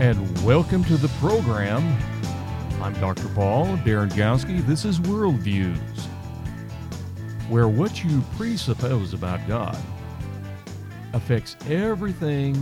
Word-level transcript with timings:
and 0.00 0.44
welcome 0.46 0.82
to 0.82 0.96
the 0.96 1.08
program. 1.20 1.94
I'm 2.80 2.94
Dr. 3.00 3.28
Paul 3.34 3.66
Darengowski. 3.84 4.64
This 4.66 4.86
is 4.86 4.98
Worldviews, 4.98 5.76
where 7.50 7.68
what 7.68 8.02
you 8.02 8.22
presuppose 8.38 9.12
about 9.12 9.46
God 9.46 9.76
affects 11.12 11.54
everything 11.68 12.54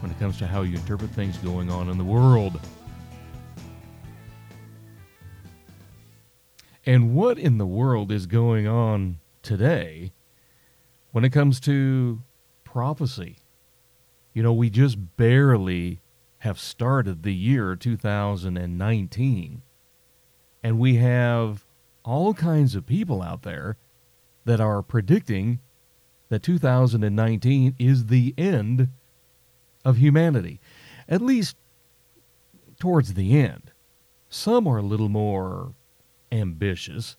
when 0.00 0.10
it 0.10 0.18
comes 0.18 0.36
to 0.38 0.46
how 0.48 0.62
you 0.62 0.74
interpret 0.74 1.10
things 1.10 1.36
going 1.38 1.70
on 1.70 1.88
in 1.88 1.98
the 1.98 2.04
world. 2.04 2.58
And 6.84 7.14
what 7.14 7.38
in 7.38 7.58
the 7.58 7.66
world 7.66 8.10
is 8.10 8.26
going 8.26 8.66
on 8.66 9.20
today 9.42 10.10
when 11.12 11.24
it 11.24 11.30
comes 11.30 11.60
to 11.60 12.22
prophecy? 12.64 13.36
You 14.32 14.42
know, 14.42 14.52
we 14.52 14.68
just 14.68 15.16
barely 15.16 16.00
have 16.44 16.60
started 16.60 17.22
the 17.22 17.32
year 17.32 17.74
2019. 17.74 19.62
And 20.62 20.78
we 20.78 20.96
have 20.96 21.64
all 22.04 22.34
kinds 22.34 22.74
of 22.74 22.84
people 22.84 23.22
out 23.22 23.44
there 23.44 23.78
that 24.44 24.60
are 24.60 24.82
predicting 24.82 25.60
that 26.28 26.42
2019 26.42 27.74
is 27.78 28.06
the 28.06 28.34
end 28.36 28.88
of 29.86 29.96
humanity, 29.96 30.60
at 31.08 31.22
least 31.22 31.56
towards 32.78 33.14
the 33.14 33.38
end. 33.38 33.72
Some 34.28 34.66
are 34.66 34.76
a 34.76 34.82
little 34.82 35.08
more 35.08 35.72
ambitious 36.30 37.16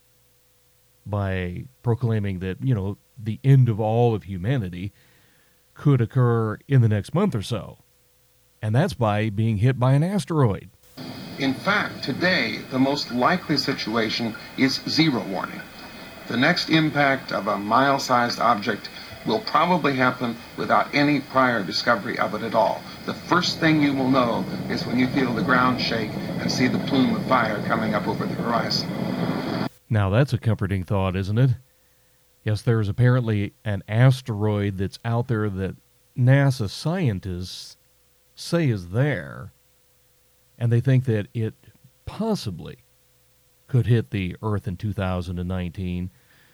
by 1.03 1.65
proclaiming 1.81 2.39
that, 2.39 2.63
you 2.63 2.75
know, 2.75 2.99
the 3.17 3.39
end 3.43 3.69
of 3.69 3.79
all 3.79 4.13
of 4.13 4.25
humanity 4.25 4.93
could 5.73 5.99
occur 5.99 6.59
in 6.67 6.81
the 6.81 6.89
next 6.89 7.15
month 7.15 7.33
or 7.33 7.41
so 7.41 7.79
and 8.65 8.73
that's 8.73 8.95
by 8.95 9.29
being 9.29 9.57
hit 9.57 9.79
by 9.79 9.93
an 9.93 10.01
asteroid. 10.01 10.71
In 11.37 11.53
fact, 11.53 12.03
today, 12.03 12.61
the 12.71 12.79
most 12.79 13.11
likely 13.11 13.57
situation 13.57 14.35
is 14.57 14.81
zero 14.89 15.23
warning. 15.27 15.61
The 16.27 16.37
next 16.37 16.71
impact 16.71 17.31
of 17.31 17.45
a 17.45 17.59
mile 17.59 17.99
sized 17.99 18.39
object 18.39 18.89
will 19.23 19.41
probably 19.41 19.95
happen 19.95 20.35
without 20.57 20.87
any 20.95 21.19
prior 21.19 21.61
discovery 21.61 22.17
of 22.17 22.33
it 22.33 22.41
at 22.41 22.55
all. 22.55 22.81
The 23.05 23.13
first 23.13 23.59
thing 23.59 23.83
you 23.83 23.93
will 23.93 24.09
know 24.09 24.43
is 24.67 24.83
when 24.87 24.97
you 24.97 25.05
feel 25.09 25.31
the 25.31 25.43
ground 25.43 25.79
shake 25.79 26.09
and 26.39 26.51
see 26.51 26.67
the 26.67 26.79
plume 26.87 27.15
of 27.15 27.23
fire 27.27 27.61
coming 27.67 27.93
up 27.93 28.07
over 28.07 28.25
the 28.25 28.33
horizon. 28.33 28.89
Now, 29.91 30.09
that's 30.09 30.33
a 30.33 30.39
comforting 30.39 30.83
thought, 30.83 31.15
isn't 31.15 31.37
it? 31.37 31.51
Yes, 32.43 32.63
there 32.63 32.81
is 32.81 32.89
apparently 32.89 33.53
an 33.63 33.83
asteroid 33.87 34.79
that's 34.79 34.97
out 35.05 35.27
there 35.27 35.51
that 35.51 35.75
NASA 36.17 36.67
scientists 36.67 37.77
say 38.35 38.69
is 38.69 38.89
there, 38.89 39.53
and 40.59 40.71
they 40.71 40.81
think 40.81 41.05
that 41.05 41.27
it 41.33 41.53
possibly 42.05 42.79
could 43.67 43.87
hit 43.87 44.11
the 44.11 44.35
Earth 44.43 44.67
in 44.67 44.77
2019. 44.77 46.11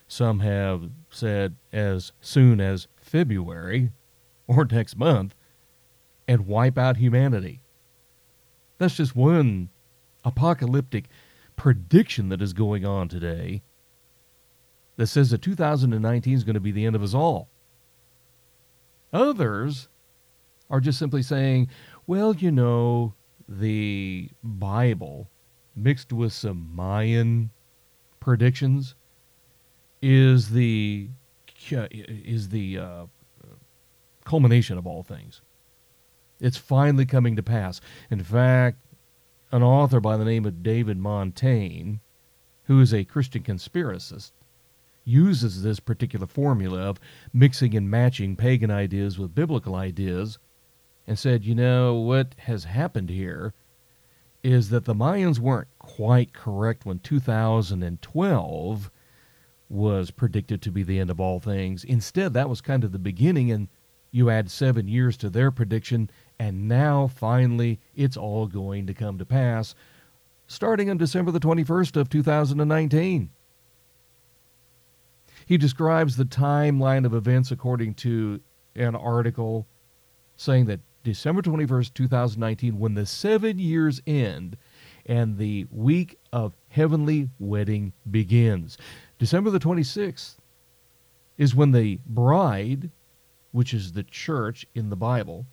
Some 0.07 0.39
have 0.39 0.89
said 1.09 1.55
as 1.73 2.11
soon 2.21 2.61
as 2.61 2.87
February 2.97 3.91
or 4.47 4.65
next 4.65 4.95
month 4.95 5.35
and 6.27 6.47
wipe 6.47 6.77
out 6.77 6.97
humanity. 6.97 7.61
That's 8.77 8.95
just 8.95 9.15
one 9.15 9.69
apocalyptic 10.23 11.05
prediction 11.55 12.29
that 12.29 12.41
is 12.41 12.53
going 12.53 12.85
on 12.85 13.07
today 13.07 13.61
that 14.97 15.07
says 15.07 15.29
that 15.31 15.41
2019 15.41 16.33
is 16.33 16.43
going 16.43 16.53
to 16.53 16.59
be 16.59 16.71
the 16.71 16.85
end 16.85 16.95
of 16.95 17.03
us 17.03 17.13
all. 17.13 17.49
Others 19.13 19.89
are 20.71 20.79
just 20.79 20.97
simply 20.97 21.21
saying, 21.21 21.67
well, 22.07 22.33
you 22.33 22.49
know, 22.49 23.13
the 23.47 24.29
Bible 24.41 25.29
mixed 25.75 26.11
with 26.13 26.33
some 26.33 26.73
Mayan 26.73 27.51
predictions 28.19 28.95
is 30.01 30.49
the 30.49 31.09
is 31.69 32.49
the 32.49 32.79
uh, 32.79 33.05
culmination 34.25 34.77
of 34.77 34.87
all 34.87 35.03
things. 35.03 35.41
It's 36.39 36.57
finally 36.57 37.05
coming 37.05 37.35
to 37.35 37.43
pass. 37.43 37.81
In 38.09 38.23
fact, 38.23 38.77
an 39.51 39.61
author 39.61 39.99
by 39.99 40.17
the 40.17 40.25
name 40.25 40.45
of 40.45 40.63
David 40.63 40.97
Montaigne, 40.97 41.95
who 42.63 42.79
is 42.79 42.93
a 42.93 43.03
Christian 43.03 43.43
conspiracist, 43.43 44.31
uses 45.03 45.61
this 45.61 45.79
particular 45.79 46.25
formula 46.25 46.79
of 46.79 46.99
mixing 47.33 47.75
and 47.75 47.89
matching 47.89 48.35
pagan 48.35 48.71
ideas 48.71 49.19
with 49.19 49.35
biblical 49.35 49.75
ideas 49.75 50.39
and 51.07 51.17
said, 51.17 51.43
you 51.43 51.55
know, 51.55 51.95
what 51.95 52.35
has 52.39 52.65
happened 52.65 53.09
here 53.09 53.53
is 54.43 54.69
that 54.69 54.85
the 54.85 54.95
Mayans 54.95 55.39
weren't 55.39 55.67
quite 55.79 56.33
correct 56.33 56.85
when 56.85 56.99
2012 56.99 58.91
was 59.69 60.11
predicted 60.11 60.61
to 60.61 60.71
be 60.71 60.83
the 60.83 60.99
end 60.99 61.09
of 61.09 61.19
all 61.19 61.39
things. 61.39 61.83
Instead, 61.83 62.33
that 62.33 62.49
was 62.49 62.61
kind 62.61 62.83
of 62.83 62.91
the 62.91 62.99
beginning, 62.99 63.51
and 63.51 63.67
you 64.11 64.29
add 64.29 64.51
seven 64.51 64.87
years 64.87 65.15
to 65.17 65.29
their 65.29 65.51
prediction, 65.51 66.09
and 66.39 66.67
now 66.67 67.07
finally 67.07 67.79
it's 67.95 68.17
all 68.17 68.47
going 68.47 68.87
to 68.87 68.93
come 68.93 69.17
to 69.17 69.25
pass 69.25 69.75
starting 70.51 70.89
on 70.89 70.97
December 70.97 71.31
the 71.31 71.39
21st 71.39 71.95
of 71.95 72.09
2019. 72.09 73.29
He 75.45 75.57
describes 75.57 76.17
the 76.17 76.25
timeline 76.25 77.05
of 77.05 77.13
events 77.13 77.51
according 77.51 77.93
to 77.95 78.41
an 78.75 78.95
article 78.95 79.65
saying 80.35 80.65
that 80.65 80.81
December 81.03 81.41
21st, 81.41 81.93
2019, 81.93 82.79
when 82.79 82.93
the 82.93 83.05
seven 83.05 83.57
years 83.57 84.01
end 84.05 84.57
and 85.05 85.37
the 85.37 85.65
week 85.71 86.19
of 86.31 86.55
heavenly 86.69 87.29
wedding 87.39 87.93
begins. 88.09 88.77
December 89.17 89.49
the 89.49 89.59
26th 89.59 90.35
is 91.37 91.55
when 91.55 91.71
the 91.71 91.99
bride, 92.05 92.91
which 93.51 93.73
is 93.73 93.93
the 93.93 94.03
church 94.03 94.65
in 94.75 94.89
the 94.89 94.95
Bible, 94.95 95.47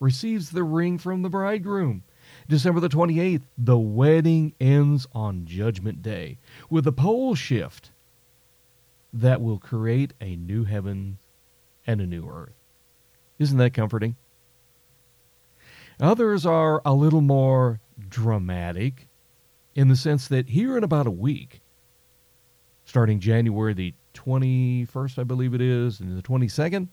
receives 0.00 0.50
the 0.50 0.64
ring 0.64 0.98
from 0.98 1.22
the 1.22 1.30
bridegroom. 1.30 2.04
December 2.46 2.80
the 2.80 2.90
28th, 2.90 3.42
the 3.56 3.78
wedding 3.78 4.52
ends 4.60 5.06
on 5.12 5.46
Judgment 5.46 6.02
Day 6.02 6.38
with 6.68 6.86
a 6.86 6.92
pole 6.92 7.34
shift 7.34 7.90
that 9.12 9.40
will 9.40 9.58
create 9.58 10.12
a 10.20 10.36
new 10.36 10.64
heaven 10.64 11.18
and 11.86 12.02
a 12.02 12.06
new 12.06 12.28
earth. 12.28 12.52
Isn't 13.38 13.58
that 13.58 13.72
comforting? 13.72 14.16
Others 16.00 16.46
are 16.46 16.80
a 16.84 16.94
little 16.94 17.20
more 17.20 17.80
dramatic 18.08 19.08
in 19.74 19.88
the 19.88 19.96
sense 19.96 20.28
that 20.28 20.48
here 20.48 20.76
in 20.76 20.84
about 20.84 21.06
a 21.06 21.10
week, 21.10 21.60
starting 22.84 23.20
January 23.20 23.74
the 23.74 23.94
21st, 24.14 25.18
I 25.18 25.24
believe 25.24 25.54
it 25.54 25.60
is, 25.60 26.00
and 26.00 26.16
the 26.16 26.22
22nd, 26.22 26.88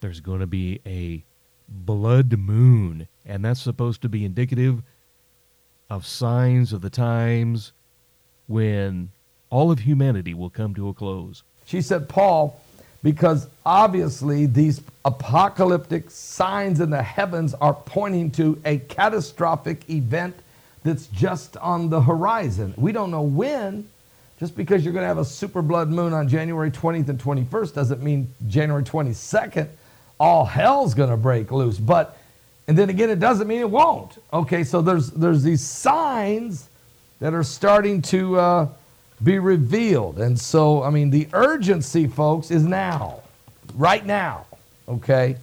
there's 0.00 0.20
going 0.20 0.40
to 0.40 0.46
be 0.46 0.80
a 0.86 1.24
blood 1.68 2.38
moon, 2.38 3.08
and 3.24 3.44
that's 3.44 3.60
supposed 3.60 4.02
to 4.02 4.08
be 4.08 4.24
indicative 4.24 4.82
of 5.90 6.06
signs 6.06 6.72
of 6.72 6.80
the 6.80 6.90
times 6.90 7.72
when 8.46 9.10
all 9.50 9.70
of 9.70 9.80
humanity 9.80 10.34
will 10.34 10.50
come 10.50 10.74
to 10.74 10.88
a 10.88 10.94
close. 10.94 11.42
She 11.64 11.82
said, 11.82 12.08
Paul, 12.08 12.60
because 13.02 13.48
obviously 13.64 14.46
these 14.46 14.80
apocalyptic 15.04 16.10
signs 16.10 16.80
in 16.80 16.90
the 16.90 17.02
heavens 17.02 17.54
are 17.54 17.74
pointing 17.74 18.30
to 18.32 18.60
a 18.64 18.78
catastrophic 18.78 19.88
event 19.88 20.34
that's 20.84 21.06
just 21.08 21.56
on 21.58 21.90
the 21.90 22.00
horizon. 22.00 22.74
We 22.76 22.92
don't 22.92 23.10
know 23.10 23.22
when. 23.22 23.88
Just 24.38 24.56
because 24.56 24.84
you're 24.84 24.92
going 24.92 25.02
to 25.02 25.08
have 25.08 25.18
a 25.18 25.24
super 25.24 25.62
blood 25.62 25.88
moon 25.88 26.12
on 26.12 26.28
January 26.28 26.70
20th 26.70 27.08
and 27.08 27.18
21st 27.18 27.74
doesn't 27.74 28.02
mean 28.02 28.32
January 28.46 28.84
22nd 28.84 29.68
all 30.20 30.44
hell's 30.44 30.94
going 30.94 31.10
to 31.10 31.16
break 31.16 31.50
loose. 31.50 31.78
But 31.78 32.16
and 32.66 32.76
then 32.76 32.90
again 32.90 33.10
it 33.10 33.20
doesn't 33.20 33.48
mean 33.48 33.60
it 33.60 33.70
won't. 33.70 34.22
Okay, 34.32 34.64
so 34.64 34.82
there's 34.82 35.10
there's 35.10 35.42
these 35.42 35.62
signs 35.62 36.68
that 37.20 37.34
are 37.34 37.42
starting 37.42 38.02
to 38.02 38.38
uh, 38.38 38.68
be 39.22 39.38
revealed. 39.38 40.18
And 40.18 40.38
so, 40.38 40.82
I 40.82 40.90
mean, 40.90 41.10
the 41.10 41.28
urgency, 41.32 42.06
folks, 42.06 42.50
is 42.50 42.64
now, 42.64 43.22
right 43.74 44.04
now, 44.04 44.46
okay? 44.88 45.36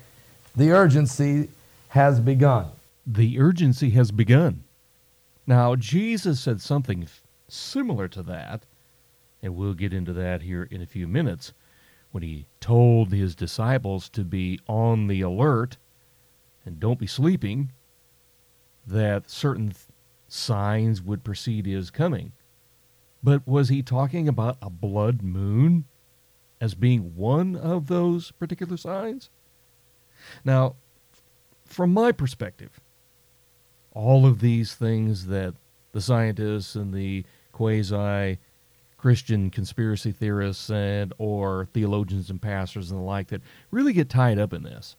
The 0.55 0.71
urgency 0.71 1.49
has 1.89 2.19
begun. 2.19 2.67
The 3.05 3.39
urgency 3.39 3.89
has 3.91 4.11
begun. 4.11 4.63
Now, 5.45 5.75
Jesus 5.75 6.39
said 6.39 6.61
something 6.61 7.07
similar 7.47 8.07
to 8.09 8.23
that, 8.23 8.63
and 9.43 9.55
we'll 9.55 9.73
get 9.73 9.93
into 9.93 10.13
that 10.13 10.41
here 10.41 10.67
in 10.71 10.81
a 10.81 10.87
few 10.87 11.07
minutes, 11.07 11.53
when 12.11 12.23
he 12.23 12.45
told 12.61 13.11
his 13.11 13.35
disciples 13.35 14.09
to 14.09 14.23
be 14.23 14.59
on 14.67 15.07
the 15.07 15.21
alert 15.21 15.77
and 16.65 16.79
don't 16.79 16.97
be 16.97 17.07
sleeping, 17.07 17.71
that 18.87 19.29
certain 19.29 19.73
signs 20.27 21.01
would 21.01 21.23
precede 21.23 21.65
his 21.65 21.91
coming. 21.91 22.31
But 23.25 23.47
was 23.47 23.69
he 23.69 23.81
talking 23.81 24.27
about 24.27 24.59
a 24.61 24.69
blood 24.69 25.23
moon 25.23 25.85
as 26.61 26.75
being 26.75 27.15
one 27.15 27.55
of 27.55 27.87
those 27.87 28.29
particular 28.29 28.77
signs? 28.77 29.31
Now, 30.43 30.75
from 31.65 31.91
my 31.91 32.11
perspective, 32.11 32.79
all 33.93 34.27
of 34.27 34.41
these 34.41 34.75
things 34.75 35.25
that 35.25 35.55
the 35.91 36.01
scientists 36.01 36.75
and 36.75 36.93
the 36.93 37.25
quasi 37.51 38.37
Christian 38.95 39.49
conspiracy 39.49 40.11
theorists 40.11 40.69
and 40.69 41.11
or 41.17 41.67
theologians 41.73 42.29
and 42.29 42.39
pastors 42.39 42.91
and 42.91 42.99
the 42.99 43.03
like 43.03 43.29
that 43.29 43.41
really 43.71 43.93
get 43.93 44.07
tied 44.07 44.37
up 44.37 44.53
in 44.53 44.61
this. 44.61 44.97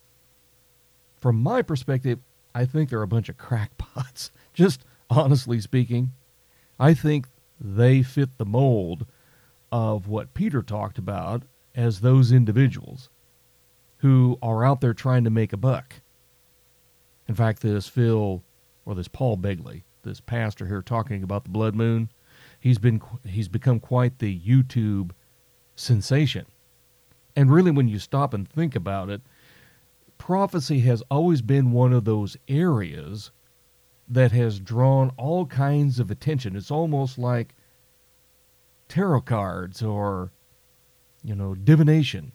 From 1.15 1.41
my 1.41 1.63
perspective, 1.63 2.19
I 2.57 2.65
think 2.65 2.91
they're 2.91 3.03
a 3.03 3.07
bunch 3.07 3.29
of 3.29 3.39
crackpots. 3.39 4.33
Just 4.53 4.85
honestly 5.09 5.61
speaking, 5.61 6.11
I 6.81 6.93
think 6.93 7.29
they 7.61 8.03
fit 8.03 8.39
the 8.39 8.45
mold 8.45 9.07
of 9.73 10.09
what 10.09 10.35
Peter 10.35 10.63
talked 10.63 10.99
about 10.99 11.43
as 11.75 12.01
those 12.01 12.33
individuals 12.33 13.11
who 13.99 14.39
are 14.43 14.65
out 14.65 14.81
there 14.81 14.95
trying 14.95 15.25
to 15.25 15.31
make 15.31 15.53
a 15.53 15.57
buck. 15.57 15.97
In 17.29 17.35
fact, 17.35 17.61
this 17.61 17.89
Phil 17.89 18.43
or 18.85 18.95
this 18.95 19.09
Paul 19.09 19.37
Begley, 19.37 19.83
this 20.03 20.21
pastor 20.21 20.67
here 20.67 20.83
talking 20.83 21.23
about 21.23 21.45
the 21.45 21.51
blood 21.51 21.75
moon, 21.75 22.11
he's 22.61 22.79
been 22.79 23.01
he's 23.25 23.49
become 23.49 23.81
quite 23.81 24.19
the 24.19 24.39
YouTube 24.39 25.11
sensation. 25.75 26.47
And 27.35 27.51
really 27.51 27.71
when 27.71 27.89
you 27.89 27.99
stop 27.99 28.33
and 28.33 28.49
think 28.49 28.75
about 28.75 29.11
it, 29.11 29.21
prophecy 30.19 30.81
has 30.81 31.03
always 31.11 31.43
been 31.43 31.73
one 31.73 31.93
of 31.93 32.05
those 32.05 32.37
areas 32.49 33.31
that 34.09 34.33
has 34.33 34.61
drawn 34.61 35.11
all 35.17 35.47
kinds 35.47 35.99
of 35.99 36.11
attention. 36.11 36.57
It's 36.57 36.71
almost 36.71 37.19
like 37.19 37.55
tarot 38.89 39.23
cards 39.23 39.83
or, 39.83 40.31
you 41.25 41.35
know, 41.35 41.55
divination. 41.55 42.33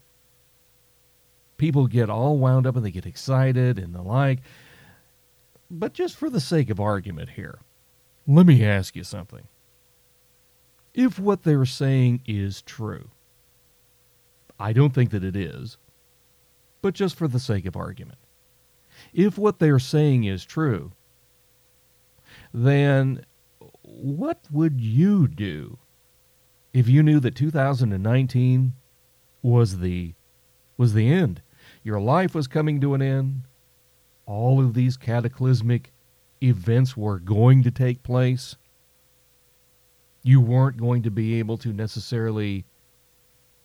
People 1.57 1.88
get 1.88 2.09
all 2.09 2.38
wound 2.38 2.68
up 2.68 2.75
and 2.75 2.85
they 2.85 2.91
get 2.91 3.06
excited 3.06 3.77
and 3.79 3.94
the 3.94 4.01
like. 4.01 4.39
But 5.69 5.94
just 5.94 6.18
for 6.18 6.29
the 6.29 6.41
sake 6.41 6.69
of 6.69 6.79
argument 6.79 7.29
here, 7.29 7.59
let 8.27 8.45
me 8.45 8.65
ask 8.65 8.95
you 8.95 9.03
something. 9.03 9.47
If 10.94 11.18
what 11.18 11.44
they're 11.44 11.65
saying 11.65 12.21
is 12.25 12.62
true, 12.63 13.09
I 14.59 14.73
don't 14.73 14.94
think 14.94 15.12
that 15.12 15.23
it 15.23 15.35
is, 15.35 15.77
but 16.81 16.94
just 16.94 17.15
for 17.15 17.27
the 17.27 17.39
sake 17.39 17.65
of 17.65 17.77
argument. 17.77 18.19
If 19.13 19.38
what 19.38 19.59
they're 19.59 19.79
saying 19.79 20.25
is 20.25 20.44
true, 20.44 20.91
then 22.53 23.25
what 23.81 24.39
would 24.51 24.80
you 24.80 25.27
do 25.27 25.77
if 26.74 26.88
you 26.88 27.03
knew 27.03 27.19
that 27.19 27.36
2019 27.36 28.74
was 29.42 29.80
the 29.80 30.13
was 30.77 30.94
the 30.94 31.12
end? 31.12 31.42
Your 31.83 32.00
life 32.00 32.33
was 32.33 32.48
coming 32.48 32.81
to 32.81 32.94
an 32.94 33.01
end. 33.01 33.42
All 34.25 34.59
of 34.59 34.74
these 34.74 34.98
cataclysmic 34.98 35.92
events 36.42 36.95
were 36.98 37.19
going 37.19 37.63
to 37.63 37.71
take 37.71 38.03
place. 38.03 38.56
You 40.24 40.39
weren't 40.39 40.77
going 40.77 41.04
to 41.04 41.12
be 41.12 41.39
able 41.39 41.57
to 41.59 41.74
necessarily 41.74 42.65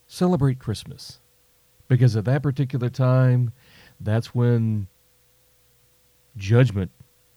celebrate 0.07 0.59
Christmas 0.59 1.21
because 1.89 2.17
at 2.17 2.25
that 2.25 2.43
particular 2.43 2.89
time, 2.89 3.53
that's 4.01 4.35
when 4.35 4.89
judgment 6.37 6.91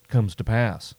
comes 0.08 0.36
to 0.36 0.44
pass. 0.44 0.96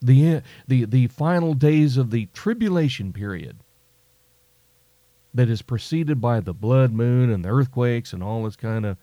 The, 0.00 0.42
the, 0.66 0.84
the 0.84 1.08
final 1.08 1.54
days 1.54 1.96
of 1.96 2.10
the 2.10 2.26
tribulation 2.26 3.12
period 3.12 3.58
that 5.34 5.50
is 5.50 5.62
preceded 5.62 6.20
by 6.20 6.40
the 6.40 6.54
blood 6.54 6.92
moon 6.92 7.30
and 7.30 7.44
the 7.44 7.48
earthquakes 7.48 8.12
and 8.12 8.22
all 8.22 8.44
this 8.44 8.56
kind 8.56 8.86
of 8.86 8.96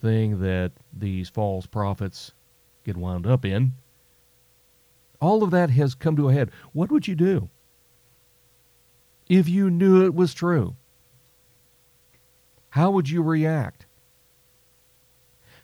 thing 0.00 0.40
that 0.40 0.72
these 0.92 1.28
false 1.28 1.66
prophets 1.66 2.32
get 2.84 2.96
wound 2.96 3.26
up 3.26 3.44
in. 3.44 3.72
All 5.20 5.42
of 5.42 5.50
that 5.50 5.70
has 5.70 5.94
come 5.94 6.16
to 6.16 6.28
a 6.28 6.32
head. 6.32 6.50
What 6.72 6.90
would 6.90 7.08
you 7.08 7.14
do 7.14 7.48
if 9.28 9.48
you 9.48 9.70
knew 9.70 10.04
it 10.04 10.14
was 10.14 10.34
true? 10.34 10.76
How 12.70 12.90
would 12.90 13.08
you 13.08 13.22
react? 13.22 13.86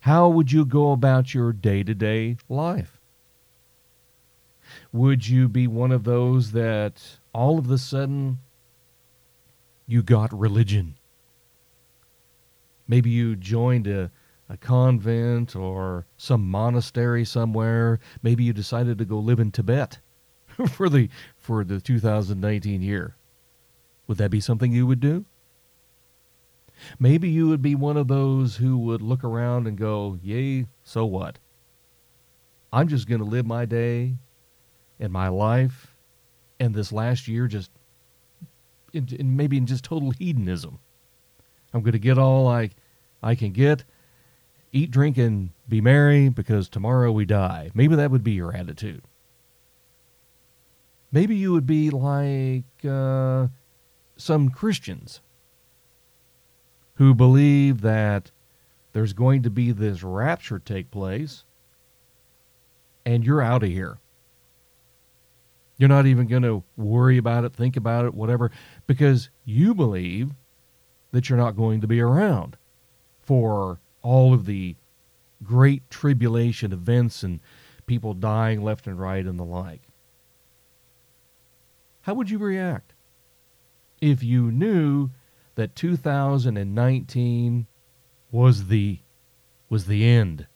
How 0.00 0.28
would 0.30 0.50
you 0.50 0.64
go 0.64 0.92
about 0.92 1.34
your 1.34 1.52
day 1.52 1.82
to 1.82 1.94
day 1.94 2.38
life? 2.48 3.01
Would 4.92 5.26
you 5.26 5.48
be 5.48 5.66
one 5.66 5.90
of 5.90 6.04
those 6.04 6.52
that 6.52 7.18
all 7.32 7.58
of 7.58 7.70
a 7.70 7.78
sudden 7.78 8.40
you 9.86 10.02
got 10.02 10.38
religion? 10.38 10.96
Maybe 12.86 13.08
you 13.08 13.34
joined 13.34 13.86
a, 13.86 14.10
a 14.50 14.58
convent 14.58 15.56
or 15.56 16.04
some 16.18 16.46
monastery 16.46 17.24
somewhere. 17.24 18.00
Maybe 18.22 18.44
you 18.44 18.52
decided 18.52 18.98
to 18.98 19.06
go 19.06 19.18
live 19.18 19.40
in 19.40 19.50
Tibet 19.50 19.98
for 20.68 20.90
the 20.90 21.08
for 21.38 21.64
the 21.64 21.80
2019 21.80 22.82
year. 22.82 23.16
Would 24.06 24.18
that 24.18 24.30
be 24.30 24.40
something 24.40 24.72
you 24.72 24.86
would 24.86 25.00
do? 25.00 25.24
Maybe 26.98 27.30
you 27.30 27.48
would 27.48 27.62
be 27.62 27.74
one 27.74 27.96
of 27.96 28.08
those 28.08 28.56
who 28.56 28.76
would 28.76 29.00
look 29.00 29.24
around 29.24 29.66
and 29.66 29.78
go, 29.78 30.18
Yay, 30.22 30.66
so 30.82 31.06
what? 31.06 31.38
I'm 32.74 32.88
just 32.88 33.08
going 33.08 33.20
to 33.20 33.26
live 33.26 33.46
my 33.46 33.64
day 33.64 34.16
and 35.02 35.12
my 35.12 35.28
life 35.28 35.94
and 36.60 36.74
this 36.74 36.92
last 36.92 37.26
year 37.26 37.48
just 37.48 37.70
in, 38.92 39.08
in 39.18 39.36
maybe 39.36 39.56
in 39.56 39.66
just 39.66 39.84
total 39.84 40.12
hedonism. 40.12 40.78
I'm 41.74 41.82
going 41.82 41.92
to 41.92 41.98
get 41.98 42.18
all 42.18 42.46
I, 42.46 42.70
I 43.22 43.34
can 43.34 43.52
get, 43.52 43.84
eat, 44.70 44.90
drink, 44.90 45.18
and 45.18 45.50
be 45.68 45.80
merry 45.80 46.28
because 46.28 46.68
tomorrow 46.68 47.10
we 47.10 47.24
die. 47.24 47.70
Maybe 47.74 47.96
that 47.96 48.12
would 48.12 48.22
be 48.22 48.32
your 48.32 48.54
attitude. 48.54 49.02
Maybe 51.10 51.34
you 51.34 51.52
would 51.52 51.66
be 51.66 51.90
like 51.90 52.64
uh, 52.88 53.48
some 54.16 54.50
Christians 54.50 55.20
who 56.94 57.12
believe 57.12 57.80
that 57.80 58.30
there's 58.92 59.14
going 59.14 59.42
to 59.42 59.50
be 59.50 59.72
this 59.72 60.04
rapture 60.04 60.60
take 60.60 60.90
place 60.90 61.44
and 63.04 63.24
you're 63.24 63.42
out 63.42 63.64
of 63.64 63.68
here. 63.68 63.98
You're 65.82 65.88
not 65.88 66.06
even 66.06 66.28
going 66.28 66.44
to 66.44 66.62
worry 66.76 67.18
about 67.18 67.42
it, 67.42 67.52
think 67.52 67.76
about 67.76 68.04
it, 68.04 68.14
whatever, 68.14 68.52
because 68.86 69.30
you 69.44 69.74
believe 69.74 70.30
that 71.10 71.28
you're 71.28 71.36
not 71.36 71.56
going 71.56 71.80
to 71.80 71.88
be 71.88 72.00
around 72.00 72.56
for 73.20 73.80
all 74.00 74.32
of 74.32 74.46
the 74.46 74.76
great 75.42 75.90
tribulation 75.90 76.72
events 76.72 77.24
and 77.24 77.40
people 77.84 78.14
dying 78.14 78.62
left 78.62 78.86
and 78.86 79.00
right 79.00 79.26
and 79.26 79.40
the 79.40 79.44
like. 79.44 79.88
How 82.02 82.14
would 82.14 82.30
you 82.30 82.38
react 82.38 82.94
if 84.00 84.22
you 84.22 84.52
knew 84.52 85.10
that 85.56 85.74
2019 85.74 87.66
was 88.30 88.68
the 88.68 89.00
was 89.68 89.86
the 89.86 90.06
end. 90.06 90.46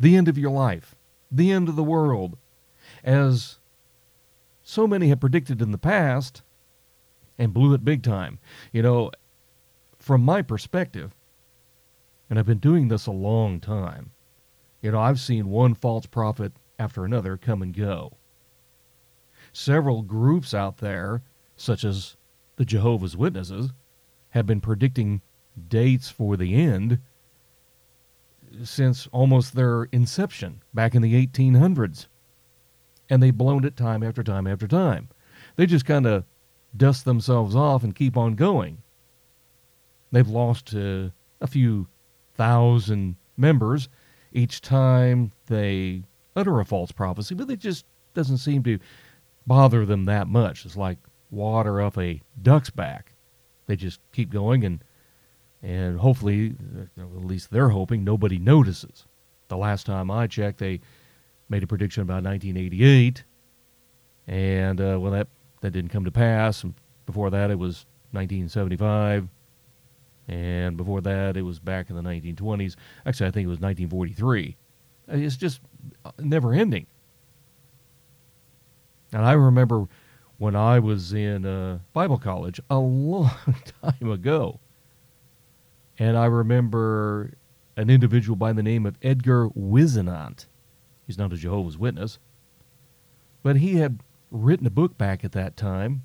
The 0.00 0.16
end 0.16 0.26
of 0.26 0.36
your 0.36 0.50
life, 0.50 0.96
the 1.30 1.52
end 1.52 1.68
of 1.68 1.76
the 1.76 1.84
world, 1.84 2.36
as 3.02 3.58
so 4.62 4.86
many 4.86 5.08
have 5.08 5.20
predicted 5.20 5.60
in 5.60 5.72
the 5.72 5.78
past 5.78 6.42
and 7.38 7.54
blew 7.54 7.74
it 7.74 7.84
big 7.84 8.02
time. 8.02 8.38
You 8.72 8.82
know, 8.82 9.10
from 9.98 10.22
my 10.22 10.42
perspective, 10.42 11.14
and 12.28 12.38
I've 12.38 12.46
been 12.46 12.58
doing 12.58 12.88
this 12.88 13.06
a 13.06 13.12
long 13.12 13.60
time, 13.60 14.10
you 14.80 14.90
know, 14.90 15.00
I've 15.00 15.20
seen 15.20 15.48
one 15.48 15.74
false 15.74 16.06
prophet 16.06 16.52
after 16.78 17.04
another 17.04 17.36
come 17.36 17.62
and 17.62 17.74
go. 17.74 18.12
Several 19.52 20.02
groups 20.02 20.54
out 20.54 20.78
there, 20.78 21.22
such 21.56 21.84
as 21.84 22.16
the 22.56 22.64
Jehovah's 22.64 23.16
Witnesses 23.16 23.70
have 24.30 24.46
been 24.46 24.60
predicting 24.60 25.20
dates 25.68 26.08
for 26.08 26.36
the 26.36 26.54
end 26.54 26.98
since 28.64 29.06
almost 29.08 29.54
their 29.54 29.84
inception 29.92 30.62
back 30.74 30.94
in 30.94 31.02
the 31.02 31.26
1800s. 31.26 32.06
And 33.10 33.22
they've 33.22 33.36
blown 33.36 33.64
it 33.64 33.76
time 33.76 34.02
after 34.02 34.22
time 34.22 34.46
after 34.46 34.66
time. 34.66 35.08
They 35.56 35.66
just 35.66 35.84
kind 35.84 36.06
of 36.06 36.24
dust 36.76 37.04
themselves 37.04 37.54
off 37.54 37.84
and 37.84 37.94
keep 37.94 38.16
on 38.16 38.34
going. 38.34 38.78
They've 40.10 40.28
lost 40.28 40.74
uh, 40.74 41.08
a 41.40 41.46
few 41.46 41.88
thousand 42.34 43.16
members 43.36 43.88
each 44.32 44.60
time 44.60 45.30
they 45.46 46.02
utter 46.34 46.60
a 46.60 46.64
false 46.64 46.92
prophecy, 46.92 47.34
but 47.34 47.50
it 47.50 47.58
just 47.58 47.84
doesn't 48.14 48.38
seem 48.38 48.62
to 48.62 48.78
bother 49.46 49.84
them 49.84 50.04
that 50.04 50.28
much. 50.28 50.64
It's 50.64 50.76
like 50.76 50.98
water 51.30 51.80
up 51.80 51.98
a 51.98 52.20
duck's 52.40 52.70
back. 52.70 53.14
They 53.66 53.76
just 53.76 54.00
keep 54.12 54.30
going 54.30 54.64
and 54.64 54.82
and 55.62 56.00
hopefully, 56.00 56.56
at 56.98 57.24
least 57.24 57.52
they're 57.52 57.68
hoping, 57.68 58.02
nobody 58.02 58.36
notices. 58.36 59.06
The 59.46 59.56
last 59.56 59.86
time 59.86 60.10
I 60.10 60.26
checked, 60.26 60.58
they 60.58 60.80
made 61.52 61.62
a 61.62 61.66
prediction 61.66 62.02
about 62.02 62.24
1988, 62.24 63.22
and 64.26 64.80
uh, 64.80 64.98
well, 64.98 65.12
that 65.12 65.28
that 65.60 65.70
didn't 65.70 65.90
come 65.90 66.04
to 66.04 66.10
pass. 66.10 66.64
And 66.64 66.74
before 67.06 67.30
that, 67.30 67.50
it 67.50 67.58
was 67.58 67.86
1975. 68.12 69.28
And 70.28 70.76
before 70.76 71.00
that, 71.02 71.36
it 71.36 71.42
was 71.42 71.58
back 71.58 71.90
in 71.90 71.96
the 71.96 72.02
1920s. 72.02 72.76
Actually, 73.04 73.26
I 73.26 73.30
think 73.30 73.44
it 73.44 73.48
was 73.48 73.60
1943. 73.60 74.56
It's 75.08 75.36
just 75.36 75.60
never 76.18 76.52
ending. 76.52 76.86
And 79.12 79.24
I 79.24 79.32
remember 79.32 79.86
when 80.38 80.56
I 80.56 80.78
was 80.78 81.12
in 81.12 81.44
uh, 81.44 81.80
Bible 81.92 82.18
college 82.18 82.60
a 82.70 82.78
long 82.78 83.30
time 83.82 84.10
ago. 84.10 84.58
And 85.98 86.16
I 86.16 86.26
remember 86.26 87.34
an 87.76 87.90
individual 87.90 88.36
by 88.36 88.52
the 88.52 88.62
name 88.62 88.86
of 88.86 88.96
Edgar 89.02 89.48
Whisenant. 89.48 90.46
He's 91.12 91.18
not 91.18 91.30
a 91.30 91.36
Jehovah's 91.36 91.76
Witness. 91.76 92.18
But 93.42 93.56
he 93.56 93.74
had 93.74 94.00
written 94.30 94.66
a 94.66 94.70
book 94.70 94.96
back 94.96 95.24
at 95.24 95.32
that 95.32 95.58
time 95.58 96.04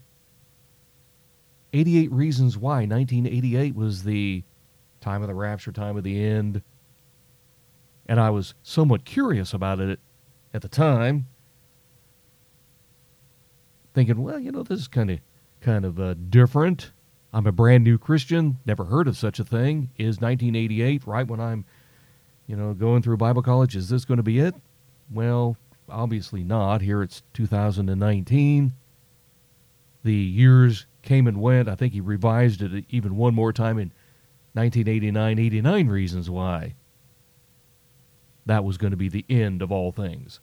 88 1.71 2.11
Reasons 2.11 2.57
Why. 2.57 2.79
1988 2.85 3.73
was 3.73 4.03
the 4.03 4.43
time 4.99 5.21
of 5.21 5.29
the 5.29 5.33
rapture, 5.33 5.71
time 5.71 5.95
of 5.95 6.03
the 6.03 6.21
end. 6.21 6.61
And 8.05 8.19
I 8.19 8.31
was 8.31 8.53
somewhat 8.63 9.05
curious 9.05 9.53
about 9.53 9.79
it 9.79 10.01
at 10.53 10.61
the 10.61 10.67
time, 10.67 11.27
thinking, 13.93 14.21
well, 14.21 14.39
you 14.39 14.51
know, 14.51 14.63
this 14.63 14.81
is 14.81 14.87
kind 14.89 15.09
of 15.09 15.19
kind 15.61 15.85
of 15.85 16.01
uh, 16.01 16.15
different. 16.15 16.91
I'm 17.31 17.47
a 17.47 17.53
brand 17.53 17.85
new 17.85 17.97
Christian, 17.97 18.59
never 18.65 18.83
heard 18.83 19.07
of 19.07 19.15
such 19.15 19.39
a 19.39 19.45
thing. 19.45 19.89
Is 19.97 20.19
1988 20.19 21.07
right 21.07 21.25
when 21.25 21.39
I'm, 21.39 21.63
you 22.45 22.57
know, 22.57 22.73
going 22.73 23.01
through 23.03 23.15
Bible 23.15 23.41
college? 23.41 23.73
Is 23.73 23.87
this 23.87 24.03
going 24.03 24.17
to 24.17 24.23
be 24.23 24.39
it? 24.39 24.53
Well, 25.11 25.57
obviously 25.89 26.43
not. 26.43 26.81
Here 26.81 27.01
it's 27.01 27.23
2019. 27.33 28.73
The 30.03 30.13
years 30.13 30.85
came 31.01 31.27
and 31.27 31.41
went. 31.41 31.69
I 31.69 31.75
think 31.75 31.93
he 31.93 32.01
revised 32.01 32.61
it 32.61 32.85
even 32.89 33.15
one 33.15 33.33
more 33.33 33.53
time 33.53 33.77
in 33.77 33.91
1989 34.53 35.39
89 35.39 35.87
Reasons 35.87 36.29
Why. 36.29 36.75
That 38.45 38.63
was 38.63 38.77
going 38.77 38.91
to 38.91 38.97
be 38.97 39.09
the 39.09 39.25
end 39.29 39.61
of 39.61 39.71
all 39.71 39.91
things. 39.91 40.39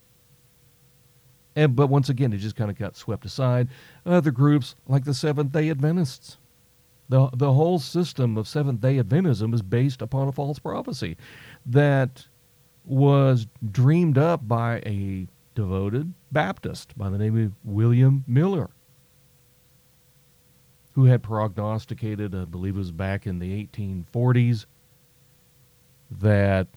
And, 1.57 1.77
but 1.77 1.87
once 1.87 2.09
again, 2.09 2.33
it 2.33 2.39
just 2.39 2.57
kind 2.57 2.71
of 2.71 2.79
got 2.79 2.97
swept 2.97 3.25
aside. 3.25 3.69
Other 4.05 4.31
groups, 4.31 4.75
like 4.87 5.05
the 5.05 5.15
Seventh 5.15 5.53
day 5.53 5.71
Adventists, 5.71 6.39
the, 7.09 7.29
the 7.33 7.53
whole 7.53 7.79
system 7.79 8.37
of 8.37 8.49
Seventh 8.49 8.81
day 8.81 8.97
Adventism 8.99 9.55
is 9.55 9.63
based 9.63 10.03
upon 10.03 10.29
a 10.29 10.33
false 10.33 10.59
prophecy 10.59 11.17
that 11.67 12.27
was 12.85 13.47
dreamed 13.71 14.19
up 14.19 14.47
by 14.47 14.77
a 14.87 15.27
devoted 15.55 16.13
Baptist 16.33 16.97
by 16.99 17.09
the 17.09 17.19
name 17.19 17.45
of 17.45 17.53
William 17.65 18.25
Miller, 18.27 18.71
who 20.93 21.05
had 21.07 21.23
prognosticated, 21.23 22.35
I 22.35 22.45
believe 22.45 22.77
it 22.77 22.79
was 22.79 22.93
back 22.93 23.27
in 23.27 23.39
the 23.39 23.67
1840s, 23.67 24.67
that 26.11 26.69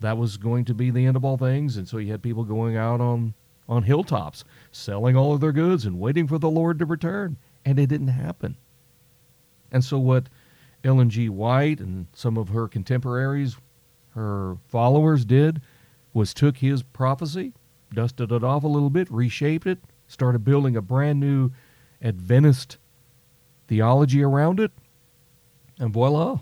that 0.00 0.18
was 0.18 0.36
going 0.36 0.64
to 0.66 0.74
be 0.74 0.90
the 0.90 1.06
end 1.06 1.16
of 1.16 1.24
all 1.24 1.38
things. 1.38 1.76
And 1.76 1.88
so 1.88 1.98
you 1.98 2.10
had 2.10 2.22
people 2.22 2.44
going 2.44 2.76
out 2.76 3.00
on, 3.00 3.34
on 3.68 3.82
hilltops, 3.82 4.44
selling 4.72 5.16
all 5.16 5.32
of 5.32 5.40
their 5.40 5.52
goods 5.52 5.86
and 5.86 5.98
waiting 5.98 6.26
for 6.26 6.38
the 6.38 6.50
Lord 6.50 6.78
to 6.80 6.84
return. 6.84 7.36
And 7.64 7.78
it 7.78 7.86
didn't 7.86 8.08
happen. 8.08 8.56
And 9.72 9.82
so 9.82 9.98
what 9.98 10.28
Ellen 10.84 11.10
G. 11.10 11.28
White 11.28 11.80
and 11.80 12.06
some 12.12 12.36
of 12.36 12.50
her 12.50 12.68
contemporaries, 12.68 13.56
her 14.16 14.56
followers 14.66 15.24
did 15.24 15.60
was 16.12 16.34
took 16.34 16.56
his 16.56 16.82
prophecy 16.82 17.52
dusted 17.92 18.32
it 18.32 18.44
off 18.44 18.64
a 18.64 18.68
little 18.68 18.90
bit, 18.90 19.10
reshaped 19.10 19.66
it, 19.66 19.78
started 20.06 20.44
building 20.44 20.76
a 20.76 20.82
brand 20.82 21.20
new 21.20 21.50
Adventist 22.02 22.78
theology 23.68 24.22
around 24.22 24.60
it, 24.60 24.70
and 25.78 25.92
voila, 25.92 26.40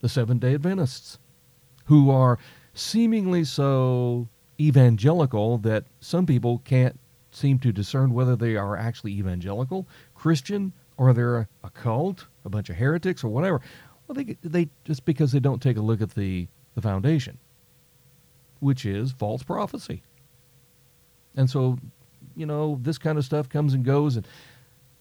the 0.00 0.08
Seventh 0.08 0.40
day 0.40 0.54
Adventists, 0.54 1.18
who 1.86 2.10
are 2.10 2.38
seemingly 2.74 3.44
so 3.44 4.28
evangelical 4.60 5.58
that 5.58 5.84
some 6.00 6.26
people 6.26 6.58
can't 6.64 6.98
seem 7.30 7.58
to 7.58 7.72
discern 7.72 8.12
whether 8.12 8.36
they 8.36 8.56
are 8.56 8.76
actually 8.76 9.12
evangelical, 9.12 9.88
Christian, 10.14 10.72
or 10.96 11.12
they're 11.12 11.48
a 11.64 11.70
cult, 11.70 12.26
a 12.44 12.48
bunch 12.48 12.70
of 12.70 12.76
heretics, 12.76 13.24
or 13.24 13.28
whatever. 13.28 13.60
Well, 14.06 14.14
they, 14.14 14.36
they 14.42 14.68
just 14.84 15.04
because 15.04 15.32
they 15.32 15.40
don't 15.40 15.62
take 15.62 15.76
a 15.76 15.82
look 15.82 16.00
at 16.00 16.14
the, 16.14 16.46
the 16.74 16.82
foundation, 16.82 17.38
which 18.60 18.84
is 18.84 19.12
false 19.12 19.42
prophecy. 19.42 20.02
And 21.36 21.48
so, 21.50 21.78
you 22.36 22.46
know, 22.46 22.78
this 22.82 22.98
kind 22.98 23.18
of 23.18 23.24
stuff 23.24 23.48
comes 23.48 23.74
and 23.74 23.84
goes, 23.84 24.16
and 24.16 24.26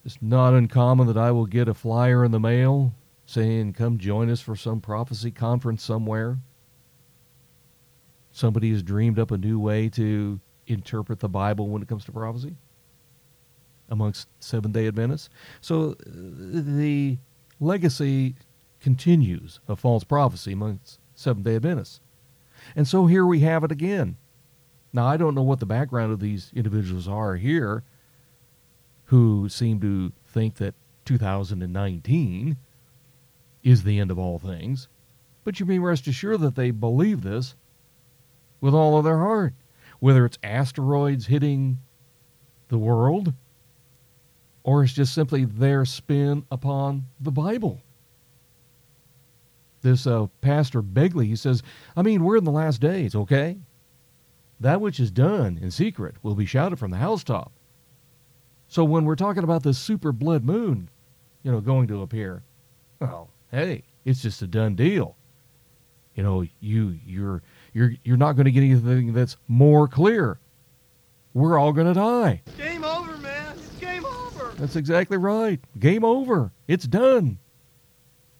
it's 0.06 0.18
not 0.22 0.54
uncommon 0.54 1.08
that 1.08 1.18
I 1.18 1.32
will 1.32 1.46
get 1.46 1.68
a 1.68 1.74
flyer 1.74 2.26
in 2.26 2.32
the 2.32 2.40
mail 2.40 2.94
saying, 3.26 3.74
come 3.74 3.98
join 3.98 4.30
us 4.30 4.42
for 4.42 4.56
some 4.56 4.82
prophecy 4.82 5.32
conference 5.32 5.84
somewhere. 5.84 6.38
Somebody 8.32 8.72
has 8.72 8.84
dreamed 8.84 9.20
up 9.20 9.32
a 9.32 9.38
new 9.38 9.60
way 9.60 9.90
to 9.90 10.40
interpret 10.68 11.20
the 11.20 11.30
Bible 11.30 11.70
when 11.70 11.82
it 11.82 11.88
comes 11.88 12.06
to 12.06 12.12
prophecy 12.12 12.56
amongst 13.90 14.28
Seventh 14.40 14.74
day 14.74 14.88
Adventists. 14.88 15.30
So 15.62 15.92
uh, 15.92 15.96
the 16.06 17.18
legacy 17.60 18.36
continues 18.80 19.60
of 19.68 19.80
false 19.80 20.04
prophecy 20.04 20.54
amongst 20.54 21.00
Seventh 21.16 21.46
day 21.46 21.56
Adventists. 21.56 22.02
And 22.76 22.88
so 22.88 23.06
here 23.06 23.26
we 23.26 23.40
have 23.42 23.64
it 23.64 23.72
again. 23.72 24.18
Now, 24.94 25.08
I 25.08 25.18
don't 25.18 25.36
know 25.36 25.44
what 25.44 25.60
the 25.60 25.66
background 25.66 26.14
of 26.14 26.20
these 26.20 26.52
individuals 26.56 27.08
are 27.08 27.36
here 27.36 27.84
who 29.06 29.50
seem 29.50 29.80
to 29.82 30.12
think 30.28 30.56
that 30.56 30.76
2019 31.06 32.58
is 33.64 33.84
the 33.84 34.00
end 34.00 34.12
of 34.12 34.20
all 34.20 34.40
things, 34.40 34.88
but 35.44 35.60
you 35.60 35.66
may 35.66 35.80
rest 35.80 36.08
assured 36.08 36.42
that 36.42 36.56
they 36.56 36.72
believe 36.72 37.24
this 37.24 37.56
with 38.62 38.74
all 38.74 38.98
of 38.98 39.04
their 39.04 39.18
heart, 39.18 39.54
whether 40.00 40.26
it's 40.26 40.38
asteroids 40.44 41.26
hitting 41.28 41.80
the 42.70 42.78
world 42.78 43.34
or 44.64 44.84
it's 44.84 44.94
just 44.94 45.14
simply 45.14 45.46
their 45.46 45.86
spin 45.86 46.46
upon 46.50 47.06
the 47.20 47.32
Bible. 47.32 47.82
This 49.84 50.08
uh, 50.08 50.28
Pastor 50.42 50.82
Begley, 50.82 51.28
he 51.28 51.36
says, 51.36 51.62
I 51.96 52.02
mean, 52.02 52.24
we're 52.24 52.38
in 52.38 52.46
the 52.46 52.52
last 52.52 52.80
days, 52.80 53.14
okay? 53.14 53.58
That 54.60 54.80
which 54.80 55.00
is 55.00 55.12
done 55.12 55.60
in 55.62 55.72
secret 55.72 56.16
will 56.24 56.36
be 56.36 56.46
shouted 56.46 56.80
from 56.80 56.90
the 56.90 56.98
housetop. 56.98 57.52
So 58.70 58.86
when 58.86 59.04
we're 59.04 59.18
talking 59.18 59.44
about 59.44 59.62
this 59.62 59.78
super 59.78 60.14
blood 60.14 60.46
moon, 60.46 60.90
you 61.44 61.52
know, 61.52 61.60
going 61.60 61.88
to 61.88 62.02
appear, 62.02 62.44
well, 63.00 63.30
hey, 63.52 63.84
it's 64.06 64.22
just 64.22 64.42
a 64.42 64.48
done 64.48 64.76
deal. 64.76 65.18
You 66.16 66.24
know, 66.24 66.46
you 66.62 66.98
you're 67.06 67.44
you're 67.74 67.94
you're 68.04 68.18
not 68.18 68.34
going 68.34 68.46
to 68.46 68.52
get 68.52 68.64
anything 68.64 69.14
that's 69.14 69.36
more 69.48 69.88
clear. 69.88 70.40
We're 71.34 71.58
all 71.58 71.74
going 71.74 71.88
to 71.88 71.94
die. 71.94 72.42
Game 72.58 72.84
over, 72.84 73.18
man. 73.18 73.54
It's 73.58 73.80
game 73.80 74.06
over. 74.06 74.54
That's 74.58 74.76
exactly 74.76 75.18
right. 75.18 75.60
Game 75.80 76.06
over. 76.06 76.52
It's 76.68 76.88
done. 76.88 77.40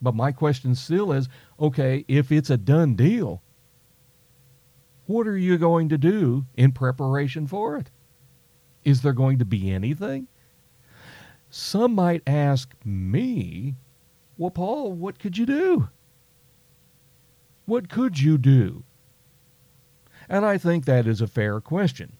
But 0.04 0.14
my 0.14 0.32
question 0.32 0.74
still 0.74 1.12
is, 1.12 1.30
okay, 1.58 2.04
if 2.08 2.30
it's 2.30 2.50
a 2.50 2.58
done 2.58 2.94
deal, 2.94 3.42
what 5.06 5.26
are 5.26 5.38
you 5.38 5.56
going 5.56 5.88
to 5.88 5.98
do 5.98 6.44
in 6.54 6.72
preparation 6.72 7.46
for 7.46 7.78
it? 7.78 7.90
Is 8.84 9.00
there 9.00 9.14
going 9.14 9.38
to 9.38 9.46
be 9.46 9.70
anything? 9.70 10.28
Some 11.48 11.94
might 11.94 12.22
ask 12.26 12.74
me, 12.84 13.76
well, 14.36 14.50
Paul, 14.50 14.92
what 14.92 15.18
could 15.18 15.38
you 15.38 15.46
do? 15.46 15.88
What 17.64 17.88
could 17.88 18.20
you 18.20 18.36
do? 18.36 18.84
And 20.28 20.44
I 20.44 20.58
think 20.58 20.84
that 20.84 21.06
is 21.06 21.22
a 21.22 21.26
fair 21.26 21.62
question. 21.62 22.18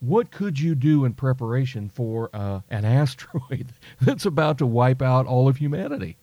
What 0.00 0.30
could 0.30 0.58
you 0.58 0.74
do 0.74 1.04
in 1.04 1.12
preparation 1.12 1.88
for 1.88 2.30
uh, 2.32 2.60
an 2.70 2.84
asteroid 3.00 3.72
that's 4.00 4.26
about 4.26 4.58
to 4.58 4.66
wipe 4.66 5.02
out 5.02 5.26
all 5.26 5.48
of 5.48 5.58
humanity? 5.58 6.16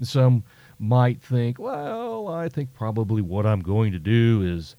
Some 0.00 0.44
might 0.78 1.20
think, 1.20 1.58
well, 1.58 2.28
I 2.28 2.48
think 2.48 2.72
probably 2.72 3.20
what 3.20 3.44
I'm 3.44 3.60
going 3.60 3.90
to 3.92 3.98
do 3.98 4.42
is 4.42 4.76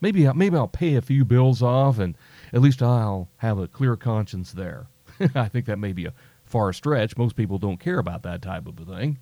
maybe 0.00 0.30
maybe 0.32 0.56
I'll 0.56 0.68
pay 0.68 0.94
a 0.94 1.02
few 1.02 1.24
bills 1.24 1.62
off 1.62 1.98
and 1.98 2.16
at 2.52 2.60
least 2.60 2.82
I'll 2.82 3.28
have 3.38 3.58
a 3.58 3.66
clear 3.66 3.96
conscience 3.96 4.52
there. 4.52 4.86
I 5.34 5.48
think 5.48 5.66
that 5.66 5.78
may 5.78 5.92
be 5.92 6.06
a 6.06 6.14
far 6.44 6.72
stretch. 6.72 7.16
Most 7.16 7.34
people 7.34 7.58
don't 7.58 7.80
care 7.80 7.98
about 7.98 8.22
that 8.22 8.42
type 8.42 8.66
of 8.66 8.78
a 8.78 8.84
thing. 8.84 9.18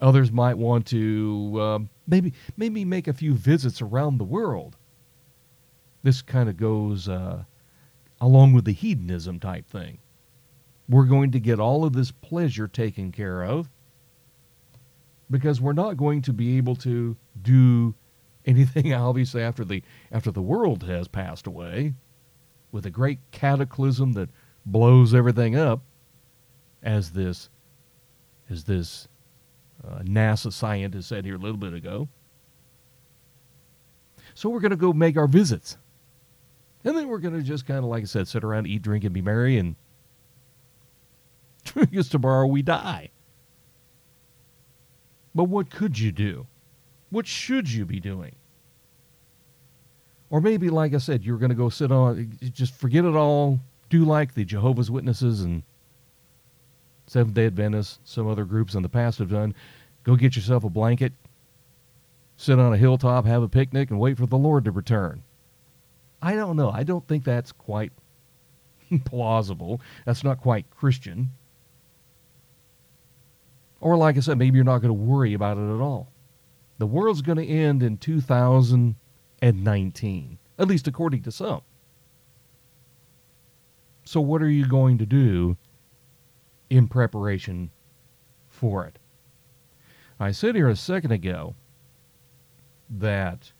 Others 0.00 0.30
might 0.30 0.56
want 0.56 0.86
to 0.86 1.58
um, 1.60 1.90
maybe 2.06 2.32
maybe 2.56 2.84
make 2.84 3.08
a 3.08 3.12
few 3.12 3.34
visits 3.34 3.82
around 3.82 4.18
the 4.18 4.24
world. 4.24 4.76
This 6.02 6.22
kind 6.22 6.48
of 6.48 6.56
goes 6.56 7.08
uh, 7.08 7.44
along 8.20 8.52
with 8.52 8.64
the 8.64 8.72
hedonism 8.72 9.38
type 9.38 9.68
thing. 9.68 9.98
We're 10.88 11.04
going 11.04 11.30
to 11.32 11.40
get 11.40 11.60
all 11.60 11.84
of 11.84 11.92
this 11.92 12.10
pleasure 12.10 12.66
taken 12.66 13.12
care 13.12 13.44
of 13.44 13.68
because 15.30 15.60
we're 15.60 15.72
not 15.72 15.96
going 15.96 16.22
to 16.22 16.32
be 16.32 16.56
able 16.56 16.74
to 16.76 17.16
do 17.40 17.94
anything 18.46 18.92
obviously 18.94 19.42
after 19.42 19.64
the 19.64 19.82
after 20.10 20.30
the 20.30 20.42
world 20.42 20.82
has 20.84 21.06
passed 21.06 21.46
away 21.46 21.94
with 22.72 22.86
a 22.86 22.90
great 22.90 23.18
cataclysm 23.30 24.12
that 24.12 24.28
blows 24.66 25.14
everything 25.14 25.56
up 25.56 25.82
as 26.82 27.10
this, 27.10 27.48
as 28.48 28.64
this 28.64 29.08
uh, 29.86 30.00
NASA 30.00 30.52
scientist 30.52 31.08
said 31.08 31.24
here 31.24 31.34
a 31.34 31.38
little 31.38 31.56
bit 31.56 31.74
ago. 31.74 32.08
So 34.34 34.48
we're 34.48 34.60
going 34.60 34.70
to 34.70 34.76
go 34.76 34.92
make 34.92 35.16
our 35.16 35.26
visits. 35.26 35.76
And 36.84 36.96
then 36.96 37.08
we're 37.08 37.18
going 37.18 37.34
to 37.34 37.42
just 37.42 37.66
kind 37.66 37.78
of, 37.78 37.84
like 37.84 38.02
I 38.02 38.06
said, 38.06 38.26
sit 38.26 38.42
around, 38.42 38.66
eat, 38.66 38.82
drink, 38.82 39.04
and 39.04 39.12
be 39.12 39.20
merry. 39.20 39.58
And 39.58 39.76
because 41.74 42.08
tomorrow 42.08 42.46
we 42.46 42.62
die. 42.62 43.10
But 45.34 45.44
what 45.44 45.70
could 45.70 45.98
you 45.98 46.10
do? 46.10 46.46
What 47.10 47.26
should 47.26 47.70
you 47.70 47.84
be 47.84 48.00
doing? 48.00 48.34
Or 50.30 50.40
maybe, 50.40 50.70
like 50.70 50.94
I 50.94 50.98
said, 50.98 51.24
you're 51.24 51.38
going 51.38 51.50
to 51.50 51.56
go 51.56 51.68
sit 51.68 51.90
on, 51.90 52.38
just 52.52 52.74
forget 52.74 53.04
it 53.04 53.16
all, 53.16 53.60
do 53.88 54.04
like 54.04 54.34
the 54.34 54.44
Jehovah's 54.44 54.90
Witnesses 54.90 55.42
and 55.42 55.62
Seventh 57.06 57.34
day 57.34 57.46
Adventists, 57.46 57.98
some 58.04 58.28
other 58.28 58.44
groups 58.44 58.76
in 58.76 58.82
the 58.82 58.88
past 58.88 59.18
have 59.18 59.30
done. 59.30 59.52
Go 60.04 60.14
get 60.14 60.36
yourself 60.36 60.62
a 60.62 60.70
blanket, 60.70 61.12
sit 62.36 62.60
on 62.60 62.72
a 62.72 62.76
hilltop, 62.76 63.26
have 63.26 63.42
a 63.42 63.48
picnic, 63.48 63.90
and 63.90 63.98
wait 63.98 64.16
for 64.16 64.26
the 64.26 64.38
Lord 64.38 64.64
to 64.64 64.70
return. 64.70 65.24
I 66.22 66.34
don't 66.34 66.56
know. 66.56 66.70
I 66.70 66.82
don't 66.82 67.06
think 67.08 67.24
that's 67.24 67.52
quite 67.52 67.92
plausible. 69.04 69.80
That's 70.04 70.24
not 70.24 70.40
quite 70.40 70.68
Christian. 70.70 71.30
Or, 73.80 73.96
like 73.96 74.16
I 74.16 74.20
said, 74.20 74.38
maybe 74.38 74.56
you're 74.56 74.64
not 74.64 74.82
going 74.82 74.90
to 74.90 74.94
worry 74.94 75.32
about 75.32 75.56
it 75.56 75.74
at 75.74 75.80
all. 75.80 76.12
The 76.78 76.86
world's 76.86 77.22
going 77.22 77.38
to 77.38 77.46
end 77.46 77.82
in 77.82 77.96
2019, 77.96 80.38
at 80.58 80.68
least 80.68 80.86
according 80.86 81.22
to 81.22 81.32
some. 81.32 81.62
So, 84.04 84.20
what 84.20 84.42
are 84.42 84.50
you 84.50 84.66
going 84.66 84.98
to 84.98 85.06
do 85.06 85.56
in 86.68 86.88
preparation 86.88 87.70
for 88.48 88.84
it? 88.84 88.98
I 90.18 90.32
said 90.32 90.54
here 90.54 90.68
a 90.68 90.76
second 90.76 91.12
ago 91.12 91.54
that 92.90 93.52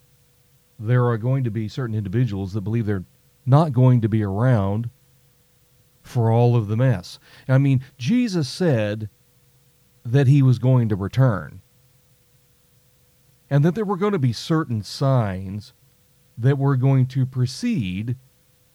there 0.87 1.05
are 1.07 1.17
going 1.17 1.43
to 1.43 1.51
be 1.51 1.67
certain 1.67 1.95
individuals 1.95 2.53
that 2.53 2.61
believe 2.61 2.85
they're 2.85 3.05
not 3.45 3.73
going 3.73 4.01
to 4.01 4.09
be 4.09 4.23
around 4.23 4.89
for 6.01 6.31
all 6.31 6.55
of 6.55 6.67
the 6.67 6.77
mess. 6.77 7.19
I 7.47 7.57
mean, 7.57 7.83
Jesus 7.97 8.49
said 8.49 9.09
that 10.03 10.27
he 10.27 10.41
was 10.41 10.59
going 10.59 10.89
to 10.89 10.95
return 10.95 11.61
and 13.49 13.65
that 13.65 13.75
there 13.75 13.85
were 13.85 13.97
going 13.97 14.13
to 14.13 14.19
be 14.19 14.33
certain 14.33 14.81
signs 14.81 15.73
that 16.37 16.57
were 16.57 16.75
going 16.75 17.05
to 17.05 17.25
precede 17.25 18.15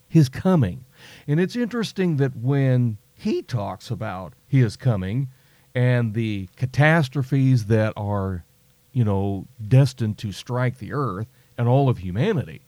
his 0.07 0.29
coming. 0.29 0.85
And 1.27 1.41
it's 1.41 1.57
interesting 1.57 2.19
that 2.19 2.37
when 2.37 2.99
he 3.15 3.43
talks 3.43 3.91
about 3.91 4.35
his 4.47 4.77
coming 4.77 5.29
and 5.75 6.15
the 6.15 6.49
catastrophes 6.57 7.67
that 7.67 7.93
are, 7.97 8.45
you 8.93 9.05
know, 9.05 9.47
destined 9.67 10.19
to 10.19 10.31
strike 10.31 10.79
the 10.79 10.93
earth 10.93 11.27
and 11.59 11.69
all 11.69 11.89
of 11.89 11.99
humanity, 11.99 12.63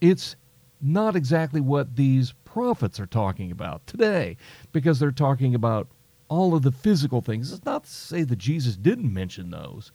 it's 0.00 0.36
not 0.80 1.14
exactly 1.14 1.60
what 1.60 1.96
these 1.96 2.32
prophets 2.44 2.98
are 2.98 3.06
talking 3.06 3.50
about 3.50 3.86
today 3.86 4.36
because 4.72 4.98
they're 4.98 5.12
talking 5.12 5.54
about 5.54 5.88
all 6.28 6.54
of 6.54 6.62
the 6.62 6.72
physical 6.72 7.20
things. 7.20 7.52
It's 7.52 7.64
not 7.64 7.84
to 7.84 7.90
say 7.90 8.24
that 8.24 8.38
Jesus 8.38 8.76
didn't 8.76 9.12
mention 9.12 9.50
those, 9.50 9.92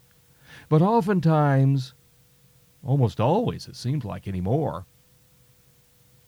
but 0.69 0.81
oftentimes, 0.81 1.93
almost 2.83 3.19
always, 3.19 3.67
it 3.67 3.75
seems 3.75 4.05
like 4.05 4.27
anymore, 4.27 4.85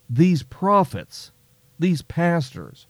these 0.10 0.44
prophets, 0.44 1.32
these 1.78 2.02
pastors, 2.02 2.88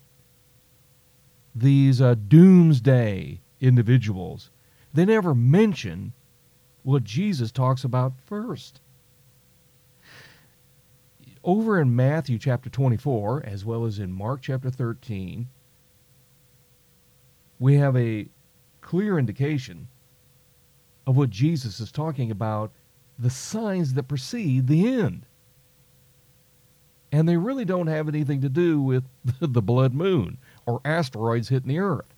these 1.54 2.02
uh, 2.02 2.16
doomsday 2.28 3.42
individuals, 3.60 4.50
they 4.94 5.06
never 5.06 5.36
mention 5.36 6.14
what 6.84 7.04
Jesus 7.04 7.52
talks 7.52 7.84
about 7.84 8.14
first. 8.26 8.82
Over 11.44 11.80
in 11.80 11.96
Matthew 11.96 12.38
chapter 12.38 12.70
24, 12.70 13.44
as 13.46 13.64
well 13.64 13.86
as 13.86 14.00
in 14.00 14.12
Mark 14.12 14.42
chapter 14.42 14.70
13, 14.70 15.48
we 17.60 17.76
have 17.76 17.96
a 17.96 18.28
clear 18.82 19.18
indication 19.18 19.88
of 21.06 21.18
what 21.18 21.30
Jesus 21.30 21.80
is 21.80 21.92
talking 21.92 22.32
about 22.32 22.72
the 23.18 23.30
signs 23.30 23.94
that 23.94 24.04
precede 24.04 24.68
the 24.68 24.88
end. 24.88 25.26
And 27.12 27.28
they 27.28 27.38
really 27.38 27.66
don't 27.66 27.88
have 27.88 28.08
anything 28.08 28.42
to 28.42 28.50
do 28.50 28.82
with 28.82 29.04
the 29.40 29.62
blood 29.62 29.94
moon 29.94 30.38
or 30.66 30.82
asteroids 30.86 31.50
hitting 31.50 31.70
the 31.70 31.80
earth. 31.80 32.14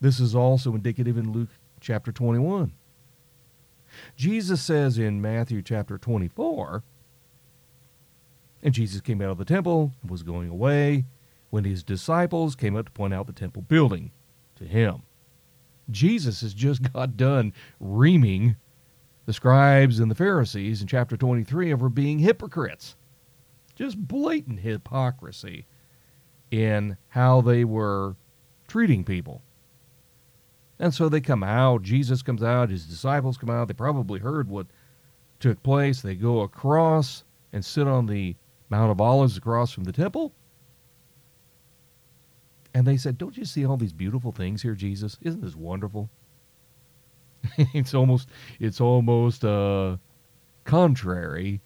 This 0.00 0.20
is 0.20 0.34
also 0.34 0.74
indicative 0.74 1.18
in 1.18 1.32
Luke 1.32 1.50
chapter 1.80 2.12
21. 2.12 2.72
Jesus 4.16 4.60
says 4.60 4.98
in 4.98 5.20
Matthew 5.20 5.62
chapter 5.62 5.98
24, 5.98 6.82
and 8.62 8.74
Jesus 8.74 9.00
came 9.00 9.22
out 9.22 9.30
of 9.30 9.38
the 9.38 9.44
temple 9.44 9.92
and 10.02 10.10
was 10.10 10.22
going 10.22 10.48
away 10.48 11.04
when 11.50 11.64
his 11.64 11.82
disciples 11.82 12.54
came 12.54 12.76
up 12.76 12.86
to 12.86 12.92
point 12.92 13.14
out 13.14 13.26
the 13.26 13.32
temple 13.32 13.62
building 13.62 14.10
to 14.56 14.64
him. 14.64 15.02
Jesus 15.90 16.40
has 16.42 16.54
just 16.54 16.92
got 16.92 17.16
done 17.16 17.52
reaming 17.80 18.56
the 19.26 19.32
scribes 19.32 20.00
and 20.00 20.10
the 20.10 20.14
Pharisees 20.14 20.80
in 20.80 20.88
chapter 20.88 21.16
23 21.16 21.72
over 21.72 21.88
being 21.88 22.18
hypocrites. 22.18 22.96
Just 23.74 24.08
blatant 24.08 24.60
hypocrisy 24.60 25.66
in 26.50 26.96
how 27.08 27.40
they 27.40 27.64
were 27.64 28.16
treating 28.66 29.04
people. 29.04 29.42
And 30.80 30.94
so 30.94 31.08
they 31.08 31.20
come 31.20 31.42
out, 31.42 31.82
Jesus 31.82 32.22
comes 32.22 32.42
out, 32.42 32.70
his 32.70 32.86
disciples 32.86 33.36
come 33.36 33.50
out. 33.50 33.68
They 33.68 33.74
probably 33.74 34.20
heard 34.20 34.48
what 34.48 34.66
took 35.40 35.62
place. 35.62 36.02
They 36.02 36.14
go 36.14 36.40
across 36.40 37.24
and 37.52 37.64
sit 37.64 37.86
on 37.86 38.06
the 38.06 38.36
Mount 38.70 38.90
of 38.90 39.00
Olives 39.00 39.36
across 39.36 39.72
from 39.72 39.84
the 39.84 39.92
temple. 39.92 40.32
And 42.74 42.86
they 42.86 42.96
said, 42.96 43.18
Don't 43.18 43.36
you 43.36 43.44
see 43.44 43.64
all 43.64 43.76
these 43.76 43.92
beautiful 43.92 44.30
things 44.30 44.62
here, 44.62 44.74
Jesus? 44.74 45.16
Isn't 45.22 45.42
this 45.42 45.56
wonderful? 45.56 46.10
it's 47.74 47.94
almost 47.94 48.28
it's 48.60 48.80
almost 48.80 49.44
uh, 49.44 49.96
contrary 50.64 51.60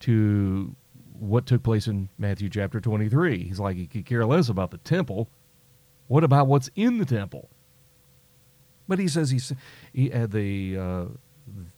to 0.00 0.74
what 1.18 1.46
took 1.46 1.62
place 1.62 1.86
in 1.86 2.08
Matthew 2.18 2.48
chapter 2.48 2.80
23. 2.80 3.44
He's 3.44 3.60
like, 3.60 3.76
he 3.76 3.86
could 3.86 4.06
care 4.06 4.26
less 4.26 4.48
about 4.48 4.72
the 4.72 4.78
temple. 4.78 5.28
What 6.08 6.24
about 6.24 6.48
what's 6.48 6.68
in 6.74 6.98
the 6.98 7.04
temple? 7.04 7.48
But 8.92 8.98
he 8.98 9.08
says 9.08 9.30
he's, 9.30 9.54
he, 9.94 10.12
uh, 10.12 10.26
the 10.26 10.76
uh, 10.76 11.04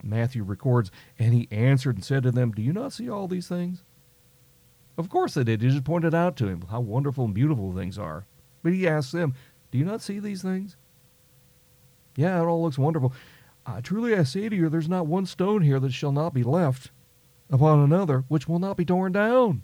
Matthew 0.03 0.43
records, 0.43 0.91
and 1.17 1.33
he 1.33 1.47
answered 1.53 1.95
and 1.95 2.05
said 2.05 2.25
to 2.25 2.33
them, 2.33 2.51
Do 2.51 2.61
you 2.61 2.73
not 2.73 2.93
see 2.93 3.09
all 3.09 3.29
these 3.29 3.47
things? 3.47 3.85
Of 4.99 5.09
course 5.09 5.35
they 5.35 5.45
did. 5.45 5.63
He 5.63 5.69
just 5.69 5.85
pointed 5.85 6.13
out 6.13 6.37
to 6.39 6.49
him 6.49 6.65
how 6.69 6.81
wonderful 6.81 7.27
and 7.27 7.33
beautiful 7.33 7.73
things 7.73 8.01
are. 8.01 8.27
But 8.65 8.73
he 8.73 8.89
asked 8.89 9.13
them, 9.13 9.35
Do 9.71 9.79
you 9.79 9.85
not 9.85 10.03
see 10.03 10.19
these 10.19 10.43
things? 10.43 10.75
Yeah, 12.17 12.43
it 12.43 12.47
all 12.47 12.65
looks 12.65 12.79
wonderful. 12.79 13.13
Uh, 13.65 13.81
truly 13.81 14.17
I 14.17 14.25
say 14.25 14.49
to 14.49 14.57
you, 14.57 14.69
there's 14.69 14.89
not 14.89 15.07
one 15.07 15.25
stone 15.25 15.63
here 15.63 15.79
that 15.79 15.93
shall 15.93 16.11
not 16.11 16.35
be 16.35 16.43
left 16.43 16.91
upon 17.49 17.79
another, 17.79 18.25
which 18.27 18.49
will 18.49 18.59
not 18.59 18.77
be 18.77 18.85
torn 18.85 19.13
down. 19.13 19.63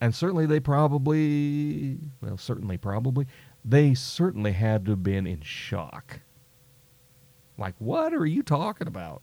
And 0.00 0.12
certainly 0.12 0.46
they 0.46 0.58
probably, 0.58 1.98
well, 2.20 2.38
certainly, 2.38 2.76
probably, 2.76 3.26
they 3.64 3.94
certainly 3.94 4.52
had 4.52 4.84
to 4.84 4.92
have 4.92 5.02
been 5.02 5.26
in 5.26 5.40
shock. 5.40 6.20
Like, 7.56 7.74
what 7.78 8.14
are 8.14 8.26
you 8.26 8.42
talking 8.42 8.86
about? 8.86 9.22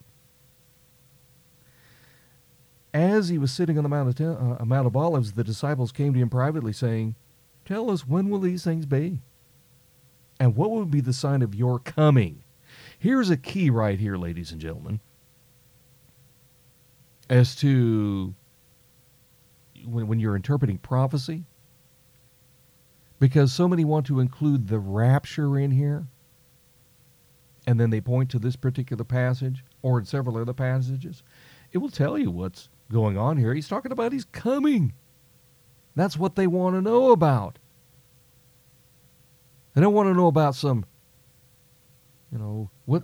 As 2.93 3.29
he 3.29 3.37
was 3.37 3.51
sitting 3.51 3.77
on 3.77 3.83
the 3.83 3.89
Mount 3.89 4.19
of, 4.19 4.61
uh, 4.61 4.65
Mount 4.65 4.87
of 4.87 4.95
Olives, 4.95 5.33
the 5.33 5.43
disciples 5.43 5.91
came 5.91 6.13
to 6.13 6.19
him 6.19 6.29
privately, 6.29 6.73
saying, 6.73 7.15
Tell 7.65 7.89
us, 7.89 8.07
when 8.07 8.29
will 8.29 8.39
these 8.39 8.63
things 8.63 8.85
be? 8.85 9.21
And 10.39 10.55
what 10.55 10.69
will 10.69 10.85
be 10.85 11.01
the 11.01 11.13
sign 11.13 11.41
of 11.41 11.55
your 11.55 11.79
coming? 11.79 12.43
Here's 12.99 13.29
a 13.29 13.37
key 13.37 13.69
right 13.69 13.99
here, 13.99 14.17
ladies 14.17 14.51
and 14.51 14.61
gentlemen, 14.61 14.99
as 17.29 17.55
to 17.57 18.35
when, 19.85 20.07
when 20.07 20.19
you're 20.19 20.35
interpreting 20.35 20.77
prophecy, 20.77 21.45
because 23.19 23.53
so 23.53 23.67
many 23.67 23.85
want 23.85 24.05
to 24.07 24.19
include 24.19 24.67
the 24.67 24.79
rapture 24.79 25.57
in 25.57 25.71
here, 25.71 26.07
and 27.67 27.79
then 27.79 27.89
they 27.89 28.01
point 28.01 28.29
to 28.31 28.39
this 28.39 28.55
particular 28.55 29.03
passage 29.03 29.63
or 29.81 29.99
in 29.99 30.05
several 30.05 30.37
other 30.37 30.53
passages. 30.53 31.23
It 31.71 31.79
will 31.79 31.89
tell 31.89 32.17
you 32.17 32.31
what's 32.31 32.69
going 32.91 33.17
on 33.17 33.37
here. 33.37 33.53
He's 33.53 33.67
talking 33.67 33.91
about 33.91 34.13
he's 34.13 34.25
coming. 34.25 34.93
That's 35.95 36.17
what 36.17 36.35
they 36.35 36.47
want 36.47 36.75
to 36.75 36.81
know 36.81 37.11
about. 37.11 37.59
They 39.73 39.81
don't 39.81 39.93
want 39.93 40.07
to 40.09 40.13
know 40.13 40.27
about 40.27 40.55
some, 40.55 40.85
you 42.31 42.37
know, 42.37 42.69
what, 42.85 43.01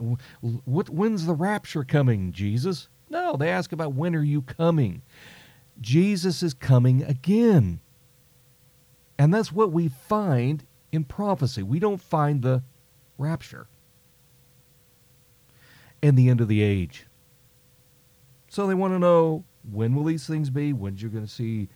what, 0.65 0.89
when's 0.89 1.26
the 1.26 1.34
rapture 1.34 1.84
coming, 1.84 2.32
Jesus? 2.32 2.88
No, 3.10 3.36
they 3.36 3.50
ask 3.50 3.71
about 3.71 3.93
when 3.93 4.15
are 4.15 4.24
you 4.24 4.41
coming? 4.41 5.02
Jesus 5.82 6.43
is 6.43 6.54
coming 6.54 7.04
again. 7.04 7.82
And 9.21 9.31
that's 9.31 9.51
what 9.51 9.71
we 9.71 9.88
find 9.88 10.65
in 10.91 11.03
prophecy. 11.03 11.62
We 11.62 11.77
don't 11.77 12.01
find 12.01 12.41
the 12.41 12.63
rapture 13.19 13.67
and 16.01 16.17
the 16.17 16.27
end 16.27 16.41
of 16.41 16.47
the 16.47 16.63
age. 16.63 17.05
So 18.49 18.65
they 18.65 18.73
want 18.73 18.95
to 18.95 18.99
know 18.99 19.43
when 19.71 19.93
will 19.93 20.05
these 20.05 20.25
things 20.25 20.49
be? 20.49 20.73
When 20.73 20.97
you're 20.97 21.12
going 21.12 21.27
to 21.27 21.31
see 21.31 21.69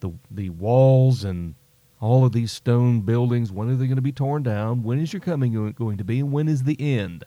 the 0.00 0.12
the 0.30 0.50
walls 0.50 1.24
and 1.24 1.54
all 2.02 2.26
of 2.26 2.32
these 2.32 2.52
stone 2.52 3.00
buildings? 3.00 3.50
When 3.50 3.70
are 3.70 3.76
they 3.76 3.86
going 3.86 3.96
to 3.96 4.02
be 4.02 4.12
torn 4.12 4.42
down? 4.42 4.82
When 4.82 5.00
is 5.00 5.10
your 5.10 5.20
coming 5.20 5.72
going 5.72 5.96
to 5.96 6.04
be? 6.04 6.20
And 6.20 6.32
when 6.32 6.48
is 6.48 6.64
the 6.64 6.78
end? 6.78 7.24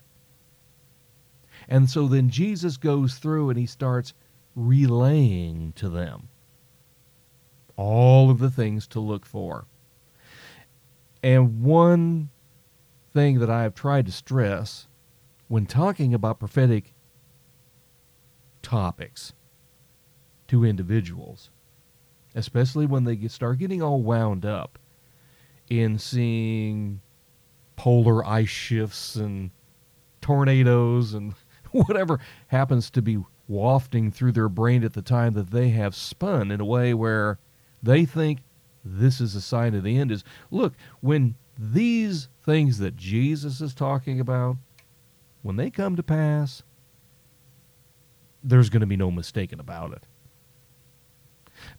And 1.68 1.90
so 1.90 2.06
then 2.06 2.30
Jesus 2.30 2.76
goes 2.76 3.16
through 3.16 3.50
and 3.50 3.58
he 3.58 3.66
starts 3.66 4.14
relaying 4.54 5.72
to 5.72 5.88
them 5.88 6.28
all 7.78 8.28
of 8.28 8.40
the 8.40 8.50
things 8.50 8.86
to 8.88 9.00
look 9.00 9.24
for. 9.24 9.66
And 11.22 11.62
one 11.62 12.28
thing 13.14 13.38
that 13.38 13.48
I 13.48 13.62
have 13.62 13.74
tried 13.74 14.06
to 14.06 14.12
stress 14.12 14.88
when 15.46 15.64
talking 15.64 16.12
about 16.12 16.40
prophetic 16.40 16.92
topics 18.62 19.32
to 20.48 20.64
individuals, 20.64 21.50
especially 22.34 22.84
when 22.84 23.04
they 23.04 23.28
start 23.28 23.58
getting 23.58 23.80
all 23.80 24.02
wound 24.02 24.44
up 24.44 24.78
in 25.70 25.98
seeing 25.98 27.00
polar 27.76 28.26
ice 28.26 28.48
shifts 28.48 29.14
and 29.14 29.52
tornadoes 30.20 31.14
and 31.14 31.34
whatever 31.70 32.18
happens 32.48 32.90
to 32.90 33.00
be 33.00 33.22
wafting 33.46 34.10
through 34.10 34.32
their 34.32 34.48
brain 34.48 34.82
at 34.82 34.94
the 34.94 35.02
time 35.02 35.34
that 35.34 35.50
they 35.52 35.68
have 35.68 35.94
spun 35.94 36.50
in 36.50 36.60
a 36.60 36.64
way 36.64 36.92
where 36.92 37.38
they 37.82 38.04
think 38.04 38.40
this 38.84 39.20
is 39.20 39.34
a 39.34 39.40
sign 39.40 39.74
of 39.74 39.82
the 39.82 39.98
end 39.98 40.10
is 40.10 40.24
look 40.50 40.74
when 41.00 41.34
these 41.58 42.28
things 42.44 42.78
that 42.78 42.96
Jesus 42.96 43.60
is 43.60 43.74
talking 43.74 44.20
about 44.20 44.56
when 45.42 45.56
they 45.56 45.70
come 45.70 45.96
to 45.96 46.02
pass 46.02 46.62
there's 48.42 48.70
going 48.70 48.80
to 48.80 48.86
be 48.86 48.96
no 48.96 49.10
mistaking 49.10 49.58
about 49.58 49.92
it. 49.92 50.04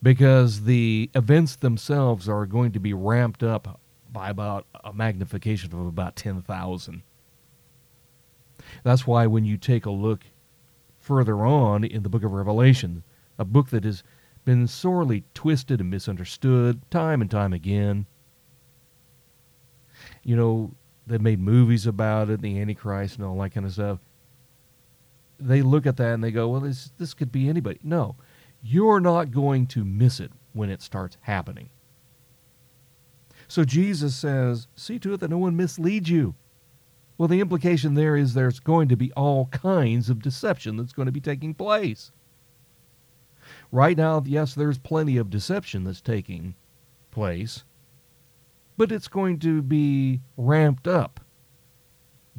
Because 0.04 0.66
the 0.66 1.10
events 1.16 1.56
themselves 1.56 2.28
are 2.28 2.46
going 2.46 2.74
to 2.74 2.82
be 2.82 2.94
ramped 2.94 3.44
up 3.44 3.80
by 4.12 4.30
about 4.30 4.66
a 4.84 4.92
magnification 4.92 5.74
of 5.74 5.88
about 5.88 6.18
10,000 6.18 7.02
that's 8.84 9.08
why 9.08 9.26
when 9.28 9.46
you 9.46 9.58
take 9.58 9.86
a 9.86 9.92
look 9.92 10.26
further 11.00 11.46
on 11.46 11.84
in 11.84 12.04
the 12.04 12.10
book 12.10 12.24
of 12.24 12.32
Revelation, 12.32 13.04
a 13.38 13.46
book 13.46 13.70
that 13.70 13.84
has 13.84 14.04
been 14.50 14.66
sorely 14.66 15.24
twisted 15.36 15.80
and 15.80 15.92
misunderstood 15.92 16.82
time 16.90 17.22
and 17.22 17.30
time 17.30 17.54
again, 17.54 18.08
you 20.24 20.36
know, 20.36 20.74
they've 21.06 21.22
made 21.22 21.40
movies 21.40 21.86
about 21.86 22.32
it, 22.32 22.42
the 22.42 22.60
Antichrist 22.60 23.18
and 23.18 23.26
all 23.26 23.38
that 23.38 23.52
kind 23.52 23.68
of 23.68 23.74
stuff. 23.74 24.00
They 25.40 25.62
look 25.62 25.86
at 25.86 25.98
that 25.98 26.16
and 26.16 26.24
they 26.24 26.32
go, 26.32 26.48
well, 26.48 26.62
this, 26.62 26.92
this 26.98 27.14
could 27.14 27.32
be 27.32 27.48
anybody. 27.48 27.80
No, 27.84 28.16
you're 28.64 29.00
not 29.00 29.30
going 29.30 29.68
to 29.68 29.86
miss 29.86 30.20
it 30.20 30.32
when 30.54 30.72
it 30.72 30.82
starts 30.82 31.18
happening. 31.22 31.70
So 33.48 33.64
Jesus 33.64 34.16
says, 34.16 34.68
see 34.76 34.98
to 34.98 35.14
it 35.14 35.20
that 35.20 35.30
no 35.30 35.38
one 35.38 35.58
misleads 35.58 36.10
you. 36.10 36.34
Well, 37.20 37.28
the 37.28 37.40
implication 37.40 37.94
there 37.94 38.16
is 38.16 38.34
there's 38.34 38.60
going 38.60 38.88
to 38.88 38.98
be 38.98 39.12
all 39.12 39.46
kinds 39.52 40.10
of 40.10 40.24
deception 40.24 40.76
that's 40.76 40.94
going 40.94 41.06
to 41.06 41.12
be 41.12 41.22
taking 41.22 41.54
place. 41.54 42.12
Right 43.72 43.98
now, 43.98 44.24
yes, 44.26 44.56
there's 44.56 44.78
plenty 44.78 45.18
of 45.18 45.30
deception 45.30 45.84
that's 45.84 46.02
taking 46.02 46.56
place, 47.12 47.64
but 48.78 48.92
it's 48.92 49.08
going 49.08 49.40
to 49.40 49.62
be 49.62 50.22
ramped 50.38 50.88
up 50.88 51.20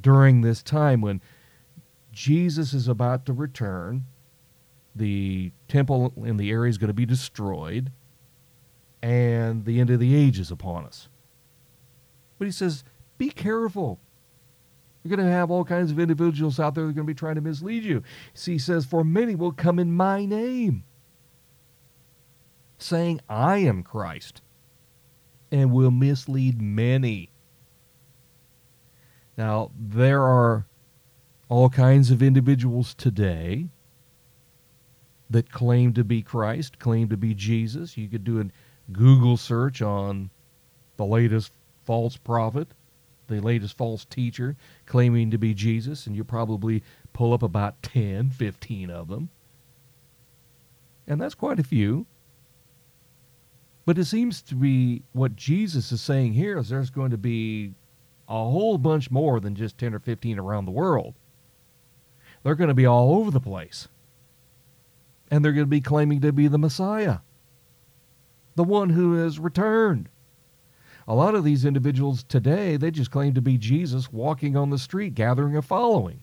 during 0.01 0.41
this 0.41 0.63
time 0.63 1.01
when 1.01 1.21
Jesus 2.13 2.73
is 2.73 2.89
about 2.89 3.27
to 3.27 3.33
return. 3.33 4.07
The 4.97 5.53
temple 5.69 6.13
in 6.17 6.37
the 6.37 6.51
area 6.51 6.69
is 6.69 6.79
going 6.79 6.89
to 6.89 6.95
be 6.95 7.07
destroyed, 7.07 7.93
and 9.03 9.65
the 9.65 9.79
end 9.79 9.91
of 9.91 10.01
the 10.01 10.17
age 10.17 10.39
is 10.41 10.51
upon 10.51 10.85
us. 10.85 11.09
But 12.39 12.47
he 12.47 12.53
says, 12.53 12.83
Be 13.19 13.31
careful 13.31 14.01
you're 15.03 15.17
going 15.17 15.27
to 15.27 15.33
have 15.33 15.51
all 15.51 15.65
kinds 15.65 15.91
of 15.91 15.99
individuals 15.99 16.61
out 16.61 16.75
there 16.75 16.85
that 16.85 16.91
are 16.91 16.93
going 16.93 17.07
to 17.07 17.13
be 17.13 17.17
trying 17.17 17.37
to 17.37 17.41
mislead 17.41 17.85
you. 17.85 18.03
See, 18.35 18.53
he 18.53 18.59
says, 18.59 18.85
For 18.85 19.03
many 19.03 19.35
will 19.35 19.53
come 19.53 19.79
in 19.79 19.93
my 19.93 20.27
name, 20.27 20.85
saying, 22.83 23.21
I 23.29 23.59
am 23.59 23.83
Christ, 23.83 24.43
and 25.51 25.73
will 25.73 25.91
mislead 25.91 26.61
many. 26.61 27.31
Now, 29.37 29.71
there 29.79 30.23
are 30.23 30.67
all 31.49 31.69
kinds 31.69 32.11
of 32.11 32.23
individuals 32.23 32.95
today 32.95 33.69
that 35.29 35.51
claim 35.51 35.93
to 35.95 36.05
be 36.05 36.23
Christ, 36.23 36.79
claim 36.79 37.09
to 37.09 37.17
be 37.17 37.35
Jesus. 37.35 37.97
You 37.97 38.09
could 38.09 38.25
do 38.25 38.41
a 38.41 38.45
Google 38.93 39.37
search 39.37 39.81
on 39.81 40.31
the 40.97 41.07
latest 41.07 41.53
false 41.85 42.17
prophet 42.17 42.69
the 43.31 43.41
latest 43.41 43.77
false 43.77 44.05
teacher 44.05 44.57
claiming 44.85 45.31
to 45.31 45.39
be 45.39 45.55
Jesus, 45.55 46.07
and 46.07 46.15
you 46.15 46.25
probably 46.25 46.83
pull 47.15 47.33
up 47.33 47.43
about 47.43 47.83
10, 47.83 48.31
15 48.31 48.91
of 48.91 49.09
them. 49.09 49.31
And 51.07 51.21
that's 51.21 51.35
quite 51.35 51.59
a 51.59 51.65
few. 51.65 52.07
But 53.91 53.99
it 53.99 54.05
seems 54.05 54.41
to 54.43 54.55
be 54.55 55.03
what 55.15 55.35
Jesus 55.35 55.91
is 55.91 56.01
saying 56.01 56.35
here 56.35 56.57
is 56.59 56.69
there's 56.69 56.91
going 56.91 57.11
to 57.11 57.19
be 57.19 57.75
a 58.29 58.35
whole 58.35 58.79
bunch 58.79 59.11
more 59.11 59.41
than 59.41 59.57
just 59.57 59.79
10 59.79 59.95
or 59.95 59.99
15 59.99 60.39
around 60.39 60.67
the 60.67 60.71
world. 60.71 61.17
They're 62.45 62.55
going 62.55 62.69
to 62.69 62.75
be 62.75 62.87
all 62.87 63.17
over 63.17 63.33
the 63.33 63.41
place. 63.41 63.89
And 65.29 65.45
they're 65.45 65.51
going 65.51 65.67
to 65.67 65.69
be 65.69 65.81
claiming 65.81 66.21
to 66.21 66.33
be 66.33 66.47
the 66.47 66.57
Messiah, 66.57 67.19
the 68.55 68.63
one 68.63 68.91
who 68.91 69.15
has 69.15 69.41
returned 69.41 70.09
a 71.09 71.15
lot 71.17 71.35
of 71.35 71.43
these 71.43 71.65
individuals 71.65 72.23
today, 72.23 72.77
they 72.77 72.93
just 72.93 73.11
claim 73.11 73.35
to 73.35 73.43
be 73.43 73.59
Jesus 73.59 74.13
walking 74.13 74.57
on 74.57 74.71
the 74.71 74.79
street, 74.79 75.17
gathering 75.17 75.57
a 75.57 75.63
following. 75.63 76.21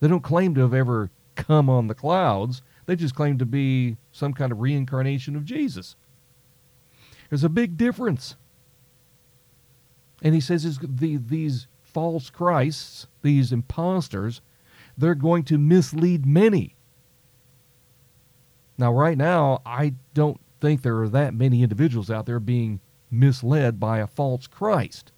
They 0.00 0.08
don't 0.08 0.24
claim 0.24 0.54
to 0.54 0.62
have 0.62 0.72
ever 0.72 1.10
come 1.34 1.68
on 1.68 1.88
the 1.88 1.94
clouds. 1.94 2.62
They 2.86 2.96
just 2.96 3.14
claim 3.14 3.36
to 3.36 3.44
be 3.44 3.98
some 4.12 4.32
kind 4.32 4.50
of 4.50 4.62
reincarnation 4.62 5.36
of 5.36 5.44
Jesus. 5.44 5.96
There's 7.34 7.42
a 7.42 7.48
big 7.48 7.76
difference. 7.76 8.36
And 10.22 10.36
he 10.36 10.40
says 10.40 10.78
the, 10.80 11.16
these 11.16 11.66
false 11.82 12.30
Christs, 12.30 13.08
these 13.22 13.50
imposters, 13.50 14.40
they're 14.96 15.16
going 15.16 15.42
to 15.46 15.58
mislead 15.58 16.26
many. 16.26 16.76
Now, 18.78 18.92
right 18.92 19.18
now, 19.18 19.62
I 19.66 19.94
don't 20.14 20.40
think 20.60 20.82
there 20.82 21.02
are 21.02 21.08
that 21.08 21.34
many 21.34 21.64
individuals 21.64 22.08
out 22.08 22.26
there 22.26 22.38
being 22.38 22.78
misled 23.10 23.80
by 23.80 23.98
a 23.98 24.06
false 24.06 24.46
Christ, 24.46 25.10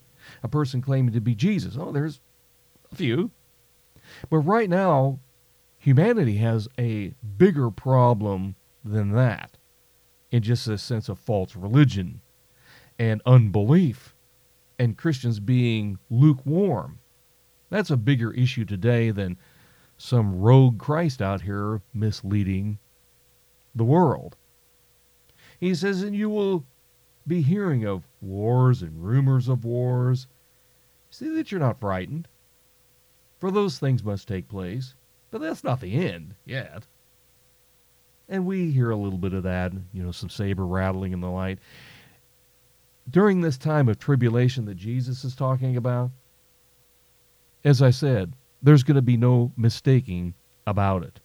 a 0.43 0.49
person 0.49 0.81
claiming 0.81 1.13
to 1.13 1.21
be 1.21 1.35
Jesus. 1.35 1.77
Oh, 1.79 1.93
there's 1.93 2.23
a 2.91 2.95
few. 2.95 3.31
But 4.31 4.39
right 4.39 4.71
now, 4.71 5.19
humanity 5.77 6.39
has 6.39 6.67
a 6.79 7.13
bigger 7.37 7.71
problem 7.71 8.57
than 8.83 9.13
that 9.13 9.56
in 10.31 10.43
just 10.43 10.67
a 10.67 10.79
sense 10.79 11.09
of 11.09 11.19
false 11.19 11.57
religion 11.57 12.21
and 12.99 13.23
unbelief 13.27 14.15
and 14.79 14.97
Christians 14.97 15.41
being 15.41 15.99
lukewarm. 16.11 16.99
That's 17.71 17.91
a 17.91 17.97
bigger 17.97 18.33
issue 18.33 18.65
today 18.65 19.11
than 19.11 19.39
some 19.99 20.41
rogue 20.41 20.79
Christ 20.79 21.23
out 21.23 21.43
here 21.43 21.81
misleading 21.95 22.79
the 23.75 23.85
world. 23.85 24.37
He 25.59 25.75
says, 25.75 26.03
and 26.03 26.15
you 26.15 26.29
will 26.29 26.65
be 27.27 27.43
hearing 27.43 27.85
of 27.85 28.07
wars 28.21 28.83
and 28.83 29.05
rumors 29.05 29.49
of 29.49 29.65
wars. 29.65 30.27
See 31.11 31.29
that 31.31 31.51
you're 31.51 31.61
not 31.61 31.81
frightened. 31.81 32.29
For 33.39 33.51
those 33.51 33.79
things 33.79 34.05
must 34.05 34.29
take 34.29 34.49
place, 34.49 34.95
but 35.31 35.41
that's 35.41 35.65
not 35.65 35.81
the 35.81 35.95
end 35.95 36.35
yet. 36.45 36.87
And 38.29 38.45
we 38.45 38.71
hear 38.71 38.91
a 38.91 38.97
little 38.97 39.19
bit 39.19 39.33
of 39.33 39.45
that, 39.45 39.73
you 39.93 40.03
know, 40.03 40.11
some 40.11 40.29
saber 40.29 40.67
rattling 40.67 41.15
and 41.15 41.23
the 41.23 41.29
like. 41.29 41.59
During 43.09 43.41
this 43.41 43.57
time 43.57 43.89
of 43.89 43.99
tribulation 43.99 44.65
that 44.65 44.75
Jesus 44.75 45.25
is 45.25 45.37
talking 45.37 45.77
about, 45.77 46.11
as 47.65 47.83
I 47.83 47.91
said, 47.91 48.33
there's 48.63 48.83
going 48.83 48.97
to 48.97 49.03
be 49.03 49.17
no 49.17 49.53
mistaking 49.57 50.35
about 50.67 51.05
it. 51.05 51.21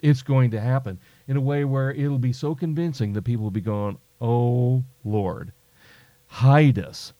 It's 0.00 0.22
going 0.22 0.52
to 0.52 0.60
happen 0.60 0.98
in 1.26 1.36
a 1.36 1.40
way 1.40 1.64
where 1.64 1.90
it'll 1.90 2.18
be 2.18 2.32
so 2.32 2.54
convincing 2.54 3.12
that 3.12 3.22
people 3.22 3.42
will 3.42 3.50
be 3.50 3.60
going, 3.60 3.98
"Oh 4.20 4.84
Lord, 5.04 5.52
hide 6.26 6.78
us." 6.78 7.12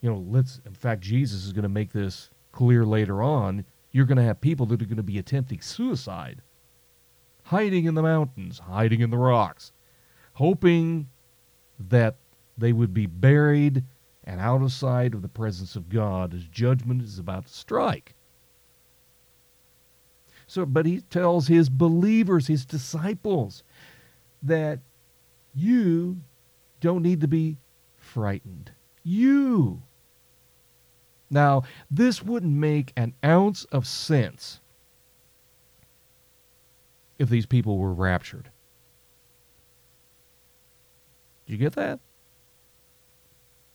You 0.00 0.10
know, 0.10 0.24
let's. 0.28 0.60
In 0.64 0.74
fact, 0.74 1.00
Jesus 1.00 1.44
is 1.44 1.52
going 1.52 1.64
to 1.64 1.68
make 1.68 1.92
this 1.92 2.30
clear 2.52 2.84
later 2.84 3.22
on. 3.22 3.64
You're 3.92 4.06
going 4.06 4.16
to 4.16 4.24
have 4.24 4.40
people 4.40 4.66
that 4.66 4.82
are 4.82 4.86
going 4.86 4.96
to 4.96 5.02
be 5.02 5.18
attempting 5.18 5.60
suicide, 5.60 6.40
hiding 7.44 7.84
in 7.84 7.94
the 7.94 8.02
mountains, 8.02 8.58
hiding 8.58 9.00
in 9.00 9.10
the 9.10 9.18
rocks, 9.18 9.72
hoping 10.34 11.08
that 11.78 12.16
they 12.56 12.72
would 12.72 12.94
be 12.94 13.06
buried 13.06 13.84
and 14.24 14.40
out 14.40 14.62
of 14.62 14.72
sight 14.72 15.14
of 15.14 15.22
the 15.22 15.28
presence 15.28 15.76
of 15.76 15.88
God 15.88 16.34
as 16.34 16.44
judgment 16.44 17.02
is 17.02 17.18
about 17.18 17.46
to 17.46 17.52
strike. 17.52 18.14
So, 20.46 20.66
but 20.66 20.86
he 20.86 21.00
tells 21.00 21.48
his 21.48 21.68
believers, 21.68 22.46
his 22.46 22.64
disciples, 22.64 23.62
that 24.42 24.80
you 25.54 26.20
don't 26.80 27.02
need 27.02 27.20
to 27.22 27.28
be 27.28 27.58
frightened. 27.96 28.72
You. 29.02 29.82
Now, 31.32 31.62
this 31.90 32.22
wouldn't 32.22 32.54
make 32.54 32.92
an 32.94 33.14
ounce 33.24 33.64
of 33.64 33.86
sense 33.86 34.60
if 37.18 37.30
these 37.30 37.46
people 37.46 37.78
were 37.78 37.94
raptured. 37.94 38.50
Did 41.46 41.52
you 41.52 41.58
get 41.58 41.72
that? 41.72 42.00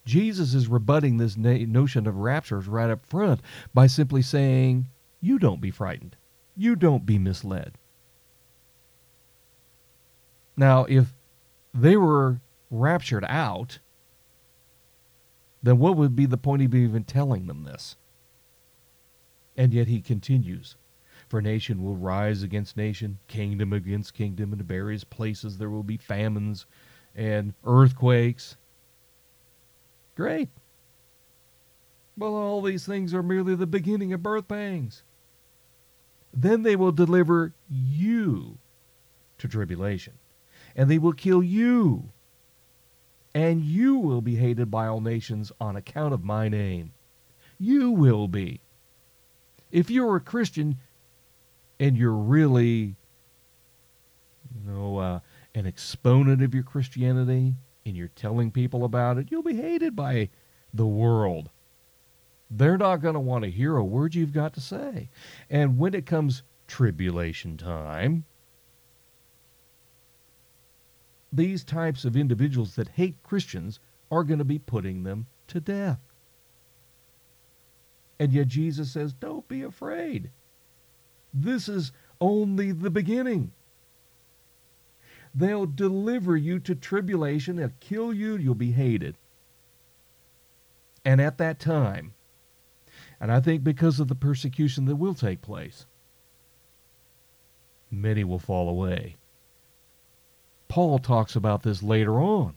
Jesus 0.05 0.53
is 0.53 0.67
rebutting 0.67 1.17
this 1.17 1.35
na- 1.35 1.65
notion 1.67 2.05
of 2.05 2.17
raptures 2.17 2.67
right 2.67 2.91
up 2.91 3.03
front 3.07 3.41
by 3.73 3.87
simply 3.87 4.21
saying, 4.21 4.87
You 5.19 5.39
don't 5.39 5.59
be 5.59 5.71
frightened. 5.71 6.15
You 6.55 6.75
don't 6.75 7.07
be 7.07 7.17
misled. 7.17 7.73
Now, 10.55 10.85
if 10.85 11.15
they 11.73 11.97
were 11.97 12.39
raptured 12.69 13.25
out, 13.27 13.79
then 15.67 15.79
what 15.79 15.97
would 15.97 16.15
be 16.15 16.25
the 16.25 16.37
point 16.37 16.61
of 16.61 16.73
even 16.73 17.03
telling 17.03 17.47
them 17.47 17.63
this? 17.63 17.95
And 19.55 19.73
yet 19.73 19.87
he 19.87 20.01
continues 20.01 20.77
For 21.27 21.41
nation 21.41 21.83
will 21.83 21.95
rise 21.95 22.43
against 22.43 22.77
nation, 22.77 23.19
kingdom 23.27 23.73
against 23.73 24.13
kingdom, 24.13 24.53
and 24.53 24.61
in 24.61 24.67
various 24.67 25.03
places 25.03 25.57
there 25.57 25.69
will 25.69 25.83
be 25.83 25.97
famines 25.97 26.65
and 27.15 27.53
earthquakes. 27.65 28.55
Great. 30.15 30.49
Well, 32.17 32.33
all 32.33 32.61
these 32.61 32.85
things 32.85 33.13
are 33.13 33.21
merely 33.21 33.55
the 33.55 33.67
beginning 33.67 34.13
of 34.13 34.23
birth 34.23 34.47
pangs. 34.47 35.03
Then 36.33 36.63
they 36.63 36.75
will 36.75 36.91
deliver 36.91 37.53
you 37.69 38.57
to 39.37 39.47
tribulation, 39.47 40.13
and 40.75 40.89
they 40.89 40.97
will 40.97 41.13
kill 41.13 41.43
you, 41.43 42.11
and 43.37 43.61
you 43.61 43.97
will 43.97 44.21
be 44.21 44.35
hated 44.35 44.71
by 44.71 44.87
all 44.87 44.99
nations 44.99 45.51
on 45.61 45.75
account 45.75 46.11
of 46.11 46.23
my 46.23 46.49
name. 46.49 46.91
You 47.59 47.91
will 47.91 48.27
be. 48.27 48.61
If 49.71 49.91
you're 49.91 50.15
a 50.15 50.19
Christian 50.19 50.79
and 51.79 51.95
you're 51.95 52.15
really, 52.15 52.95
you 54.55 54.65
know, 54.65 54.97
uh, 54.97 55.19
an 55.53 55.67
exponent 55.67 56.41
of 56.41 56.55
your 56.55 56.63
Christianity 56.63 57.53
and 57.85 57.95
you're 57.95 58.07
telling 58.07 58.49
people 58.49 58.83
about 58.83 59.19
it, 59.19 59.27
you'll 59.29 59.43
be 59.43 59.61
hated 59.61 59.95
by 59.95 60.29
the 60.73 60.87
world. 60.87 61.51
They're 62.49 62.75
not 62.75 63.01
going 63.01 63.13
to 63.13 63.19
want 63.19 63.43
to 63.43 63.51
hear 63.51 63.77
a 63.77 63.85
word 63.85 64.15
you've 64.15 64.33
got 64.33 64.53
to 64.53 64.61
say. 64.61 65.09
And 65.47 65.77
when 65.77 65.93
it 65.93 66.07
comes 66.07 66.41
tribulation 66.67 67.55
time, 67.55 68.25
these 71.31 71.63
types 71.63 72.05
of 72.05 72.15
individuals 72.15 72.75
that 72.75 72.89
hate 72.89 73.21
Christians 73.23 73.79
are 74.09 74.23
going 74.23 74.39
to 74.39 74.45
be 74.45 74.59
putting 74.59 75.03
them 75.03 75.27
to 75.47 75.59
death. 75.59 75.99
And 78.19 78.31
yet 78.31 78.47
Jesus 78.47 78.91
says, 78.91 79.13
Don't 79.13 79.47
be 79.47 79.61
afraid. 79.61 80.31
This 81.33 81.69
is 81.69 81.91
only 82.19 82.71
the 82.71 82.89
beginning. 82.89 83.51
They'll 85.35 85.67
deliver 85.67 86.35
you 86.35 86.59
to 86.59 86.73
tribulation. 86.73 87.57
They'll 87.57 87.71
kill 87.79 88.13
you. 88.13 88.37
You'll 88.37 88.55
be 88.55 88.71
hated. 88.71 89.17
And 91.05 91.21
at 91.21 91.37
that 91.37 91.59
time, 91.59 92.13
and 93.19 93.31
I 93.31 93.39
think 93.39 93.63
because 93.63 93.99
of 93.99 94.07
the 94.07 94.15
persecution 94.15 94.85
that 94.85 94.95
will 94.95 95.13
take 95.13 95.41
place, 95.41 95.85
many 97.91 98.23
will 98.23 98.39
fall 98.39 98.67
away. 98.67 99.15
Paul 100.67 100.99
talks 100.99 101.35
about 101.35 101.63
this 101.63 101.81
later 101.81 102.19
on. 102.19 102.55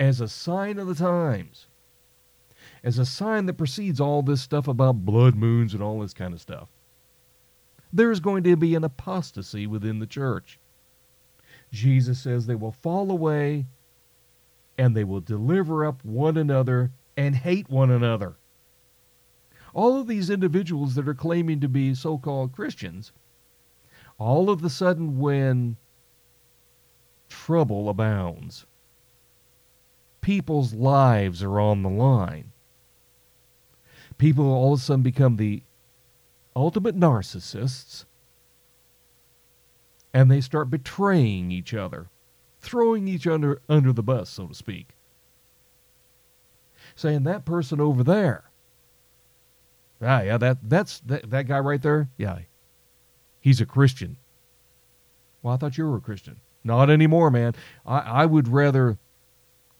As 0.00 0.20
a 0.20 0.28
sign 0.28 0.78
of 0.78 0.86
the 0.86 0.94
times, 0.94 1.66
as 2.82 2.98
a 2.98 3.06
sign 3.06 3.46
that 3.46 3.54
precedes 3.54 4.00
all 4.00 4.22
this 4.22 4.40
stuff 4.40 4.66
about 4.66 5.04
blood 5.04 5.36
moons 5.36 5.74
and 5.74 5.82
all 5.82 6.00
this 6.00 6.14
kind 6.14 6.34
of 6.34 6.40
stuff, 6.40 6.68
there's 7.92 8.20
going 8.20 8.42
to 8.44 8.56
be 8.56 8.74
an 8.74 8.84
apostasy 8.84 9.66
within 9.66 9.98
the 9.98 10.06
church. 10.06 10.58
Jesus 11.70 12.20
says 12.20 12.46
they 12.46 12.54
will 12.54 12.72
fall 12.72 13.10
away 13.10 13.66
and 14.78 14.96
they 14.96 15.04
will 15.04 15.20
deliver 15.20 15.84
up 15.84 16.04
one 16.04 16.36
another 16.36 16.90
and 17.16 17.36
hate 17.36 17.68
one 17.68 17.90
another. 17.90 18.36
All 19.74 20.00
of 20.00 20.06
these 20.06 20.30
individuals 20.30 20.94
that 20.94 21.08
are 21.08 21.14
claiming 21.14 21.60
to 21.60 21.68
be 21.68 21.94
so 21.94 22.18
called 22.18 22.52
Christians, 22.52 23.12
all 24.18 24.50
of 24.50 24.64
a 24.64 24.70
sudden, 24.70 25.18
when 25.18 25.76
trouble 27.32 27.88
abounds, 27.88 28.66
people's 30.20 30.74
lives 30.74 31.42
are 31.42 31.58
on 31.58 31.82
the 31.82 31.88
line. 31.88 32.52
People 34.18 34.44
all 34.44 34.74
of 34.74 34.80
a 34.80 34.82
sudden 34.82 35.02
become 35.02 35.36
the 35.36 35.62
ultimate 36.54 36.94
narcissists 36.94 38.04
and 40.12 40.30
they 40.30 40.42
start 40.42 40.68
betraying 40.68 41.50
each 41.50 41.72
other, 41.72 42.10
throwing 42.60 43.08
each 43.08 43.26
other 43.26 43.62
under 43.66 43.94
the 43.94 44.02
bus, 44.02 44.28
so 44.28 44.46
to 44.46 44.54
speak. 44.54 44.90
Saying 46.94 47.22
that 47.22 47.46
person 47.46 47.80
over 47.80 48.04
there, 48.04 48.50
ah, 50.02 50.20
yeah, 50.20 50.36
that 50.36 50.58
that's 50.62 51.00
that, 51.00 51.30
that 51.30 51.46
guy 51.46 51.58
right 51.60 51.80
there, 51.80 52.10
yeah, 52.18 52.40
he's 53.40 53.62
a 53.62 53.66
Christian. 53.66 54.18
Well, 55.42 55.54
I 55.54 55.56
thought 55.56 55.78
you 55.78 55.86
were 55.86 55.96
a 55.96 56.00
Christian. 56.00 56.40
Not 56.64 56.90
anymore, 56.90 57.30
man. 57.30 57.54
I, 57.84 57.98
I 57.98 58.26
would 58.26 58.48
rather, 58.48 58.98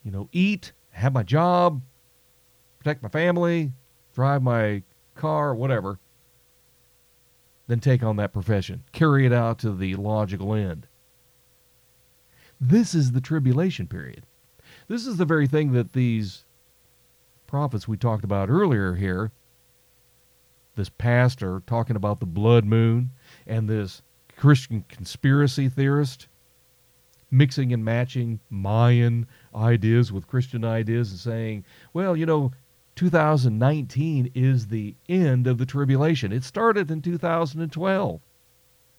you 0.04 0.10
know, 0.10 0.28
eat, 0.32 0.72
have 0.90 1.12
my 1.12 1.22
job, 1.22 1.82
protect 2.78 3.02
my 3.02 3.08
family, 3.08 3.72
drive 4.14 4.42
my 4.42 4.82
car, 5.14 5.54
whatever, 5.54 5.98
than 7.66 7.80
take 7.80 8.02
on 8.02 8.16
that 8.16 8.32
profession, 8.32 8.84
carry 8.92 9.24
it 9.24 9.32
out 9.32 9.58
to 9.60 9.72
the 9.72 9.94
logical 9.94 10.54
end. 10.54 10.86
This 12.60 12.94
is 12.94 13.12
the 13.12 13.20
tribulation 13.20 13.86
period. 13.86 14.26
This 14.88 15.06
is 15.06 15.16
the 15.16 15.24
very 15.24 15.46
thing 15.46 15.72
that 15.72 15.92
these 15.92 16.44
prophets 17.46 17.86
we 17.86 17.96
talked 17.96 18.24
about 18.24 18.50
earlier 18.50 18.94
here, 18.94 19.30
this 20.74 20.88
pastor 20.88 21.62
talking 21.66 21.96
about 21.96 22.20
the 22.20 22.26
blood 22.26 22.64
moon, 22.64 23.10
and 23.46 23.68
this 23.68 24.02
Christian 24.36 24.84
conspiracy 24.88 25.68
theorist 25.68 26.28
mixing 27.32 27.72
and 27.72 27.84
matching 27.84 28.38
Mayan 28.50 29.26
ideas 29.54 30.12
with 30.12 30.28
Christian 30.28 30.64
ideas 30.64 31.10
and 31.10 31.18
saying, 31.18 31.64
well, 31.92 32.16
you 32.16 32.26
know, 32.26 32.52
2019 32.94 34.30
is 34.34 34.66
the 34.66 34.94
end 35.08 35.46
of 35.46 35.58
the 35.58 35.66
tribulation. 35.66 36.30
It 36.30 36.44
started 36.44 36.90
in 36.90 37.00
2012. 37.00 38.20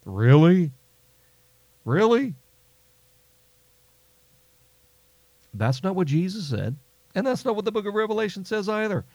Really? 0.05 0.71
Really? 1.85 2.33
That's 5.53 5.83
not 5.83 5.95
what 5.95 6.07
Jesus 6.07 6.47
said. 6.47 6.75
And 7.15 7.27
that's 7.27 7.45
not 7.45 7.55
what 7.55 7.65
the 7.65 7.71
book 7.71 7.85
of 7.85 7.93
Revelation 7.93 8.43
says 8.43 8.67
either. 8.67 9.05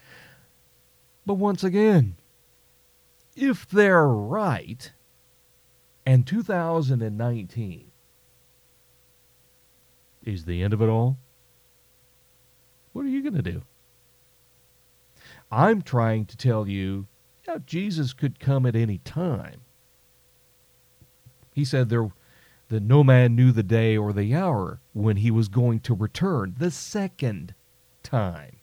But 1.26 1.35
once 1.35 1.64
again, 1.64 2.14
if 3.35 3.68
they're 3.68 4.07
right, 4.07 4.92
and 6.07 6.26
2019 6.26 7.88
is 10.35 10.45
the 10.45 10.62
end 10.62 10.73
of 10.73 10.83
it 10.83 10.88
all, 10.88 11.19
what 12.93 13.05
are 13.05 13.09
you 13.09 13.23
going 13.23 13.35
to 13.35 13.43
do? 13.43 13.62
I'm 15.51 15.83
trying 15.83 16.27
to 16.27 16.37
tell 16.37 16.69
you, 16.69 17.07
you 17.47 17.59
Jesus 17.67 18.12
could 18.12 18.38
come 18.38 18.67
at 18.67 18.77
any 18.77 18.99
time. 18.99 19.62
He 21.55 21.64
said 21.64 21.88
there 21.88 22.11
that 22.69 22.83
no 22.83 23.03
man 23.03 23.35
knew 23.35 23.51
the 23.51 23.62
day 23.62 23.97
or 23.97 24.12
the 24.12 24.35
hour 24.35 24.81
when 24.93 25.17
he 25.17 25.31
was 25.31 25.49
going 25.49 25.81
to 25.81 25.95
return 25.95 26.55
the 26.59 26.71
second 26.71 27.55
time. 28.03 28.59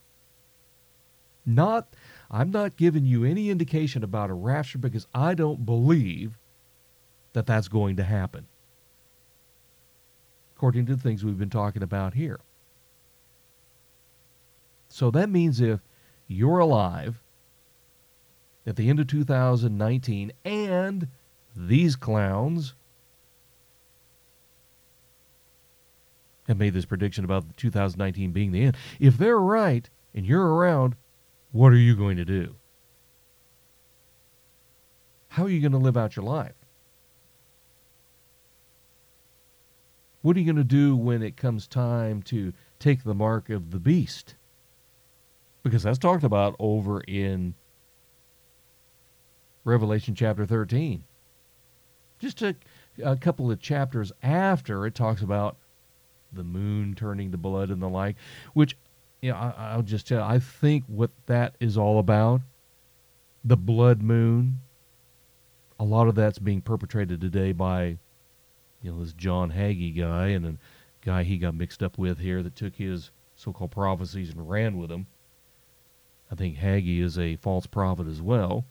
Not 1.44 1.94
I'm 2.30 2.50
not 2.50 2.76
giving 2.76 3.04
you 3.04 3.24
any 3.24 3.50
indication 3.50 4.02
about 4.02 4.30
a 4.30 4.34
rapture 4.34 4.78
because 4.78 5.06
I 5.14 5.34
don't 5.34 5.64
believe 5.66 6.38
that 7.32 7.46
that's 7.46 7.68
going 7.68 7.96
to 7.96 8.04
happen. 8.04 8.46
According 10.56 10.86
to 10.86 10.96
the 10.96 11.02
things 11.02 11.24
we've 11.24 11.38
been 11.38 11.50
talking 11.50 11.82
about 11.82 12.14
here. 12.14 12.40
So 14.88 15.10
that 15.10 15.28
means 15.28 15.60
if 15.60 15.80
you're 16.26 16.58
alive 16.58 17.22
at 18.66 18.76
the 18.76 18.88
end 18.88 18.98
of 18.98 19.06
2019 19.06 20.32
and 20.44 21.08
these 21.54 21.94
clowns 21.94 22.74
have 26.48 26.58
made 26.58 26.74
this 26.74 26.84
prediction 26.84 27.24
about 27.24 27.56
2019 27.56 28.32
being 28.32 28.52
the 28.52 28.62
end. 28.62 28.76
If 28.98 29.18
they're 29.18 29.38
right 29.38 29.88
and 30.14 30.24
you're 30.24 30.54
around, 30.54 30.96
what 31.52 31.72
are 31.72 31.78
you 31.78 31.96
going 31.96 32.16
to 32.16 32.24
do? 32.24 32.54
How 35.28 35.44
are 35.44 35.48
you 35.50 35.60
going 35.60 35.72
to 35.72 35.78
live 35.78 35.96
out 35.96 36.16
your 36.16 36.24
life? 36.24 36.54
What 40.26 40.36
are 40.36 40.40
you 40.40 40.52
going 40.52 40.56
to 40.56 40.64
do 40.64 40.96
when 40.96 41.22
it 41.22 41.36
comes 41.36 41.68
time 41.68 42.20
to 42.24 42.52
take 42.80 43.04
the 43.04 43.14
mark 43.14 43.48
of 43.48 43.70
the 43.70 43.78
beast? 43.78 44.34
Because 45.62 45.84
that's 45.84 46.00
talked 46.00 46.24
about 46.24 46.56
over 46.58 47.00
in 47.02 47.54
Revelation 49.62 50.16
chapter 50.16 50.44
13. 50.44 51.04
Just 52.18 52.42
a, 52.42 52.56
a 53.04 53.16
couple 53.16 53.52
of 53.52 53.60
chapters 53.60 54.10
after 54.20 54.84
it 54.84 54.96
talks 54.96 55.22
about 55.22 55.58
the 56.32 56.42
moon 56.42 56.96
turning 56.96 57.30
to 57.30 57.38
blood 57.38 57.70
and 57.70 57.80
the 57.80 57.88
like, 57.88 58.16
which 58.52 58.76
you 59.22 59.30
know, 59.30 59.36
I, 59.36 59.74
I'll 59.74 59.82
just 59.82 60.08
tell 60.08 60.18
you, 60.18 60.24
I 60.24 60.40
think 60.40 60.82
what 60.88 61.12
that 61.26 61.54
is 61.60 61.78
all 61.78 62.00
about, 62.00 62.40
the 63.44 63.56
blood 63.56 64.02
moon, 64.02 64.58
a 65.78 65.84
lot 65.84 66.08
of 66.08 66.16
that's 66.16 66.40
being 66.40 66.62
perpetrated 66.62 67.20
today 67.20 67.52
by, 67.52 67.98
you 68.82 68.92
know, 68.92 69.00
this 69.00 69.12
John 69.12 69.52
Hagee 69.52 69.96
guy 69.96 70.28
and 70.28 70.46
a 70.46 70.56
guy 71.04 71.22
he 71.22 71.38
got 71.38 71.54
mixed 71.54 71.82
up 71.82 71.98
with 71.98 72.18
here 72.18 72.42
that 72.42 72.56
took 72.56 72.76
his 72.76 73.10
so-called 73.34 73.70
prophecies 73.70 74.30
and 74.30 74.48
ran 74.48 74.76
with 74.76 74.88
them. 74.88 75.06
I 76.30 76.34
think 76.34 76.56
Hagee 76.56 77.00
is 77.00 77.18
a 77.18 77.36
false 77.36 77.66
prophet 77.66 78.06
as 78.06 78.20
well. 78.20 78.66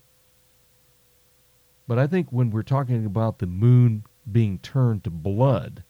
But 1.87 1.99
I 1.99 2.07
think 2.07 2.31
when 2.31 2.49
we're 2.49 2.63
talking 2.63 3.05
about 3.05 3.39
the 3.39 3.47
moon 3.47 4.03
being 4.29 4.59
turned 4.59 5.03
to 5.03 5.09
blood, 5.09 5.83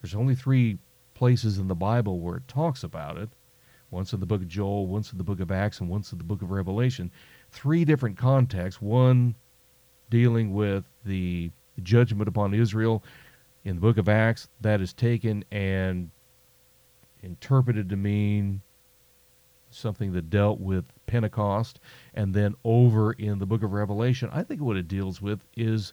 there's 0.00 0.14
only 0.14 0.34
three 0.34 0.78
places 1.14 1.58
in 1.58 1.68
the 1.68 1.74
Bible 1.74 2.20
where 2.20 2.38
it 2.38 2.48
talks 2.48 2.82
about 2.82 3.16
it. 3.16 3.30
Once 3.90 4.12
in 4.12 4.20
the 4.20 4.26
book 4.26 4.40
of 4.40 4.48
Joel, 4.48 4.86
once 4.86 5.12
in 5.12 5.18
the 5.18 5.24
book 5.24 5.40
of 5.40 5.50
Acts, 5.50 5.80
and 5.80 5.88
once 5.88 6.12
in 6.12 6.18
the 6.18 6.24
book 6.24 6.42
of 6.42 6.50
Revelation. 6.50 7.10
Three 7.50 7.84
different 7.84 8.16
contexts. 8.16 8.80
One 8.80 9.34
dealing 10.08 10.52
with 10.52 10.84
the 11.04 11.50
judgment 11.82 12.28
upon 12.28 12.54
Israel 12.54 13.02
in 13.64 13.76
the 13.76 13.80
book 13.80 13.98
of 13.98 14.08
Acts, 14.08 14.48
that 14.60 14.80
is 14.80 14.92
taken 14.92 15.44
and 15.50 16.10
interpreted 17.22 17.88
to 17.90 17.96
mean 17.96 18.62
something 19.70 20.12
that 20.12 20.30
dealt 20.30 20.60
with 20.60 20.84
Pentecost. 21.06 21.80
And 22.14 22.34
then 22.34 22.54
over 22.64 23.12
in 23.12 23.38
the 23.38 23.46
book 23.46 23.62
of 23.62 23.72
Revelation, 23.72 24.30
I 24.32 24.42
think 24.42 24.60
what 24.60 24.76
it 24.76 24.88
deals 24.88 25.22
with 25.22 25.44
is 25.56 25.92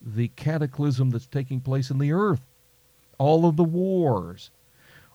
the 0.00 0.28
cataclysm 0.28 1.10
that's 1.10 1.26
taking 1.26 1.60
place 1.60 1.90
in 1.90 1.98
the 1.98 2.12
earth. 2.12 2.44
All 3.18 3.46
of 3.46 3.56
the 3.56 3.64
wars, 3.64 4.50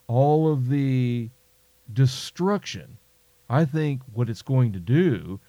all 0.08 0.52
of 0.52 0.70
the 0.70 1.30
destruction. 1.92 2.98
I 3.50 3.66
think 3.66 4.02
what 4.14 4.30
it's 4.30 4.42
going 4.42 4.74
to 4.74 4.80
do 4.80 5.40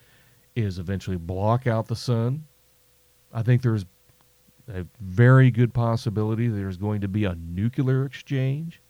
is 0.57 0.79
eventually 0.79 1.17
block 1.17 1.67
out 1.67 1.87
the 1.87 1.97
sun. 1.97 2.47
I 3.33 3.43
think 3.43 3.63
there's 3.63 3.85
a 4.75 4.87
very 5.01 5.51
good 5.51 5.75
possibility 5.75 6.49
there's 6.49 6.77
going 6.77 7.01
to 7.01 7.09
be 7.09 7.25
a 7.25 7.35
nuclear 7.35 8.05
exchange. 8.05 8.81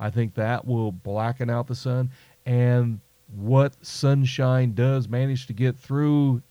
I 0.00 0.10
think 0.10 0.34
that 0.34 0.66
will 0.66 0.92
blacken 0.92 1.50
out 1.50 1.66
the 1.66 1.74
sun. 1.74 2.10
And 2.46 3.00
what 3.34 3.74
sunshine 3.84 4.74
does 4.74 5.08
manage 5.08 5.46
to 5.46 5.52
get 5.52 5.76
through 5.76 6.42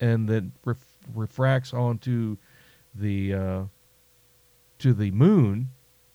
and 0.00 0.28
then 0.28 0.52
ref- 0.64 0.96
refracts 1.14 1.72
onto 1.72 2.36
the 2.94 3.34
uh, 3.34 3.62
to 4.78 4.92
the 4.92 5.10
moon 5.10 5.70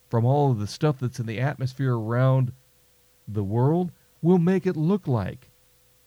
from 0.10 0.26
all 0.26 0.52
of 0.52 0.60
the 0.60 0.67
stuff 0.67 1.00
that's 1.00 1.19
in 1.19 1.26
the 1.26 1.39
atmosphere 1.39 1.95
around 1.95 2.52
the 3.28 3.43
world 3.43 3.91
will 4.21 4.38
make 4.38 4.65
it 4.67 4.78
look 4.78 5.08
like 5.08 5.50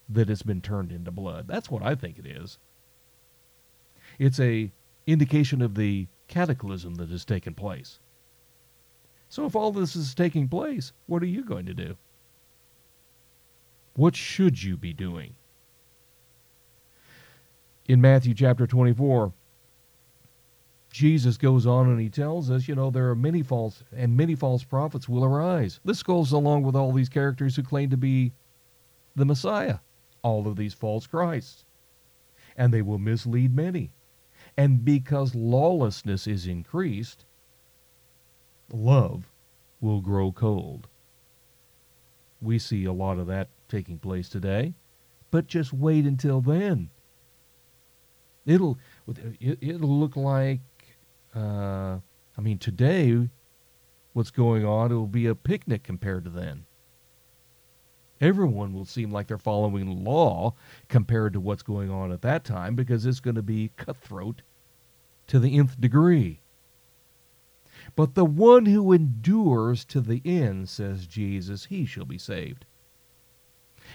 that 0.09 0.31
it's 0.31 0.43
been 0.43 0.61
turned 0.61 0.93
into 0.93 1.11
blood. 1.11 1.49
That's 1.49 1.71
what 1.71 1.83
I 1.83 1.95
think 1.95 2.19
it 2.19 2.27
is. 2.27 2.59
It's 4.19 4.39
a 4.39 4.71
indication 5.07 5.63
of 5.63 5.75
the 5.75 6.07
cataclysm 6.29 6.95
that 6.97 7.11
has 7.11 7.25
taken 7.25 7.55
place. 7.55 7.99
So 9.29 9.47
if 9.47 9.57
all 9.57 9.73
this 9.73 9.97
is 9.97 10.15
taking 10.15 10.49
place, 10.49 10.93
what 11.07 11.23
are 11.23 11.27
you 11.27 11.45
going 11.45 11.67
to 11.67 11.75
do? 11.75 11.97
What 13.95 14.17
should 14.17 14.63
you 14.63 14.77
be 14.77 14.93
doing? 14.93 15.35
In 17.87 18.01
Matthew 18.01 18.35
chapter 18.35 18.67
24, 18.67 19.33
Jesus 20.91 21.37
goes 21.37 21.67
on 21.67 21.89
and 21.89 22.01
he 22.01 22.09
tells 22.09 22.51
us, 22.51 22.69
you 22.69 22.75
know, 22.75 22.91
there 22.91 23.11
are 23.11 23.17
many 23.17 23.43
false 23.43 23.83
and 23.93 24.17
many 24.17 24.35
false 24.35 24.63
prophets 24.63 25.09
will 25.09 25.25
arise. 25.25 25.81
This 25.85 26.03
goes 26.03 26.33
along 26.33 26.63
with 26.63 26.77
all 26.77 26.93
these 26.93 27.09
characters 27.09 27.57
who 27.57 27.63
claim 27.63 27.91
to 27.91 27.97
be 27.97 28.33
the 29.17 29.25
Messiah, 29.25 29.79
all 30.23 30.47
of 30.47 30.57
these 30.57 30.75
false 30.75 31.07
Christs. 31.07 31.65
And 32.57 32.73
they 32.73 32.83
will 32.83 32.99
mislead 32.99 33.55
many. 33.55 33.94
And 34.57 34.85
because 34.85 35.35
lawlessness 35.35 36.27
is 36.27 36.47
increased, 36.47 37.25
love 38.73 39.33
will 39.81 40.01
grow 40.01 40.33
cold. 40.33 40.89
We 42.41 42.59
see 42.59 42.85
a 42.85 42.93
lot 42.93 43.19
of 43.19 43.27
that 43.27 43.49
taking 43.69 43.99
place 43.99 44.29
today, 44.29 44.75
but 45.31 45.47
just 45.47 45.73
wait 45.73 46.05
until 46.05 46.41
then. 46.41 46.91
It'll 48.47 48.79
it'll 49.41 49.99
look 49.99 50.17
like 50.17 50.61
uh, 51.35 51.99
I 52.37 52.41
mean 52.41 52.59
today 52.59 53.29
what's 54.13 54.31
going 54.31 54.65
on 54.65 54.93
it 54.93 54.95
will 54.95 55.07
be 55.07 55.27
a 55.27 55.35
picnic 55.35 55.83
compared 55.83 56.25
to 56.25 56.31
then. 56.31 56.67
Everyone 58.21 58.73
will 58.73 58.85
seem 58.85 59.11
like 59.11 59.27
they're 59.27 59.39
following 59.39 60.05
law 60.05 60.55
compared 60.89 61.33
to 61.33 61.41
what's 61.41 61.63
going 61.63 61.91
on 61.91 62.13
at 62.13 62.23
that 62.23 62.45
time 62.45 62.75
because 62.75 63.05
it's 63.05 63.21
going 63.21 63.35
to 63.35 63.43
be 63.43 63.73
cutthroat 63.77 64.43
to 65.27 65.39
the 65.39 65.57
nth 65.57 65.81
degree. 65.81 66.41
But 67.97 68.15
the 68.15 68.25
one 68.25 68.67
who 68.67 68.93
endures 68.93 69.85
to 69.87 70.01
the 70.01 70.23
end, 70.25 70.69
says 70.69 71.07
Jesus, 71.07 71.67
he 71.67 71.85
shall 71.85 72.07
be 72.07 72.19
saved. 72.19 72.65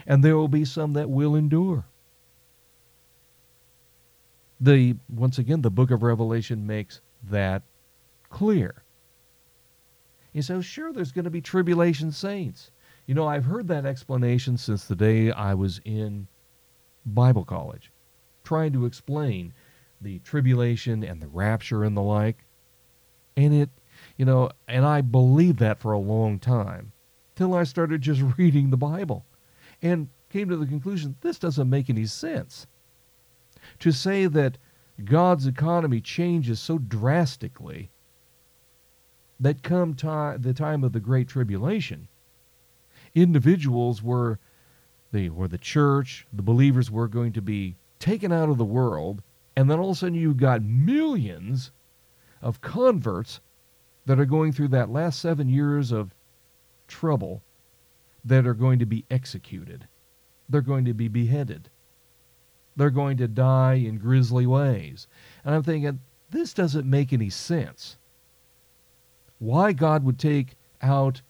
And 0.06 0.24
there 0.24 0.38
will 0.38 0.48
be 0.48 0.66
some 0.66 0.94
that 0.94 1.10
will 1.10 1.36
endure. 1.36 1.86
The 4.60 4.98
once 5.10 5.38
again 5.38 5.62
the 5.62 5.72
book 5.72 5.90
of 5.90 6.04
Revelation 6.04 6.68
makes 6.68 7.02
that 7.24 7.64
clear. 8.30 8.84
Say, 10.40 10.54
oh, 10.54 10.62
sure, 10.62 10.94
there's 10.94 11.12
going 11.12 11.26
to 11.26 11.32
be 11.32 11.42
tribulation 11.42 12.12
saints. 12.12 12.72
You 13.10 13.16
know, 13.16 13.26
I've 13.26 13.46
heard 13.46 13.68
that 13.70 13.88
explanation 13.88 14.56
since 14.56 14.86
the 14.86 14.96
day 14.96 15.32
I 15.32 15.56
was 15.56 15.82
in 15.84 16.28
Bible 17.08 17.44
college, 17.44 17.92
trying 18.44 18.72
to 18.74 18.86
explain 18.86 19.52
the 20.00 20.20
tribulation 20.20 21.04
and 21.04 21.20
the 21.20 21.28
rapture 21.28 21.84
and 21.84 21.98
the 21.98 22.04
like. 22.04 22.46
And 23.36 23.52
it, 23.52 23.72
you 24.18 24.26
know, 24.26 24.52
and 24.68 24.86
I 24.86 25.02
believed 25.02 25.58
that 25.58 25.80
for 25.80 25.92
a 25.92 25.98
long 25.98 26.38
time 26.38 26.92
till 27.36 27.56
I 27.56 27.64
started 27.64 28.04
just 28.04 28.22
reading 28.38 28.70
the 28.70 28.78
Bible 28.78 29.26
and 29.82 30.10
came 30.30 30.48
to 30.48 30.58
the 30.58 30.68
conclusion 30.68 31.16
this 31.22 31.40
doesn't 31.40 31.68
make 31.68 31.90
any 31.90 32.06
sense. 32.06 32.68
To 33.80 33.92
say 33.92 34.28
that 34.28 34.60
God's 35.04 35.48
economy 35.48 36.00
changes 36.00 36.60
so 36.60 36.78
drastically 36.78 37.90
that 39.40 39.64
come 39.64 39.96
time, 39.96 40.44
the 40.44 40.54
time 40.54 40.84
of 40.84 40.94
the 40.94 41.00
Great 41.00 41.28
Tribulation, 41.28 42.08
individuals 43.22 44.02
were 44.02 44.40
the 45.12 45.30
or 45.30 45.48
the 45.48 45.58
church, 45.58 46.26
the 46.32 46.42
believers 46.42 46.92
were 46.92 47.08
going 47.08 47.34
to 47.34 47.42
be 47.42 47.76
taken 48.00 48.32
out 48.32 48.50
of 48.50 48.58
the 48.58 48.66
world, 48.66 49.22
and 49.56 49.70
then 49.70 49.80
all 49.80 49.92
of 49.92 49.98
a 49.98 50.00
sudden 50.00 50.16
you've 50.16 50.38
got 50.38 50.62
millions 50.62 51.72
of 52.42 52.62
converts 52.62 53.42
that 54.06 54.20
are 54.20 54.26
going 54.26 54.52
through 54.52 54.70
that 54.70 54.90
last 54.90 55.20
seven 55.20 55.50
years 55.50 55.92
of 55.92 56.14
trouble 56.88 57.42
that 58.26 58.48
are 58.48 58.54
going 58.54 58.80
to 58.80 58.86
be 58.86 59.06
executed. 59.10 59.88
They're 60.48 60.62
going 60.62 60.86
to 60.86 60.94
be 60.94 61.08
beheaded. 61.08 61.70
They're 62.76 62.90
going 62.90 63.18
to 63.18 63.28
die 63.28 63.74
in 63.74 63.98
grisly 63.98 64.48
ways. 64.48 65.08
And 65.44 65.54
I'm 65.54 65.64
thinking, 65.64 66.00
this 66.30 66.54
doesn't 66.54 66.90
make 66.90 67.12
any 67.12 67.30
sense. 67.30 67.98
Why 69.40 69.74
God 69.74 70.04
would 70.04 70.20
take 70.20 70.56
out 70.82 71.22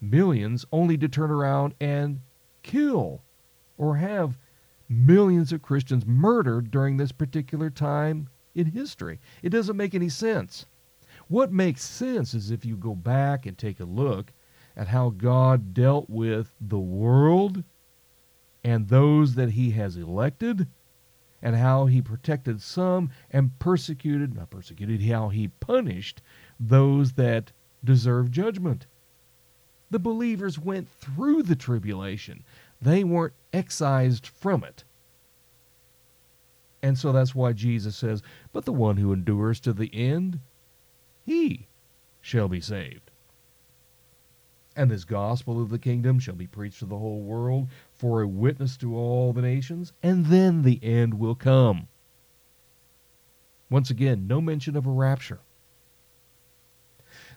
millions 0.00 0.64
only 0.72 0.96
to 0.98 1.08
turn 1.08 1.30
around 1.30 1.74
and 1.80 2.20
kill 2.62 3.22
or 3.76 3.96
have 3.96 4.38
millions 4.88 5.52
of 5.52 5.62
Christians 5.62 6.06
murdered 6.06 6.70
during 6.70 6.96
this 6.96 7.12
particular 7.12 7.70
time 7.70 8.28
in 8.54 8.66
history. 8.66 9.20
It 9.42 9.50
doesn't 9.50 9.76
make 9.76 9.94
any 9.94 10.08
sense. 10.08 10.66
What 11.28 11.52
makes 11.52 11.82
sense 11.82 12.34
is 12.34 12.50
if 12.50 12.64
you 12.64 12.76
go 12.76 12.94
back 12.94 13.44
and 13.44 13.56
take 13.56 13.80
a 13.80 13.84
look 13.84 14.32
at 14.76 14.88
how 14.88 15.10
God 15.10 15.74
dealt 15.74 16.08
with 16.08 16.54
the 16.60 16.78
world 16.78 17.64
and 18.64 18.88
those 18.88 19.34
that 19.34 19.50
he 19.50 19.70
has 19.72 19.96
elected 19.96 20.68
and 21.42 21.54
how 21.54 21.86
he 21.86 22.00
protected 22.02 22.60
some 22.62 23.10
and 23.30 23.58
persecuted, 23.58 24.34
not 24.34 24.50
persecuted, 24.50 25.02
how 25.02 25.28
he 25.28 25.48
punished 25.48 26.22
those 26.58 27.12
that 27.12 27.52
deserve 27.84 28.30
judgment. 28.30 28.86
The 29.90 29.98
believers 29.98 30.58
went 30.58 30.88
through 30.88 31.44
the 31.44 31.56
tribulation, 31.56 32.44
they 32.80 33.04
weren't 33.04 33.34
excised 33.52 34.26
from 34.26 34.62
it. 34.64 34.84
And 36.82 36.96
so 36.96 37.10
that's 37.12 37.34
why 37.34 37.52
Jesus 37.52 37.96
says, 37.96 38.22
But 38.52 38.64
the 38.64 38.72
one 38.72 38.98
who 38.98 39.12
endures 39.12 39.58
to 39.60 39.72
the 39.72 39.92
end, 39.92 40.40
he 41.24 41.66
shall 42.20 42.48
be 42.48 42.60
saved. 42.60 43.10
And 44.76 44.90
this 44.90 45.04
gospel 45.04 45.60
of 45.60 45.70
the 45.70 45.78
kingdom 45.78 46.20
shall 46.20 46.36
be 46.36 46.46
preached 46.46 46.78
to 46.78 46.86
the 46.86 46.98
whole 46.98 47.22
world 47.22 47.68
for 47.92 48.22
a 48.22 48.28
witness 48.28 48.76
to 48.76 48.96
all 48.96 49.32
the 49.32 49.42
nations, 49.42 49.92
and 50.04 50.26
then 50.26 50.62
the 50.62 50.78
end 50.84 51.14
will 51.14 51.34
come. 51.34 51.88
Once 53.70 53.90
again, 53.90 54.28
no 54.28 54.40
mention 54.40 54.76
of 54.76 54.86
a 54.86 54.90
rapture. 54.90 55.40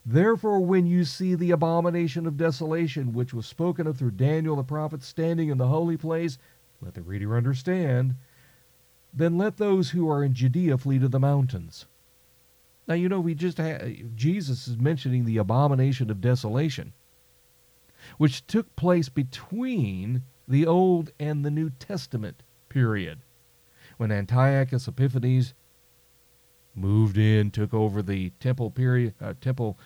Therefore, 0.06 0.60
when 0.62 0.88
you 0.88 1.06
see 1.06 1.36
the 1.36 1.52
abomination 1.52 2.26
of 2.26 2.38
desolation, 2.38 3.14
which 3.14 3.34
was 3.34 3.46
spoken 3.46 3.86
of 3.88 3.98
through 3.98 4.12
Daniel 4.12 4.56
the 4.56 4.64
prophet, 4.64 5.04
standing 5.04 5.50
in 5.50 5.58
the 5.58 5.68
holy 5.68 5.98
place, 5.98 6.38
let 6.82 6.96
the 6.96 7.02
reader 7.02 7.38
understand, 7.38 8.16
then 9.14 9.38
let 9.38 9.58
those 9.58 9.92
who 9.92 10.10
are 10.10 10.24
in 10.24 10.34
Judea 10.34 10.78
flee 10.78 11.00
to 11.00 11.08
the 11.08 11.20
mountains. 11.20 11.86
Now, 12.88 12.96
you 12.96 13.10
know, 13.10 13.20
we 13.20 13.36
just 13.36 13.58
had, 13.58 14.18
Jesus 14.18 14.68
is 14.68 14.78
mentioning 14.78 15.26
the 15.26 15.38
abomination 15.38 16.10
of 16.10 16.22
desolation 16.22 16.94
which 18.18 18.46
took 18.48 18.76
place 18.76 19.10
between 19.10 20.24
the 20.48 20.66
Old 20.66 21.12
and 21.20 21.46
the 21.46 21.52
New 21.52 21.70
Testament 21.70 22.44
period. 22.70 23.20
When 23.98 24.12
Antiochus 24.12 24.88
Epiphanes 24.88 25.54
moved 26.76 27.18
in, 27.18 27.52
took 27.52 27.74
over 27.74 28.02
the 28.02 28.30
temple 28.40 28.72
period, 28.72 29.14
uh, 29.22 29.34
temple 29.42 29.78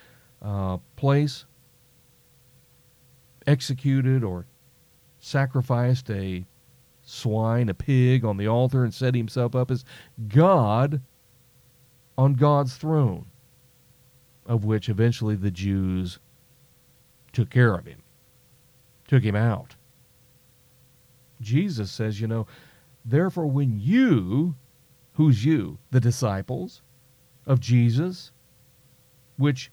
uh, 0.42 0.78
place, 0.96 1.46
executed 3.48 4.24
or 4.24 4.46
sacrificed 5.20 6.10
a 6.10 6.46
swine, 7.04 7.70
a 7.70 7.74
pig 7.74 8.24
on 8.26 8.38
the 8.38 8.48
altar, 8.48 8.84
and 8.84 8.94
set 8.94 9.16
himself 9.16 9.56
up 9.56 9.72
as 9.72 9.86
God 10.28 11.02
on 12.18 12.34
God's 12.34 12.76
throne, 12.76 13.26
of 14.46 14.66
which 14.66 14.90
eventually 14.90 15.36
the 15.36 15.52
Jews 15.52 16.20
took 17.34 17.50
care 17.50 17.74
of 17.76 17.86
him 17.86 18.02
took 19.08 19.24
him 19.24 19.36
out. 19.36 19.76
Jesus 21.42 21.92
says, 21.92 22.20
you 22.20 22.28
know, 22.28 22.48
therefore, 23.04 23.46
when 23.46 23.80
you, 23.80 24.56
who's 25.16 25.44
you, 25.44 25.80
the 25.92 26.00
disciples 26.00 26.82
of 27.46 27.60
Jesus, 27.60 28.32
which 29.38 29.72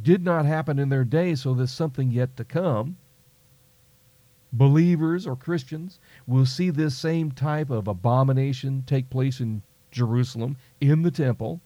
did 0.00 0.24
not 0.24 0.46
happen 0.46 0.78
in 0.78 0.88
their 0.88 1.04
day, 1.04 1.34
so 1.34 1.54
there's 1.54 1.70
something 1.70 2.10
yet 2.10 2.36
to 2.36 2.44
come, 2.44 2.96
believers 4.52 5.26
or 5.26 5.36
Christians 5.36 5.98
will 6.26 6.46
see 6.46 6.70
this 6.70 6.96
same 6.96 7.32
type 7.32 7.70
of 7.70 7.88
abomination 7.88 8.84
take 8.86 9.10
place 9.10 9.40
in 9.40 9.62
Jerusalem 9.90 10.56
in 10.80 11.02
the 11.02 11.10
temple, 11.10 11.60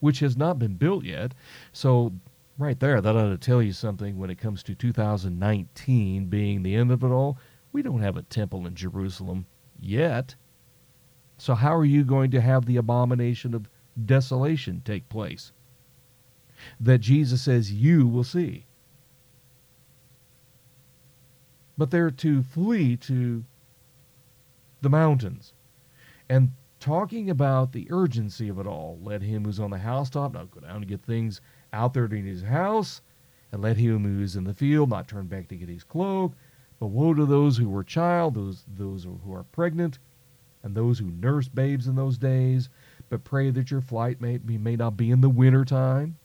which 0.00 0.20
has 0.20 0.36
not 0.36 0.58
been 0.58 0.74
built 0.74 1.04
yet. 1.04 1.34
So 1.72 2.12
right 2.58 2.78
there, 2.78 3.00
that 3.00 3.16
ought 3.16 3.30
to 3.30 3.38
tell 3.38 3.62
you 3.62 3.72
something 3.72 4.18
when 4.18 4.30
it 4.30 4.38
comes 4.38 4.62
to 4.64 4.74
2019 4.74 6.26
being 6.26 6.62
the 6.62 6.74
end 6.74 6.90
of 6.90 7.02
it 7.02 7.08
all. 7.08 7.38
We 7.72 7.82
don't 7.82 8.02
have 8.02 8.16
a 8.16 8.22
temple 8.22 8.66
in 8.66 8.74
Jerusalem 8.74 9.46
yet. 9.78 10.34
So, 11.40 11.54
how 11.54 11.74
are 11.74 11.86
you 11.86 12.04
going 12.04 12.30
to 12.32 12.40
have 12.42 12.66
the 12.66 12.76
abomination 12.76 13.54
of 13.54 13.70
desolation 14.04 14.82
take 14.84 15.08
place? 15.08 15.52
That 16.78 16.98
Jesus 16.98 17.40
says 17.40 17.72
you 17.72 18.06
will 18.06 18.24
see. 18.24 18.66
But 21.78 21.90
they're 21.90 22.10
to 22.10 22.42
flee 22.42 22.94
to 22.98 23.42
the 24.82 24.90
mountains. 24.90 25.54
And 26.28 26.52
talking 26.78 27.30
about 27.30 27.72
the 27.72 27.86
urgency 27.90 28.50
of 28.50 28.58
it 28.58 28.66
all, 28.66 28.98
let 29.02 29.22
him 29.22 29.46
who's 29.46 29.58
on 29.58 29.70
the 29.70 29.78
housetop 29.78 30.34
now 30.34 30.44
go 30.44 30.60
down 30.60 30.76
and 30.76 30.88
get 30.88 31.02
things 31.02 31.40
out 31.72 31.94
there 31.94 32.06
to 32.06 32.16
his 32.16 32.42
house, 32.42 33.00
and 33.50 33.62
let 33.62 33.78
him 33.78 34.04
who 34.04 34.22
is 34.22 34.36
in 34.36 34.44
the 34.44 34.52
field 34.52 34.90
not 34.90 35.08
turn 35.08 35.26
back 35.26 35.48
to 35.48 35.56
get 35.56 35.70
his 35.70 35.84
cloak. 35.84 36.34
But 36.78 36.88
woe 36.88 37.14
to 37.14 37.24
those 37.24 37.56
who 37.56 37.70
were 37.70 37.82
child, 37.82 38.34
those 38.34 38.62
those 38.68 39.04
who 39.04 39.32
are 39.32 39.44
pregnant, 39.44 39.98
and 40.62 40.74
those 40.74 40.98
who 40.98 41.10
nurse 41.10 41.48
babes 41.48 41.86
in 41.86 41.94
those 41.94 42.18
days. 42.18 42.68
But 43.08 43.24
pray 43.24 43.50
that 43.50 43.70
your 43.70 43.80
flight 43.80 44.20
may, 44.20 44.38
be, 44.38 44.58
may 44.58 44.76
not 44.76 44.96
be 44.96 45.10
in 45.10 45.20
the 45.20 45.28
winter 45.28 45.64
time 45.64 46.16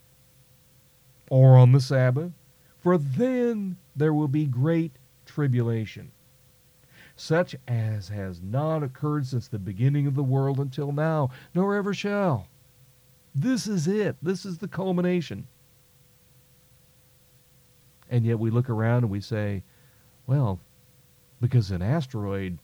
or 1.29 1.57
on 1.57 1.71
the 1.71 1.81
Sabbath, 1.81 2.31
for 2.77 2.97
then 2.97 3.77
there 3.95 4.13
will 4.13 4.27
be 4.27 4.45
great 4.45 4.91
tribulation, 5.25 6.11
such 7.15 7.55
as 7.67 8.09
has 8.09 8.41
not 8.41 8.83
occurred 8.83 9.25
since 9.25 9.47
the 9.47 9.57
beginning 9.57 10.05
of 10.05 10.15
the 10.15 10.23
world 10.23 10.59
until 10.59 10.91
now, 10.91 11.31
nor 11.55 11.75
ever 11.75 11.93
shall. 11.93 12.47
This 13.33 13.65
is 13.67 13.87
it. 13.87 14.15
This 14.21 14.45
is 14.45 14.59
the 14.59 14.67
culmination. 14.67 15.47
And 18.09 18.23
yet 18.23 18.37
we 18.37 18.51
look 18.51 18.69
around 18.69 19.03
and 19.03 19.09
we 19.09 19.19
say, 19.19 19.63
well, 20.27 20.59
because 21.41 21.71
an 21.71 21.81
asteroid 21.81 22.59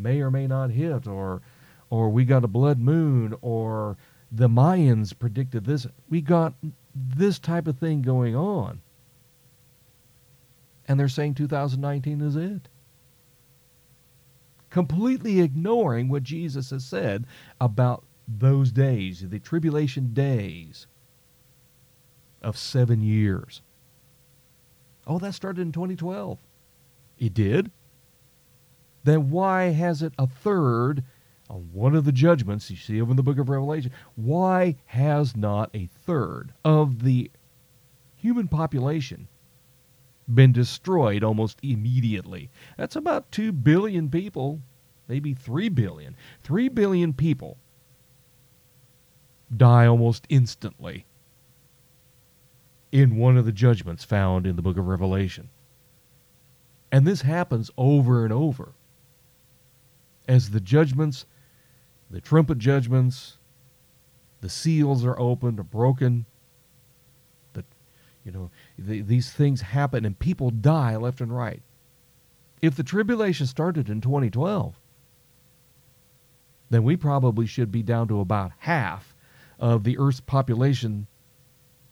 may 0.00 0.20
or 0.20 0.30
may 0.30 0.46
not 0.46 0.70
hit, 0.70 1.06
or, 1.06 1.42
or 1.90 2.10
we 2.10 2.24
got 2.24 2.44
a 2.44 2.48
blood 2.48 2.78
moon, 2.78 3.34
or 3.40 3.96
the 4.32 4.48
Mayans 4.48 5.16
predicted 5.18 5.64
this. 5.64 5.86
We 6.08 6.20
got 6.20 6.54
this 6.94 7.38
type 7.38 7.66
of 7.66 7.78
thing 7.78 8.02
going 8.02 8.34
on. 8.34 8.80
And 10.86 10.98
they're 10.98 11.08
saying 11.08 11.34
2019 11.34 12.20
is 12.20 12.36
it. 12.36 12.68
Completely 14.70 15.40
ignoring 15.40 16.08
what 16.08 16.22
Jesus 16.22 16.70
has 16.70 16.84
said 16.84 17.26
about 17.60 18.04
those 18.26 18.70
days, 18.72 19.28
the 19.28 19.38
tribulation 19.40 20.12
days 20.12 20.86
of 22.42 22.56
seven 22.56 23.02
years. 23.02 23.62
Oh, 25.06 25.18
that 25.18 25.34
started 25.34 25.62
in 25.62 25.72
2012. 25.72 26.38
It 27.18 27.34
did? 27.34 27.70
Then 29.04 29.30
why 29.30 29.70
has 29.70 30.02
it 30.02 30.12
a 30.18 30.26
third 30.26 31.04
on 31.48 31.70
one 31.72 31.94
of 31.94 32.04
the 32.04 32.12
judgments 32.12 32.70
you 32.70 32.76
see 32.76 33.00
over 33.00 33.10
in 33.10 33.16
the 33.16 33.22
book 33.22 33.38
of 33.38 33.48
Revelation? 33.48 33.90
Why 34.14 34.76
has 34.86 35.36
not 35.36 35.70
a 35.74 35.86
third 35.86 36.52
of 36.64 37.02
the 37.02 37.30
human 38.16 38.48
population 38.48 39.28
been 40.32 40.52
destroyed 40.52 41.24
almost 41.24 41.58
immediately? 41.62 42.50
That's 42.76 42.96
about 42.96 43.32
2 43.32 43.52
billion 43.52 44.10
people, 44.10 44.60
maybe 45.08 45.34
3 45.34 45.68
billion. 45.70 46.14
3 46.42 46.68
billion 46.68 47.12
people 47.12 47.56
die 49.56 49.86
almost 49.86 50.26
instantly 50.28 51.06
in 52.92 53.16
one 53.16 53.36
of 53.36 53.44
the 53.44 53.52
judgments 53.52 54.04
found 54.04 54.46
in 54.46 54.56
the 54.56 54.62
book 54.62 54.76
of 54.76 54.86
Revelation. 54.86 55.48
And 56.92 57.06
this 57.06 57.22
happens 57.22 57.70
over 57.76 58.24
and 58.24 58.32
over. 58.32 58.74
As 60.30 60.50
the 60.50 60.60
judgments, 60.60 61.26
the 62.08 62.20
trumpet 62.20 62.58
judgments, 62.58 63.38
the 64.42 64.48
seals 64.48 65.04
are 65.04 65.18
opened 65.18 65.58
or 65.58 65.64
broken, 65.64 66.24
the, 67.52 67.64
you 68.24 68.30
know, 68.30 68.48
the, 68.78 69.00
these 69.00 69.32
things 69.32 69.60
happen 69.60 70.04
and 70.04 70.16
people 70.16 70.50
die 70.50 70.94
left 70.94 71.20
and 71.20 71.36
right. 71.36 71.62
If 72.62 72.76
the 72.76 72.84
tribulation 72.84 73.48
started 73.48 73.88
in 73.88 74.00
2012, 74.00 74.78
then 76.70 76.84
we 76.84 76.96
probably 76.96 77.46
should 77.46 77.72
be 77.72 77.82
down 77.82 78.06
to 78.06 78.20
about 78.20 78.52
half 78.58 79.16
of 79.58 79.82
the 79.82 79.98
Earth's 79.98 80.20
population 80.20 81.08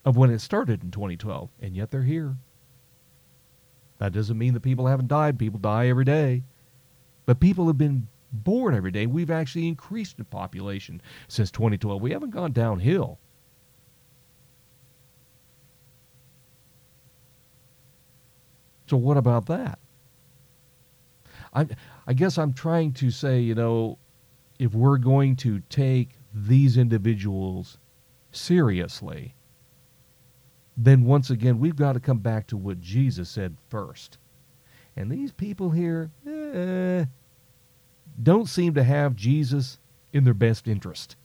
of 0.05 0.16
when 0.16 0.30
it 0.30 0.39
started 0.39 0.84
in 0.84 0.93
2012, 0.93 1.51
and 1.61 1.74
yet 1.74 1.91
they're 1.91 2.05
here. 2.05 2.36
That 3.99 4.12
doesn't 4.12 4.39
mean 4.39 4.55
that 4.55 4.61
people 4.61 4.86
haven't 4.86 5.09
died. 5.09 5.41
People 5.41 5.59
die 5.59 5.89
every 5.89 6.05
day. 6.05 6.45
But 7.26 7.41
people 7.41 7.66
have 7.66 7.76
been 7.76 8.07
born 8.33 8.74
every 8.74 8.91
day. 8.91 9.07
We've 9.07 9.31
actually 9.31 9.68
increased 9.68 10.18
in 10.18 10.24
population 10.26 11.01
since 11.29 11.51
2012. 11.51 12.01
We 12.01 12.12
haven't 12.12 12.31
gone 12.31 12.53
downhill. 12.53 13.18
So 18.87 18.97
what 18.97 19.16
about 19.16 19.47
that? 19.47 19.79
I 21.53 21.66
I 22.07 22.14
guess 22.14 22.39
I'm 22.39 22.55
trying 22.55 22.93
to 22.95 23.11
say, 23.11 23.41
you 23.41 23.55
know, 23.55 23.99
if 24.59 24.74
we're 24.74 24.99
going 24.99 25.37
to 25.37 25.61
take 25.68 26.11
these 26.33 26.76
individuals 26.76 27.79
seriously, 28.33 29.35
then 30.76 31.05
once 31.05 31.31
again, 31.31 31.59
we've 31.59 31.76
got 31.76 31.95
to 31.95 32.01
come 32.01 32.18
back 32.18 32.47
to 32.49 32.57
what 32.57 32.81
Jesus 32.81 33.29
said 33.29 33.57
first. 33.68 34.18
And 34.97 35.11
these 35.11 35.33
people 35.33 35.70
here 35.70 36.11
eh, 36.26 37.05
don't 38.23 38.49
seem 38.49 38.75
to 38.75 38.83
have 38.83 39.16
Jesus 39.16 39.79
in 40.12 40.25
their 40.25 40.35
best 40.35 40.66
interest. 40.66 41.16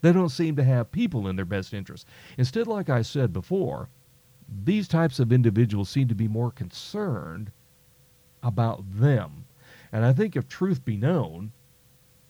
They 0.00 0.12
don't 0.12 0.28
seem 0.28 0.56
to 0.56 0.64
have 0.64 0.92
people 0.92 1.26
in 1.26 1.36
their 1.36 1.44
best 1.44 1.74
interest. 1.74 2.06
Instead, 2.36 2.66
like 2.66 2.88
I 2.88 3.02
said 3.02 3.32
before, 3.32 3.88
these 4.64 4.88
types 4.88 5.18
of 5.18 5.32
individuals 5.32 5.90
seem 5.90 6.08
to 6.08 6.14
be 6.14 6.28
more 6.28 6.50
concerned 6.50 7.50
about 8.42 8.84
them. 8.98 9.46
And 9.92 10.04
I 10.04 10.12
think 10.12 10.36
if 10.36 10.48
truth 10.48 10.84
be 10.84 10.96
known, 10.96 11.52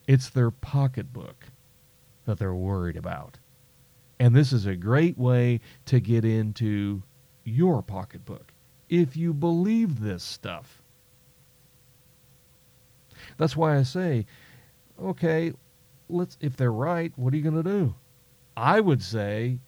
it's 0.07 0.29
their 0.29 0.51
pocketbook 0.51 1.45
that 2.25 2.39
they're 2.39 2.55
worried 2.55 2.97
about. 2.97 3.37
And 4.19 4.35
this 4.35 4.51
is 4.51 4.65
a 4.65 4.75
great 4.75 5.17
way 5.17 5.61
to 5.85 5.99
get 5.99 6.25
into 6.25 7.03
your 7.43 7.81
pocketbook 7.81 8.51
if 8.89 9.15
you 9.15 9.33
believe 9.33 9.99
this 10.01 10.23
stuff. 10.23 10.78
That's 13.39 13.55
why 13.55 13.77
I 13.77 13.83
say, 13.83 14.25
okay, 15.01 15.53
let's 16.09 16.37
if 16.41 16.57
they're 16.57 16.73
right, 16.73 17.13
what 17.15 17.33
are 17.33 17.37
you 17.37 17.41
going 17.41 17.63
to 17.63 17.63
do? 17.63 17.95
I 18.57 18.81
would 18.81 19.01
say, 19.01 19.59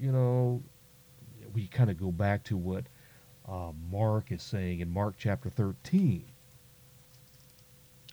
you 0.00 0.10
know, 0.10 0.62
we 1.52 1.68
kind 1.68 1.90
of 1.90 2.00
go 2.00 2.10
back 2.10 2.42
to 2.44 2.56
what 2.56 2.86
uh, 3.46 3.72
Mark 3.90 4.32
is 4.32 4.42
saying 4.42 4.80
in 4.80 4.88
Mark 4.88 5.16
chapter 5.18 5.50
13. 5.50 6.24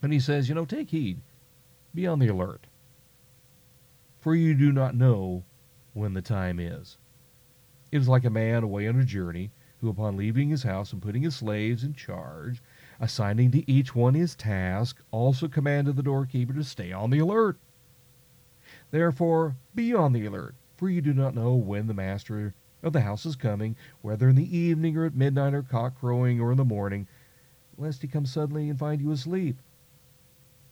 And 0.02 0.12
he 0.12 0.20
says, 0.20 0.50
you 0.50 0.56
know, 0.56 0.66
take 0.66 0.90
heed, 0.90 1.22
be 1.96 2.06
on 2.06 2.20
the 2.20 2.28
alert, 2.28 2.68
for 4.20 4.36
you 4.36 4.54
do 4.54 4.74
not 4.74 4.96
know 4.96 5.46
when 5.94 6.14
the 6.14 6.22
time 6.22 6.60
is. 6.60 6.98
It 7.94 8.02
is 8.02 8.10
like 8.10 8.26
a 8.26 8.30
man 8.30 8.64
away 8.64 8.86
on 8.90 9.00
a 9.00 9.06
journey 9.06 9.52
who, 9.80 9.88
upon 9.88 10.18
leaving 10.18 10.50
his 10.50 10.64
house 10.64 10.92
and 10.92 11.02
putting 11.02 11.22
his 11.22 11.38
slaves 11.38 11.86
in 11.86 11.94
charge, 11.94 12.62
assigning 13.00 13.52
to 13.52 13.70
each 13.72 13.96
one 13.96 14.14
his 14.14 14.36
task, 14.36 15.02
also 15.12 15.48
commanded 15.48 15.96
the 15.96 16.04
doorkeeper 16.04 16.54
to 16.54 16.64
stay 16.64 16.92
on 16.92 17.10
the 17.10 17.20
alert. 17.20 17.58
Therefore, 18.92 19.56
be 19.74 19.94
on 19.94 20.14
the 20.14 20.26
alert, 20.26 20.56
for 20.76 20.90
you 20.90 21.02
do 21.02 21.14
not 21.14 21.36
know 21.36 21.54
when 21.56 21.88
the 21.88 21.94
master 21.94 22.54
of 22.84 22.94
the 22.94 23.02
house 23.02 23.26
is 23.26 23.36
coming, 23.36 23.76
whether 24.02 24.30
in 24.30 24.36
the 24.36 24.58
evening 24.58 24.98
or 24.98 25.06
at 25.06 25.16
midnight 25.16 25.54
or 25.54 25.64
cock 25.64 26.00
crowing 26.00 26.40
or 26.40 26.52
in 26.52 26.58
the 26.58 26.66
morning, 26.66 27.08
lest 27.78 28.02
he 28.02 28.08
come 28.08 28.26
suddenly 28.26 28.70
and 28.70 28.80
find 28.80 29.02
you 29.02 29.12
asleep. 29.12 29.58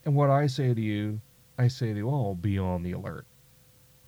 And 0.05 0.15
what 0.15 0.29
I 0.29 0.47
say 0.47 0.73
to 0.73 0.81
you, 0.81 1.21
I 1.57 1.67
say 1.67 1.93
to 1.93 2.09
all, 2.09 2.35
be 2.35 2.57
on 2.57 2.83
the 2.83 2.91
alert. 2.91 3.25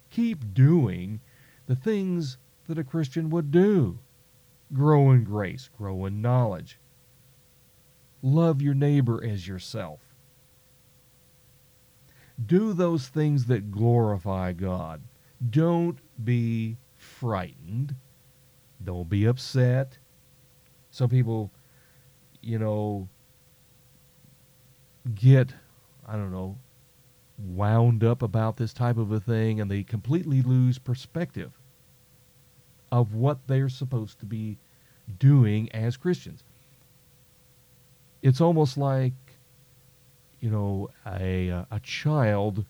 Keep 0.09 0.53
doing 0.53 1.20
the 1.65 1.76
things 1.76 2.38
that 2.67 2.78
a 2.78 2.84
Christian 2.84 3.30
would 3.30 3.51
do. 3.51 3.99
Grow 4.74 5.11
in 5.11 5.24
grace, 5.24 5.70
grow 5.78 6.05
in 6.05 6.22
knowledge. 6.22 6.80
Love 8.22 8.61
your 8.61 8.74
neighbor 8.74 9.24
as 9.24 9.47
yourself. 9.47 9.99
Do 12.45 12.74
those 12.74 13.07
things 13.07 13.45
that 13.45 13.72
glorify 13.72 14.53
God. 14.53 15.01
Don't 15.49 15.99
be 16.24 16.78
frightened. 16.97 17.95
Don't 18.84 19.09
be 19.09 19.26
upset. 19.26 19.97
Some 20.91 21.09
people, 21.09 21.51
you 22.41 22.59
know, 22.59 23.07
get, 25.15 25.53
I 26.07 26.13
don't 26.13 26.32
know, 26.32 26.57
wound 27.38 28.03
up 28.03 28.22
about 28.22 28.57
this 28.57 28.74
type 28.74 28.97
of 28.97 29.11
a 29.11 29.20
thing 29.20 29.61
and 29.61 29.70
they 29.72 29.84
completely 29.84 30.41
lose 30.41 30.78
perspective 30.78 31.51
of 32.91 33.13
what 33.13 33.47
they're 33.47 33.70
supposed 33.70 34.20
to 34.20 34.26
be 34.26 34.57
doing 35.20 35.72
as 35.72 35.97
Christians. 35.97 36.43
It's 38.22 38.41
almost 38.41 38.78
like, 38.78 39.13
you 40.39 40.49
know, 40.49 40.89
a, 41.05 41.65
a 41.72 41.80
child 41.82 42.65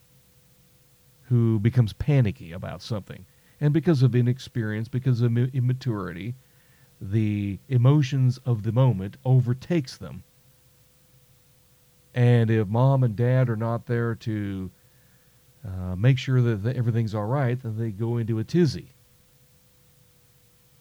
who 1.24 1.60
becomes 1.60 1.94
panicky 1.94 2.52
about 2.52 2.82
something. 2.82 3.26
And 3.62 3.74
because 3.74 4.02
of 4.04 4.16
inexperience, 4.16 4.88
because 4.88 5.22
of 5.22 5.38
immaturity, 5.38 6.36
the 7.02 7.60
emotions 7.68 8.40
of 8.46 8.64
the 8.64 8.72
moment 8.72 9.18
overtakes 9.26 9.98
them. 9.98 10.24
And 12.16 12.50
if 12.50 12.68
mom 12.68 13.04
and 13.04 13.16
dad 13.16 13.50
are 13.50 13.56
not 13.56 13.86
there 13.86 14.16
to 14.16 14.72
uh, 15.66 15.96
make 15.96 16.18
sure 16.18 16.42
that 16.42 16.76
everything's 16.76 17.14
all 17.14 17.26
right, 17.26 17.62
then 17.62 17.78
they 17.78 17.92
go 17.92 18.18
into 18.18 18.40
a 18.40 18.44
tizzy. 18.44 18.94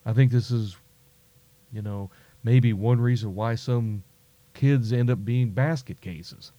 I 0.07 0.13
think 0.13 0.33
this 0.33 0.51
is, 0.51 0.77
you 1.73 1.83
know, 1.83 2.11
maybe 2.43 2.73
one 2.73 3.01
reason 3.01 3.35
why 3.35 3.57
some 3.57 4.03
kids 4.59 4.93
end 4.93 5.09
up 5.09 5.25
being 5.25 5.51
basket 5.51 6.01
cases. 6.01 6.51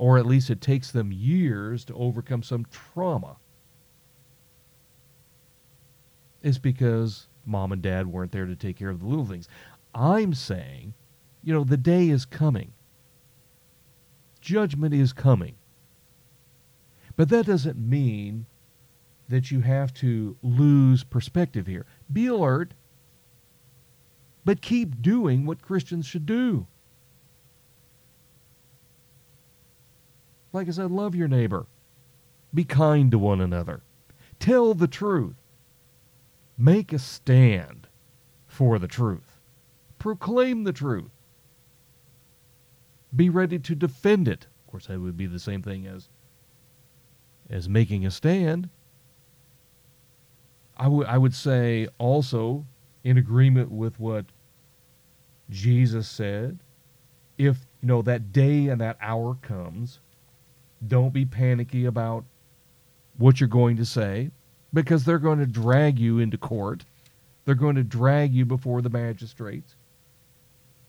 Or 0.00 0.18
at 0.18 0.26
least 0.26 0.50
it 0.50 0.60
takes 0.60 0.90
them 0.90 1.12
years 1.12 1.84
to 1.84 1.94
overcome 1.94 2.42
some 2.42 2.66
trauma. 2.72 3.36
It's 6.42 6.58
because 6.58 7.28
mom 7.44 7.70
and 7.70 7.80
dad 7.80 8.08
weren't 8.08 8.32
there 8.32 8.46
to 8.46 8.56
take 8.56 8.76
care 8.76 8.90
of 8.90 8.98
the 8.98 9.06
little 9.06 9.24
things. 9.24 9.48
I'm 9.94 10.34
saying, 10.34 10.92
you 11.44 11.54
know, 11.54 11.62
the 11.62 11.76
day 11.76 12.08
is 12.08 12.24
coming. 12.24 12.72
Judgment 14.40 14.92
is 14.92 15.12
coming. 15.12 15.54
But 17.14 17.28
that 17.28 17.46
doesn't 17.46 17.78
mean 17.78 18.46
that 19.28 19.52
you 19.52 19.60
have 19.60 19.94
to 19.94 20.36
lose 20.42 21.04
perspective 21.04 21.68
here. 21.68 21.86
Be 22.12 22.26
alert, 22.26 22.74
but 24.46 24.62
keep 24.62 25.02
doing 25.02 25.44
what 25.44 25.60
Christians 25.60 26.06
should 26.06 26.24
do. 26.24 26.68
Like 30.52 30.68
I 30.68 30.70
said, 30.70 30.92
love 30.92 31.16
your 31.16 31.26
neighbor. 31.26 31.66
Be 32.54 32.62
kind 32.62 33.10
to 33.10 33.18
one 33.18 33.40
another. 33.40 33.82
Tell 34.38 34.72
the 34.72 34.86
truth. 34.86 35.34
Make 36.56 36.92
a 36.92 37.00
stand 37.00 37.88
for 38.46 38.78
the 38.78 38.86
truth. 38.86 39.40
Proclaim 39.98 40.62
the 40.62 40.72
truth. 40.72 41.10
Be 43.14 43.28
ready 43.28 43.58
to 43.58 43.74
defend 43.74 44.28
it. 44.28 44.46
Of 44.60 44.70
course, 44.70 44.86
that 44.86 45.00
would 45.00 45.16
be 45.16 45.26
the 45.26 45.40
same 45.40 45.60
thing 45.60 45.88
as 45.88 46.08
as 47.50 47.68
making 47.68 48.06
a 48.06 48.12
stand. 48.12 48.70
I 50.76 50.86
would 50.86 51.08
I 51.08 51.18
would 51.18 51.34
say 51.34 51.88
also 51.98 52.64
in 53.02 53.18
agreement 53.18 53.72
with 53.72 53.98
what 53.98 54.26
Jesus 55.50 56.08
said, 56.08 56.58
if 57.38 57.58
you 57.80 57.88
know 57.88 58.02
that 58.02 58.32
day 58.32 58.68
and 58.68 58.80
that 58.80 58.96
hour 59.00 59.36
comes, 59.42 60.00
don't 60.86 61.12
be 61.12 61.24
panicky 61.24 61.84
about 61.84 62.24
what 63.18 63.40
you're 63.40 63.48
going 63.48 63.76
to 63.76 63.84
say 63.84 64.30
because 64.72 65.04
they're 65.04 65.18
going 65.18 65.38
to 65.38 65.46
drag 65.46 65.98
you 65.98 66.18
into 66.18 66.36
court. 66.36 66.84
They're 67.44 67.54
going 67.54 67.76
to 67.76 67.84
drag 67.84 68.34
you 68.34 68.44
before 68.44 68.82
the 68.82 68.90
magistrates. 68.90 69.76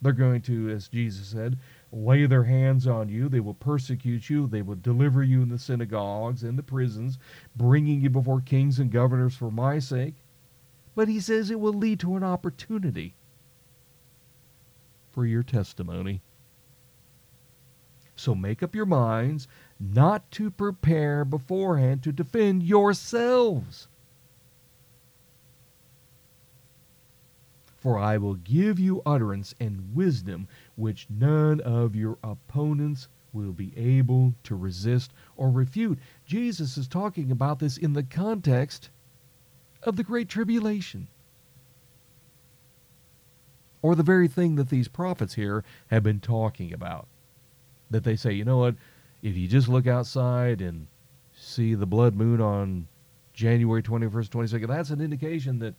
They're 0.02 0.12
going 0.12 0.42
to, 0.42 0.70
as 0.70 0.88
Jesus 0.88 1.28
said, 1.28 1.58
lay 1.92 2.26
their 2.26 2.44
hands 2.44 2.86
on 2.86 3.10
you. 3.10 3.30
They 3.30 3.40
will 3.40 3.54
persecute 3.54 4.30
you. 4.30 4.48
They 4.48 4.62
will 4.62 4.76
deliver 4.76 5.24
you 5.24 5.42
in 5.42 5.50
the 5.50 5.58
synagogues 5.58 6.44
and 6.44 6.58
the 6.58 6.64
prisons, 6.64 7.18
bringing 7.56 8.02
you 8.02 8.10
before 8.10 8.42
kings 8.42 8.80
and 8.80 8.92
governors 8.92 9.36
for 9.36 9.52
my 9.52 9.80
sake. 9.80 10.16
But 10.96 11.08
he 11.08 11.20
says 11.20 11.50
it 11.50 11.60
will 11.60 11.74
lead 11.74 12.00
to 12.02 12.16
an 12.16 12.24
opportunity 12.24 13.16
for 15.18 15.26
your 15.26 15.42
testimony. 15.42 16.22
So 18.16 18.36
make 18.36 18.62
up 18.62 18.76
your 18.76 18.86
minds 18.86 19.48
not 19.80 20.30
to 20.34 20.52
prepare 20.52 21.26
beforehand 21.26 22.04
to 22.04 22.12
defend 22.12 22.62
yourselves. 22.62 23.88
For 27.78 27.98
I 27.98 28.20
will 28.20 28.36
give 28.36 28.78
you 28.80 29.02
utterance 29.08 29.56
and 29.60 29.96
wisdom 29.96 30.48
which 30.76 31.08
none 31.10 31.62
of 31.62 31.96
your 31.96 32.20
opponents 32.24 33.08
will 33.34 33.54
be 33.54 33.74
able 33.76 34.36
to 34.44 34.56
resist 34.56 35.14
or 35.36 35.50
refute. 35.50 35.98
Jesus 36.28 36.78
is 36.78 36.88
talking 36.88 37.32
about 37.32 37.58
this 37.58 37.76
in 37.76 37.94
the 37.94 38.04
context 38.04 38.92
of 39.82 39.96
the 39.96 40.04
Great 40.04 40.30
Tribulation. 40.30 41.08
Or 43.82 43.96
the 43.96 44.04
very 44.04 44.28
thing 44.28 44.56
that 44.56 44.70
these 44.70 44.88
prophets 44.88 45.36
here 45.36 45.64
have 45.88 46.04
been 46.04 46.20
talking 46.20 46.74
about. 46.74 47.08
That 47.90 48.04
they 48.04 48.16
say, 48.16 48.34
you 48.34 48.44
know 48.44 48.58
what, 48.58 48.76
if 49.22 49.38
you 49.38 49.48
just 49.48 49.68
look 49.68 49.88
outside 49.88 50.62
and 50.62 50.88
see 51.34 51.74
the 51.76 51.86
blood 51.86 52.16
moon 52.16 52.42
on 52.42 52.88
January 53.34 53.84
21st, 53.84 54.30
22nd, 54.30 54.68
that's 54.68 54.90
an 54.90 55.02
indication 55.02 55.60
that 55.60 55.76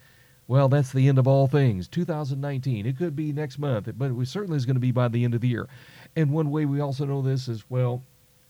well, 0.48 0.70
that's 0.70 0.92
the 0.92 1.08
end 1.08 1.18
of 1.18 1.28
all 1.28 1.46
things. 1.46 1.88
2019. 1.88 2.86
It 2.86 2.96
could 2.96 3.14
be 3.14 3.34
next 3.34 3.58
month, 3.58 3.90
but 3.96 4.10
it 4.10 4.28
certainly 4.28 4.56
is 4.56 4.64
going 4.64 4.76
to 4.76 4.80
be 4.80 4.92
by 4.92 5.08
the 5.08 5.22
end 5.22 5.34
of 5.34 5.42
the 5.42 5.48
year. 5.48 5.68
And 6.16 6.32
one 6.32 6.50
way 6.50 6.64
we 6.64 6.80
also 6.80 7.04
know 7.04 7.20
this 7.20 7.48
is 7.48 7.68
well, 7.68 8.02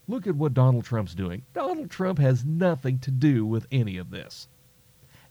look 0.06 0.28
at 0.28 0.36
what 0.36 0.54
Donald 0.54 0.84
Trump's 0.84 1.16
doing. 1.16 1.42
Donald 1.54 1.90
Trump 1.90 2.20
has 2.20 2.44
nothing 2.44 3.00
to 3.00 3.10
do 3.10 3.44
with 3.44 3.66
any 3.72 3.96
of 3.96 4.10
this. 4.10 4.46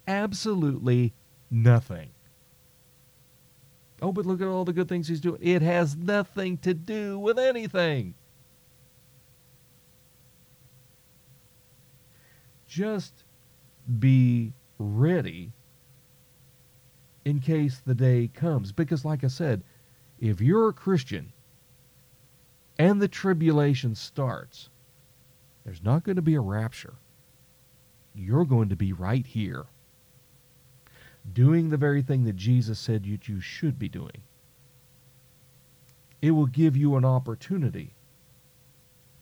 Absolutely 0.08 1.14
nothing. 1.50 2.10
Oh, 4.02 4.12
but 4.12 4.26
look 4.26 4.42
at 4.42 4.48
all 4.48 4.66
the 4.66 4.74
good 4.74 4.88
things 4.88 5.08
he's 5.08 5.22
doing. 5.22 5.40
It 5.42 5.62
has 5.62 5.96
nothing 5.96 6.58
to 6.60 6.74
do 6.74 7.18
with 7.18 7.40
anything. 7.40 8.14
Just 12.68 13.24
be 14.00 14.54
ready 14.78 15.52
in 17.26 17.40
case 17.40 17.82
the 17.86 17.96
day 17.96 18.30
comes. 18.34 18.72
Because, 18.72 19.04
like 19.04 19.24
I 19.24 19.28
said, 19.28 19.64
if 20.20 20.42
you're 20.42 20.70
a 20.70 20.74
Christian 20.74 21.34
and 22.78 23.02
the 23.02 23.08
tribulation 23.08 23.96
starts, 23.96 24.70
there's 25.66 25.84
not 25.84 26.04
going 26.04 26.18
to 26.18 26.22
be 26.22 26.36
a 26.36 26.42
rapture. 26.42 26.96
You're 28.14 28.46
going 28.46 28.70
to 28.70 28.76
be 28.76 28.94
right 28.94 29.26
here, 29.26 29.66
doing 31.34 31.70
the 31.70 31.78
very 31.78 32.02
thing 32.02 32.24
that 32.26 32.36
Jesus 32.36 32.80
said 32.80 33.06
you, 33.06 33.18
you 33.26 33.40
should 33.40 33.78
be 33.78 33.90
doing. 33.90 34.24
It 36.22 36.32
will 36.32 36.48
give 36.48 36.76
you 36.76 36.96
an 36.96 37.06
opportunity 37.06 37.94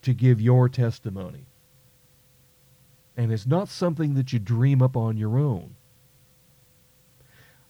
to 0.02 0.14
give 0.14 0.40
your 0.40 0.70
testimony. 0.70 1.46
And 3.18 3.32
it's 3.32 3.48
not 3.48 3.70
something 3.70 4.14
that 4.16 4.34
you 4.34 4.40
dream 4.40 4.82
up 4.82 4.96
on 4.96 5.18
your 5.18 5.38
own. 5.38 5.76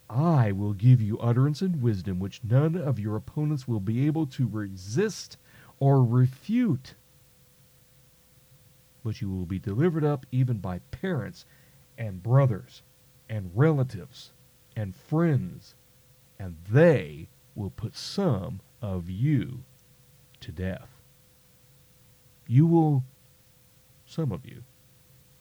I 0.10 0.52
will 0.52 0.74
give 0.74 1.02
you 1.02 1.18
utterance 1.20 1.62
and 1.62 1.82
wisdom 1.82 2.20
which 2.20 2.42
none 2.44 2.76
of 2.76 3.00
your 3.00 3.16
opponents 3.16 3.68
will 3.68 3.80
be 3.80 4.06
able 4.06 4.28
to 4.28 4.48
resist 4.48 5.38
or 5.80 6.04
refute. 6.04 6.94
But 9.04 9.22
you 9.22 9.30
will 9.30 9.46
be 9.46 9.60
delivered 9.60 10.04
up 10.04 10.26
even 10.32 10.58
by 10.58 10.80
parents 10.92 11.46
and 11.98 12.22
brothers 12.22 12.82
and 13.30 13.52
relatives 13.54 14.32
and 14.76 14.96
friends, 14.96 15.76
and 16.38 16.58
they 16.70 17.28
will 17.56 17.70
put 17.70 17.96
some 17.96 18.62
of 18.82 19.10
you 19.10 19.64
to 20.42 20.52
death. 20.52 20.90
You 22.48 22.68
will, 22.68 23.04
some 24.06 24.32
of 24.32 24.46
you, 24.46 24.64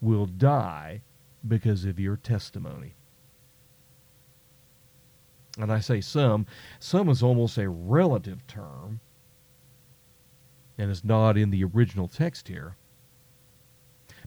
will 0.01 0.25
die 0.25 1.01
because 1.47 1.85
of 1.85 1.99
your 1.99 2.17
testimony. 2.17 2.95
And 5.57 5.71
I 5.71 5.79
say 5.79 6.01
some, 6.01 6.45
some 6.79 7.09
is 7.09 7.23
almost 7.23 7.57
a 7.57 7.69
relative 7.69 8.45
term 8.47 8.99
and 10.77 10.91
is 10.91 11.03
not 11.03 11.37
in 11.37 11.51
the 11.51 11.63
original 11.63 12.07
text 12.07 12.47
here. 12.47 12.75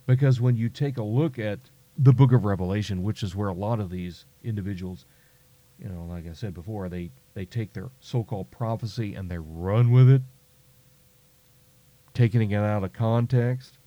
Because 0.07 0.41
when 0.41 0.57
you 0.57 0.71
take 0.71 0.97
a 0.97 1.03
look 1.03 1.39
at 1.39 1.59
the 1.99 2.13
book 2.13 2.33
of 2.33 2.45
Revelation, 2.45 3.03
which 3.03 3.23
is 3.23 3.35
where 3.35 3.49
a 3.49 3.55
lot 3.55 3.81
of 3.81 3.91
these 3.91 4.25
individuals, 4.45 5.05
you 5.79 5.89
know, 5.89 6.05
like 6.05 6.29
I 6.29 6.33
said 6.33 6.55
before, 6.55 6.89
they, 6.89 7.11
they 7.35 7.45
take 7.45 7.73
their 7.73 7.91
so 8.01 8.23
called 8.23 8.51
prophecy 8.51 9.15
and 9.15 9.29
they 9.29 9.39
run 9.39 9.91
with 9.91 10.09
it, 10.09 10.23
taking 12.15 12.51
it 12.51 12.57
out 12.57 12.85
of 12.85 12.93
context, 12.93 13.79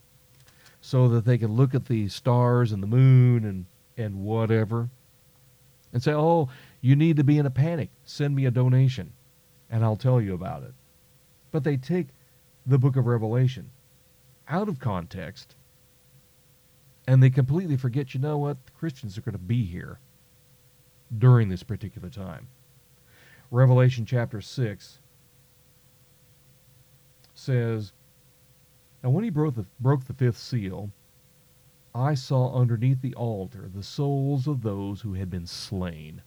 so 0.81 1.07
that 1.09 1.25
they 1.25 1.37
can 1.37 1.53
look 1.53 1.73
at 1.73 1.85
the 1.85 2.09
stars 2.09 2.71
and 2.71 2.83
the 2.83 2.87
moon 2.87 3.45
and, 3.45 3.65
and 3.97 4.23
whatever 4.23 4.89
and 5.93 6.01
say, 6.01 6.13
oh, 6.13 6.49
you 6.81 6.95
need 6.95 7.17
to 7.17 7.23
be 7.23 7.37
in 7.37 7.45
a 7.45 7.51
panic. 7.51 7.89
Send 8.03 8.35
me 8.35 8.45
a 8.45 8.51
donation, 8.51 9.13
and 9.69 9.83
I'll 9.83 9.95
tell 9.95 10.21
you 10.21 10.33
about 10.33 10.63
it. 10.63 10.73
But 11.51 11.63
they 11.63 11.77
take 11.77 12.07
the 12.65 12.77
book 12.77 12.95
of 12.95 13.05
Revelation 13.05 13.71
out 14.47 14.69
of 14.69 14.79
context, 14.79 15.55
and 17.07 17.21
they 17.21 17.29
completely 17.29 17.77
forget, 17.77 18.13
you 18.13 18.19
know 18.19 18.37
what? 18.37 18.65
The 18.65 18.71
Christians 18.71 19.17
are 19.17 19.21
going 19.21 19.33
to 19.33 19.39
be 19.39 19.65
here 19.65 19.99
during 21.17 21.49
this 21.49 21.63
particular 21.63 22.09
time. 22.09 22.47
Revelation 23.49 24.05
chapter 24.05 24.39
6 24.39 24.99
says, 27.33 27.91
Now 29.03 29.09
when 29.09 29.23
he 29.23 29.29
broke 29.29 29.55
the, 29.55 29.65
broke 29.79 30.05
the 30.05 30.13
fifth 30.13 30.37
seal, 30.37 30.91
I 31.93 32.13
saw 32.13 32.53
underneath 32.53 33.01
the 33.01 33.15
altar 33.15 33.69
the 33.73 33.83
souls 33.83 34.47
of 34.47 34.61
those 34.61 35.01
who 35.01 35.13
had 35.13 35.29
been 35.29 35.47
slain 35.47 36.21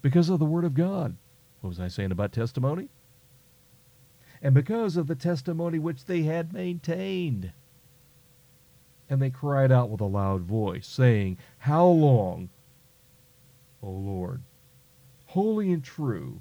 because 0.00 0.30
of 0.30 0.38
the 0.38 0.46
Word 0.46 0.64
of 0.64 0.74
God. 0.74 1.16
What 1.60 1.68
was 1.68 1.80
I 1.80 1.88
saying 1.88 2.12
about 2.12 2.32
testimony? 2.32 2.88
And 4.40 4.54
because 4.54 4.96
of 4.96 5.06
the 5.06 5.14
testimony 5.14 5.78
which 5.78 6.04
they 6.04 6.22
had 6.22 6.52
maintained. 6.52 7.52
And 9.08 9.22
they 9.22 9.30
cried 9.30 9.70
out 9.70 9.90
with 9.90 10.00
a 10.00 10.06
loud 10.06 10.42
voice, 10.42 10.86
saying, 10.86 11.38
How 11.58 11.86
long, 11.86 12.48
O 13.82 13.90
Lord, 13.90 14.42
holy 15.26 15.72
and 15.72 15.84
true, 15.84 16.40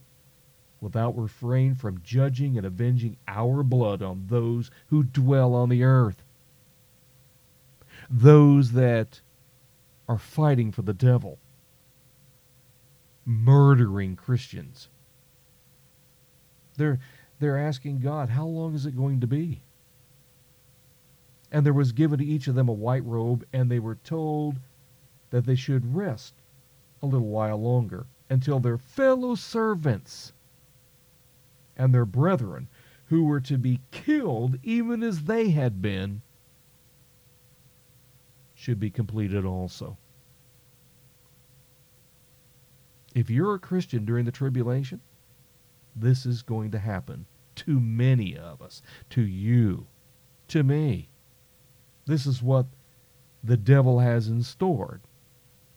without 0.82 1.16
thou 1.16 1.22
refrain 1.22 1.76
from 1.76 2.02
judging 2.04 2.58
and 2.58 2.66
avenging 2.66 3.18
our 3.28 3.64
blood 3.64 4.02
on 4.02 4.26
those 4.28 4.72
who 4.88 5.04
dwell 5.04 5.54
on 5.54 5.70
the 5.70 5.84
earth? 5.84 6.24
Those 8.10 8.72
that 8.72 9.22
are 10.08 10.18
fighting 10.18 10.72
for 10.72 10.82
the 10.82 10.94
devil 10.94 11.40
murdering 13.26 14.16
Christians. 14.16 14.90
They're, 16.78 17.00
they're 17.40 17.58
asking 17.58 18.00
God, 18.00 18.30
how 18.30 18.46
long 18.46 18.76
is 18.76 18.86
it 18.86 18.96
going 18.96 19.22
to 19.22 19.28
be? 19.28 19.62
And 21.56 21.66
there 21.66 21.72
was 21.72 21.94
given 21.94 22.20
to 22.20 22.26
each 22.26 22.50
of 22.50 22.56
them 22.56 22.68
a 22.68 22.74
white 22.74 23.06
robe, 23.06 23.46
and 23.54 23.72
they 23.72 23.80
were 23.80 23.96
told 23.96 24.60
that 25.30 25.46
they 25.46 25.56
should 25.56 25.96
rest 25.96 26.34
a 27.02 27.06
little 27.06 27.30
while 27.30 27.56
longer 27.56 28.08
until 28.30 28.60
their 28.60 28.78
fellow 28.78 29.36
servants 29.36 30.34
and 31.78 31.94
their 31.94 32.04
brethren, 32.04 32.68
who 33.06 33.24
were 33.24 33.40
to 33.40 33.58
be 33.58 33.80
killed 33.92 34.58
even 34.64 35.02
as 35.02 35.24
they 35.24 35.52
had 35.52 35.82
been, 35.82 36.22
should 38.54 38.78
be 38.78 38.90
completed 38.90 39.46
also. 39.46 39.98
If 43.14 43.30
you're 43.30 43.56
a 43.56 43.60
Christian 43.60 44.04
during 44.04 44.26
the 44.26 44.32
tribulation, 44.34 45.00
this 45.96 46.26
is 46.26 46.42
going 46.42 46.72
to 46.72 46.80
happen 46.80 47.28
to 47.56 47.80
many 47.80 48.38
of 48.38 48.62
us, 48.62 48.82
to 49.12 49.22
you, 49.22 49.88
to 50.50 50.62
me. 50.62 51.08
This 52.06 52.26
is 52.26 52.42
what 52.42 52.68
the 53.44 53.58
devil 53.58 54.00
has 54.00 54.28
in 54.28 54.44
store 54.44 55.02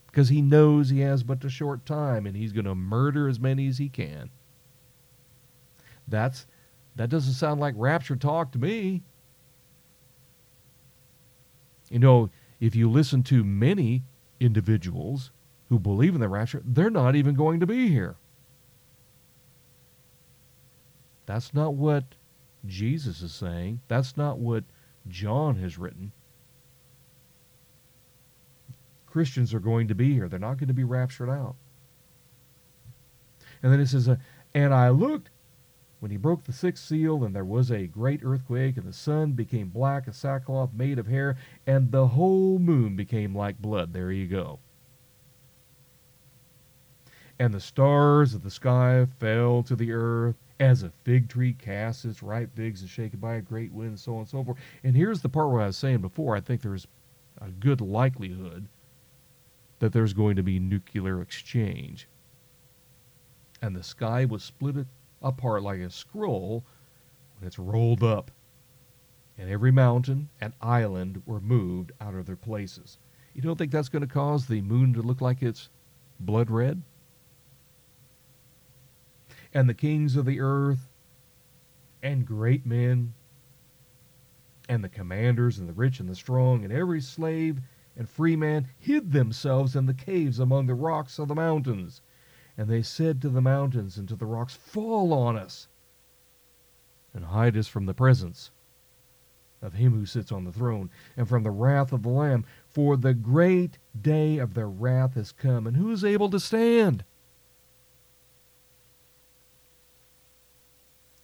because 0.06 0.28
he 0.28 0.42
knows 0.42 0.90
he 0.90 1.00
has 1.00 1.22
but 1.22 1.44
a 1.44 1.50
short 1.50 1.84
time 1.86 2.26
and 2.26 2.36
he's 2.36 2.52
going 2.52 2.64
to 2.64 2.74
murder 2.74 3.28
as 3.28 3.38
many 3.38 3.68
as 3.68 3.78
he 3.78 3.88
can. 3.88 4.30
That's 6.06 6.46
that 6.96 7.10
doesn't 7.10 7.34
sound 7.34 7.60
like 7.60 7.74
rapture 7.76 8.16
talk 8.16 8.50
to 8.52 8.58
me. 8.58 9.02
You 11.90 12.00
know, 12.00 12.30
if 12.60 12.74
you 12.74 12.90
listen 12.90 13.22
to 13.24 13.44
many 13.44 14.02
individuals 14.40 15.30
who 15.68 15.78
believe 15.78 16.14
in 16.14 16.20
the 16.20 16.28
rapture, 16.28 16.62
they're 16.64 16.90
not 16.90 17.14
even 17.14 17.34
going 17.34 17.60
to 17.60 17.66
be 17.66 17.88
here. 17.88 18.16
That's 21.26 21.54
not 21.54 21.74
what 21.74 22.04
Jesus 22.66 23.22
is 23.22 23.32
saying. 23.32 23.80
That's 23.86 24.16
not 24.16 24.38
what 24.38 24.64
John 25.06 25.56
has 25.56 25.78
written. 25.78 26.12
Christians 29.10 29.54
are 29.54 29.60
going 29.60 29.88
to 29.88 29.94
be 29.94 30.12
here. 30.12 30.28
They're 30.28 30.38
not 30.38 30.58
going 30.58 30.68
to 30.68 30.74
be 30.74 30.84
raptured 30.84 31.30
out. 31.30 31.56
And 33.62 33.72
then 33.72 33.80
it 33.80 33.86
says, 33.86 34.08
uh, 34.08 34.16
And 34.54 34.72
I 34.72 34.90
looked 34.90 35.30
when 36.00 36.10
he 36.10 36.16
broke 36.16 36.44
the 36.44 36.52
sixth 36.52 36.84
seal, 36.84 37.24
and 37.24 37.34
there 37.34 37.44
was 37.44 37.70
a 37.70 37.86
great 37.86 38.20
earthquake, 38.22 38.76
and 38.76 38.86
the 38.86 38.92
sun 38.92 39.32
became 39.32 39.68
black 39.68 40.06
as 40.06 40.16
sackcloth 40.16 40.72
made 40.72 40.98
of 40.98 41.08
hair, 41.08 41.36
and 41.66 41.90
the 41.90 42.08
whole 42.08 42.58
moon 42.58 42.94
became 42.94 43.34
like 43.34 43.60
blood. 43.60 43.92
There 43.92 44.12
you 44.12 44.26
go. 44.26 44.60
And 47.40 47.52
the 47.52 47.60
stars 47.60 48.34
of 48.34 48.42
the 48.42 48.50
sky 48.50 49.06
fell 49.18 49.62
to 49.64 49.76
the 49.76 49.92
earth 49.92 50.36
as 50.60 50.82
a 50.82 50.92
fig 51.04 51.28
tree 51.28 51.52
casts 51.52 52.04
its 52.04 52.22
ripe 52.22 52.54
figs 52.54 52.80
and 52.80 52.90
shaken 52.90 53.20
by 53.20 53.34
a 53.34 53.40
great 53.40 53.72
wind, 53.72 53.98
so 53.98 54.14
on 54.14 54.18
and 54.20 54.28
so 54.28 54.44
forth. 54.44 54.58
And 54.82 54.96
here's 54.96 55.22
the 55.22 55.28
part 55.28 55.50
where 55.50 55.62
I 55.62 55.66
was 55.66 55.76
saying 55.76 55.98
before 55.98 56.36
I 56.36 56.40
think 56.40 56.62
there's 56.62 56.86
a 57.40 57.50
good 57.50 57.80
likelihood 57.80 58.68
that 59.78 59.92
there's 59.92 60.12
going 60.12 60.36
to 60.36 60.42
be 60.42 60.58
nuclear 60.58 61.20
exchange. 61.20 62.08
And 63.62 63.74
the 63.74 63.82
sky 63.82 64.24
was 64.24 64.42
split 64.42 64.86
apart 65.22 65.62
like 65.62 65.80
a 65.80 65.90
scroll 65.90 66.64
when 67.38 67.46
it's 67.46 67.58
rolled 67.58 68.02
up. 68.02 68.30
And 69.36 69.48
every 69.50 69.70
mountain 69.70 70.28
and 70.40 70.52
island 70.60 71.22
were 71.26 71.40
moved 71.40 71.92
out 72.00 72.14
of 72.14 72.26
their 72.26 72.36
places. 72.36 72.98
You 73.34 73.42
don't 73.42 73.56
think 73.56 73.70
that's 73.70 73.88
going 73.88 74.02
to 74.02 74.12
cause 74.12 74.46
the 74.46 74.62
moon 74.62 74.92
to 74.94 75.02
look 75.02 75.20
like 75.20 75.42
it's 75.42 75.68
blood 76.18 76.50
red? 76.50 76.82
and 79.54 79.68
the 79.68 79.74
kings 79.74 80.16
of 80.16 80.24
the 80.26 80.40
earth, 80.40 80.88
and 82.02 82.26
great 82.26 82.66
men, 82.66 83.14
and 84.68 84.84
the 84.84 84.88
commanders, 84.88 85.58
and 85.58 85.68
the 85.68 85.72
rich, 85.72 86.00
and 86.00 86.08
the 86.08 86.14
strong, 86.14 86.64
and 86.64 86.72
every 86.72 87.00
slave 87.00 87.60
and 87.98 88.08
Freeman 88.08 88.68
hid 88.78 89.10
themselves 89.10 89.74
in 89.74 89.86
the 89.86 89.92
caves 89.92 90.38
among 90.38 90.66
the 90.66 90.74
rocks 90.74 91.18
of 91.18 91.26
the 91.26 91.34
mountains. 91.34 92.00
And 92.56 92.68
they 92.70 92.80
said 92.80 93.20
to 93.22 93.28
the 93.28 93.42
mountains 93.42 93.98
and 93.98 94.08
to 94.08 94.14
the 94.14 94.24
rocks, 94.24 94.54
Fall 94.54 95.12
on 95.12 95.36
us, 95.36 95.66
and 97.12 97.24
hide 97.24 97.56
us 97.56 97.66
from 97.66 97.86
the 97.86 97.94
presence 97.94 98.52
of 99.60 99.74
him 99.74 99.92
who 99.92 100.06
sits 100.06 100.30
on 100.30 100.44
the 100.44 100.52
throne, 100.52 100.90
and 101.16 101.28
from 101.28 101.42
the 101.42 101.50
wrath 101.50 101.92
of 101.92 102.04
the 102.04 102.08
Lamb, 102.08 102.44
for 102.68 102.96
the 102.96 103.14
great 103.14 103.78
day 104.00 104.38
of 104.38 104.54
their 104.54 104.68
wrath 104.68 105.14
has 105.14 105.32
come, 105.32 105.66
and 105.66 105.76
who 105.76 105.90
is 105.90 106.04
able 106.04 106.30
to 106.30 106.38
stand? 106.38 107.04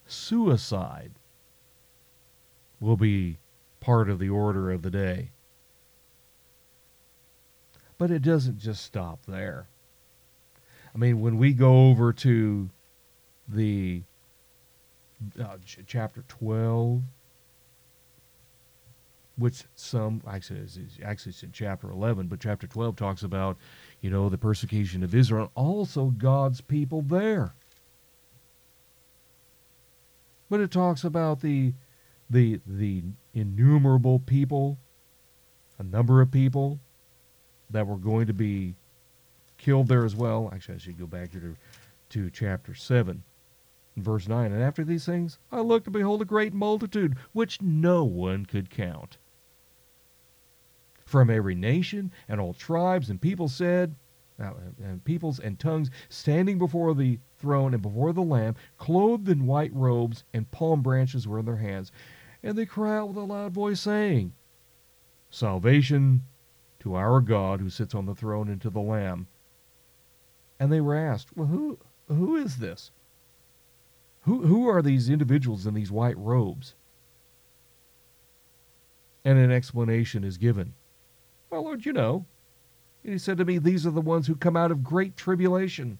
Suicide 0.06 1.12
will 2.80 2.96
be 2.96 3.38
part 3.78 4.10
of 4.10 4.18
the 4.18 4.28
order 4.28 4.72
of 4.72 4.82
the 4.82 4.90
day. 4.90 5.30
But 8.04 8.10
it 8.10 8.20
doesn't 8.20 8.58
just 8.58 8.84
stop 8.84 9.24
there. 9.26 9.66
I 10.94 10.98
mean, 10.98 11.22
when 11.22 11.38
we 11.38 11.54
go 11.54 11.88
over 11.88 12.12
to 12.12 12.68
the 13.48 14.02
uh, 15.40 15.56
ch- 15.64 15.78
chapter 15.86 16.22
12, 16.28 17.00
which 19.38 19.64
some 19.74 20.20
actually 20.28 20.60
it's, 20.60 20.78
actually 21.02 21.30
it's 21.30 21.42
in 21.42 21.52
chapter 21.52 21.90
11, 21.90 22.26
but 22.26 22.40
chapter 22.40 22.66
12 22.66 22.94
talks 22.94 23.22
about, 23.22 23.56
you 24.02 24.10
know, 24.10 24.28
the 24.28 24.36
persecution 24.36 25.02
of 25.02 25.14
Israel, 25.14 25.50
also 25.54 26.08
God's 26.08 26.60
people 26.60 27.00
there. 27.00 27.54
But 30.50 30.60
it 30.60 30.70
talks 30.70 31.04
about 31.04 31.40
the 31.40 31.72
the 32.28 32.60
the 32.66 33.02
innumerable 33.32 34.18
people, 34.18 34.76
a 35.78 35.82
number 35.82 36.20
of 36.20 36.30
people 36.30 36.80
that 37.74 37.86
were 37.86 37.96
going 37.96 38.26
to 38.28 38.32
be 38.32 38.74
killed 39.58 39.88
there 39.88 40.04
as 40.04 40.14
well. 40.14 40.48
Actually, 40.52 40.76
I 40.76 40.78
should 40.78 40.98
go 40.98 41.06
back 41.06 41.32
to 41.32 41.56
to 42.10 42.30
chapter 42.30 42.74
seven, 42.74 43.24
verse 43.96 44.28
nine. 44.28 44.52
And 44.52 44.62
after 44.62 44.84
these 44.84 45.04
things, 45.04 45.38
I 45.50 45.60
looked 45.60 45.86
and 45.86 45.92
behold 45.92 46.22
a 46.22 46.24
great 46.24 46.54
multitude, 46.54 47.16
which 47.32 47.60
no 47.60 48.04
one 48.04 48.46
could 48.46 48.70
count. 48.70 49.18
From 51.04 51.28
every 51.28 51.54
nation 51.54 52.12
and 52.28 52.40
all 52.40 52.54
tribes 52.54 53.10
and 53.10 53.20
people 53.20 53.48
said, 53.48 53.96
uh, 54.40 54.52
and 54.82 55.04
peoples 55.04 55.38
and 55.38 55.58
tongues 55.58 55.90
standing 56.08 56.58
before 56.58 56.94
the 56.94 57.18
throne 57.38 57.74
and 57.74 57.82
before 57.82 58.12
the 58.12 58.22
Lamb, 58.22 58.54
clothed 58.78 59.28
in 59.28 59.46
white 59.46 59.72
robes, 59.74 60.24
and 60.32 60.50
palm 60.50 60.82
branches 60.82 61.26
were 61.26 61.38
in 61.38 61.44
their 61.44 61.56
hands. 61.56 61.92
And 62.42 62.56
they 62.56 62.66
cry 62.66 62.96
out 62.96 63.08
with 63.08 63.16
a 63.16 63.22
loud 63.22 63.52
voice, 63.52 63.80
saying, 63.80 64.32
Salvation 65.30 66.22
to 66.84 66.94
our 66.94 67.20
God 67.20 67.60
who 67.60 67.68
sits 67.68 67.94
on 67.94 68.06
the 68.06 68.14
throne 68.14 68.48
and 68.48 68.60
to 68.62 68.70
the 68.70 68.80
Lamb. 68.80 69.26
And 70.60 70.72
they 70.72 70.80
were 70.80 70.94
asked, 70.94 71.36
Well, 71.36 71.48
who, 71.48 71.78
who 72.06 72.36
is 72.36 72.58
this? 72.58 72.92
Who, 74.22 74.46
who 74.46 74.68
are 74.68 74.80
these 74.80 75.10
individuals 75.10 75.66
in 75.66 75.74
these 75.74 75.90
white 75.90 76.16
robes? 76.16 76.76
And 79.24 79.38
an 79.38 79.50
explanation 79.50 80.22
is 80.22 80.38
given. 80.38 80.74
Well, 81.50 81.64
Lord, 81.64 81.84
you 81.84 81.92
know. 81.92 82.24
And 83.02 83.12
he 83.12 83.18
said 83.18 83.38
to 83.38 83.44
me, 83.44 83.58
These 83.58 83.84
are 83.84 83.90
the 83.90 84.00
ones 84.00 84.28
who 84.28 84.36
come 84.36 84.56
out 84.56 84.70
of 84.70 84.84
great 84.84 85.16
tribulation 85.16 85.98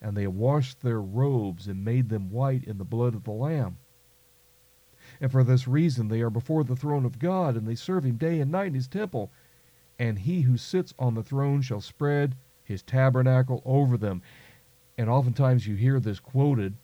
and 0.00 0.16
they 0.16 0.26
washed 0.26 0.82
their 0.82 1.00
robes 1.00 1.66
and 1.66 1.84
made 1.84 2.08
them 2.08 2.30
white 2.30 2.64
in 2.64 2.78
the 2.78 2.84
blood 2.84 3.14
of 3.14 3.24
the 3.24 3.32
Lamb. 3.32 3.78
And 5.20 5.32
for 5.32 5.42
this 5.42 5.66
reason 5.66 6.08
they 6.08 6.20
are 6.20 6.30
before 6.30 6.64
the 6.64 6.76
throne 6.76 7.04
of 7.04 7.18
God, 7.18 7.56
and 7.56 7.66
they 7.66 7.74
serve 7.74 8.04
him 8.04 8.16
day 8.16 8.40
and 8.40 8.50
night 8.50 8.68
in 8.68 8.74
his 8.74 8.88
temple. 8.88 9.32
And 9.98 10.18
he 10.18 10.42
who 10.42 10.56
sits 10.56 10.92
on 10.98 11.14
the 11.14 11.22
throne 11.22 11.62
shall 11.62 11.80
spread 11.80 12.36
his 12.62 12.82
tabernacle 12.82 13.62
over 13.64 13.96
them. 13.96 14.22
And 14.98 15.08
oftentimes 15.08 15.66
you 15.66 15.76
hear 15.76 16.00
this 16.00 16.20
quoted, 16.20 16.74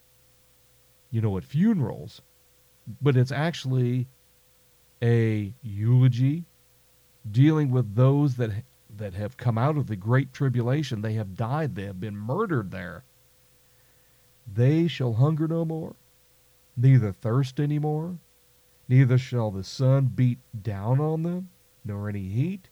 you 1.11 1.21
know, 1.21 1.37
at 1.37 1.45
funerals, 1.45 2.23
but 3.01 3.17
it's 3.17 3.33
actually 3.33 4.07
a 5.03 5.53
eulogy 5.63 6.45
dealing 7.31 7.71
with 7.71 7.95
those 7.95 8.37
that 8.37 8.51
that 8.95 9.15
have 9.15 9.37
come 9.37 9.57
out 9.57 9.77
of 9.77 9.87
the 9.87 9.97
great 9.97 10.33
tribulation. 10.33 11.01
They 11.01 11.15
have 11.15 11.35
died, 11.35 11.75
they 11.75 11.85
have 11.85 12.01
been 12.01 12.17
murdered 12.17 12.71
there. 12.71 13.05
They 14.53 14.87
shall 14.87 15.15
hunger 15.15 15.49
no 15.49 15.65
more, 15.65 15.97
neither 16.77 17.13
thirst 17.13 17.59
any 17.59 17.79
more, 17.79 18.19
neither 18.89 19.17
shall 19.17 19.51
the 19.51 19.65
sun 19.65 20.07
beat 20.15 20.39
down 20.63 21.01
on 21.01 21.23
them, 21.23 21.49
nor 21.85 22.09
any 22.09 22.29
heat. 22.29 22.69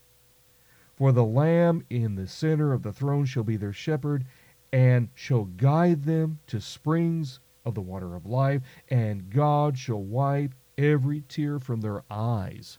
For 1.00 1.12
the 1.12 1.24
Lamb 1.24 1.86
in 1.88 2.16
the 2.16 2.26
center 2.26 2.74
of 2.74 2.82
the 2.82 2.92
throne 2.92 3.24
shall 3.24 3.42
be 3.42 3.56
their 3.56 3.72
shepherd, 3.72 4.26
and 4.70 5.08
shall 5.14 5.46
guide 5.46 6.02
them 6.04 6.40
to 6.48 6.60
springs 6.60 7.40
of 7.64 7.74
the 7.74 7.80
water 7.80 8.14
of 8.14 8.26
life, 8.26 8.60
and 8.90 9.30
God 9.30 9.78
shall 9.78 10.02
wipe 10.02 10.52
every 10.76 11.22
tear 11.22 11.58
from 11.58 11.80
their 11.80 12.02
eyes. 12.10 12.78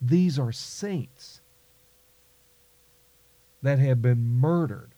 These 0.00 0.38
are 0.38 0.52
saints 0.52 1.40
that 3.60 3.80
have 3.80 4.00
been 4.00 4.22
murdered 4.24 4.94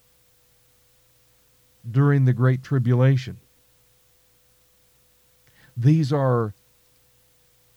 during 1.90 2.26
the 2.26 2.34
Great 2.34 2.62
Tribulation. 2.62 3.40
These 5.74 6.12
are 6.12 6.52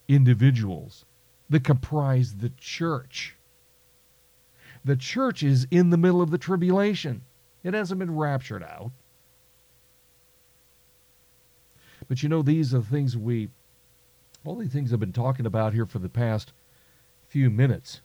individuals 0.09 1.05
that 1.49 1.64
comprise 1.64 2.36
the 2.36 2.49
church. 2.49 3.38
The 4.86 4.96
church 4.96 5.44
is 5.44 5.68
in 5.72 5.90
the 5.90 5.98
middle 5.98 6.22
of 6.22 6.32
the 6.32 6.38
tribulation. 6.38 7.24
It 7.64 7.74
hasn't 7.74 8.00
been 8.00 8.16
raptured 8.16 8.64
out. 8.64 8.92
But 12.08 12.22
you 12.22 12.30
know, 12.30 12.42
these 12.42 12.74
are 12.74 12.80
the 12.80 12.86
things 12.86 13.16
we, 13.16 13.50
all 14.44 14.58
these 14.58 14.74
things 14.74 14.92
I've 14.92 15.00
been 15.00 15.14
talking 15.14 15.46
about 15.46 15.74
here 15.74 15.86
for 15.86 16.00
the 16.00 16.10
past 16.10 16.52
few 17.28 17.50
minutes 17.50 18.02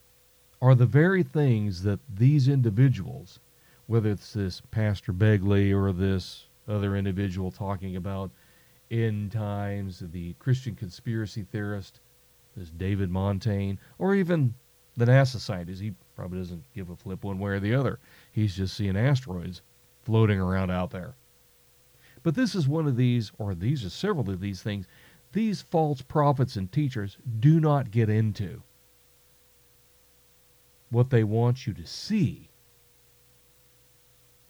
are 0.62 0.74
the 0.74 0.87
very 0.87 1.22
things 1.22 1.83
that 1.83 2.01
these 2.12 2.49
individuals, 2.49 3.41
whether 3.87 4.11
it's 4.11 4.33
this 4.33 4.62
Pastor 4.70 5.12
Begley 5.12 5.72
or 5.72 5.93
this 5.93 6.47
other 6.68 6.97
individual 6.97 7.51
talking 7.51 7.97
about 7.97 8.31
end 8.91 9.33
times, 9.33 10.03
the 10.12 10.35
Christian 10.35 10.74
conspiracy 10.74 11.43
theorist, 11.43 12.01
this 12.57 12.70
David 12.70 13.11
Montaigne, 13.11 13.76
or 13.99 14.14
even 14.14 14.55
the 14.99 15.07
NASA 15.07 15.38
scientist, 15.38 15.80
he 15.80 15.94
probably 16.16 16.38
doesn't 16.38 16.64
give 16.74 16.90
a 16.90 16.96
flip 16.96 17.24
one 17.24 17.38
way 17.38 17.53
or 17.53 17.61
the 17.61 17.74
other. 17.74 17.99
He's 18.32 18.57
just 18.57 18.76
seeing 18.76 18.96
asteroids 18.96 19.62
floating 20.03 20.40
around 20.40 20.70
out 20.70 20.90
there. 20.90 21.14
But 22.22 22.34
this 22.34 22.55
is 22.55 22.66
one 22.66 22.86
of 22.86 22.96
these, 22.96 23.30
or 23.38 23.55
these 23.55 23.84
are 23.84 23.90
several 23.90 24.28
of 24.28 24.40
these 24.40 24.62
things, 24.62 24.86
these 25.32 25.62
false 25.62 26.03
prophets 26.03 26.57
and 26.57 26.70
teachers 26.70 27.16
do 27.38 27.61
not 27.61 27.90
get 27.90 28.09
into 28.09 28.62
what 30.90 31.11
they 31.11 31.22
want 31.22 31.66
you 31.66 31.74
to 31.74 31.86
see 31.86 32.49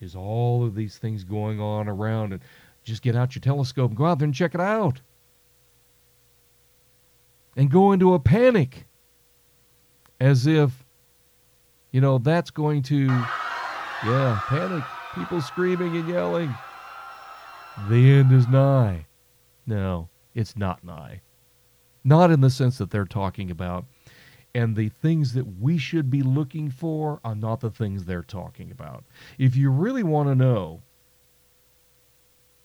is 0.01 0.15
all 0.15 0.65
of 0.65 0.75
these 0.75 0.97
things 0.97 1.25
going 1.25 1.61
on 1.61 1.89
around 1.89 2.33
and 2.33 2.43
just 2.85 3.03
get 3.03 3.17
out 3.17 3.35
your 3.35 3.41
telescope 3.41 3.91
and 3.91 3.99
go 3.99 4.07
out 4.07 4.19
there 4.19 4.25
and 4.25 4.35
check 4.35 4.55
it 4.55 4.61
out 4.61 5.01
and 7.57 7.71
go 7.71 7.93
into 7.93 8.15
a 8.15 8.21
panic 8.21 8.87
as 10.21 10.47
if 10.47 10.85
you 11.93 12.01
know 12.01 12.19
that's 12.19 12.51
going 12.51 12.83
to 12.83 13.07
yeah 13.07 14.41
panic 14.47 14.85
people 15.15 15.41
screaming 15.41 15.97
and 15.97 16.09
yelling 16.09 16.53
the 17.89 18.13
end 18.13 18.33
is 18.33 18.47
nigh 18.49 19.07
no 19.67 20.09
it's 20.35 20.57
not 20.57 20.83
nigh 20.85 21.21
not 22.05 22.31
in 22.31 22.41
the 22.41 22.51
sense 22.51 22.79
that 22.79 22.91
they're 22.91 23.05
talking 23.05 23.51
about 23.51 23.85
and 24.55 24.77
the 24.77 24.89
things 24.89 25.35
that 25.35 25.61
we 25.61 25.79
should 25.79 26.11
be 26.11 26.23
looking 26.23 26.71
for 26.71 27.21
are 27.25 27.35
not 27.35 27.61
the 27.61 27.71
things 27.71 28.05
they're 28.05 28.23
talking 28.23 28.71
about. 28.71 29.05
If 29.39 29.57
you 29.57 29.71
really 29.71 30.03
want 30.03 30.29
to 30.29 30.35
know 30.35 30.83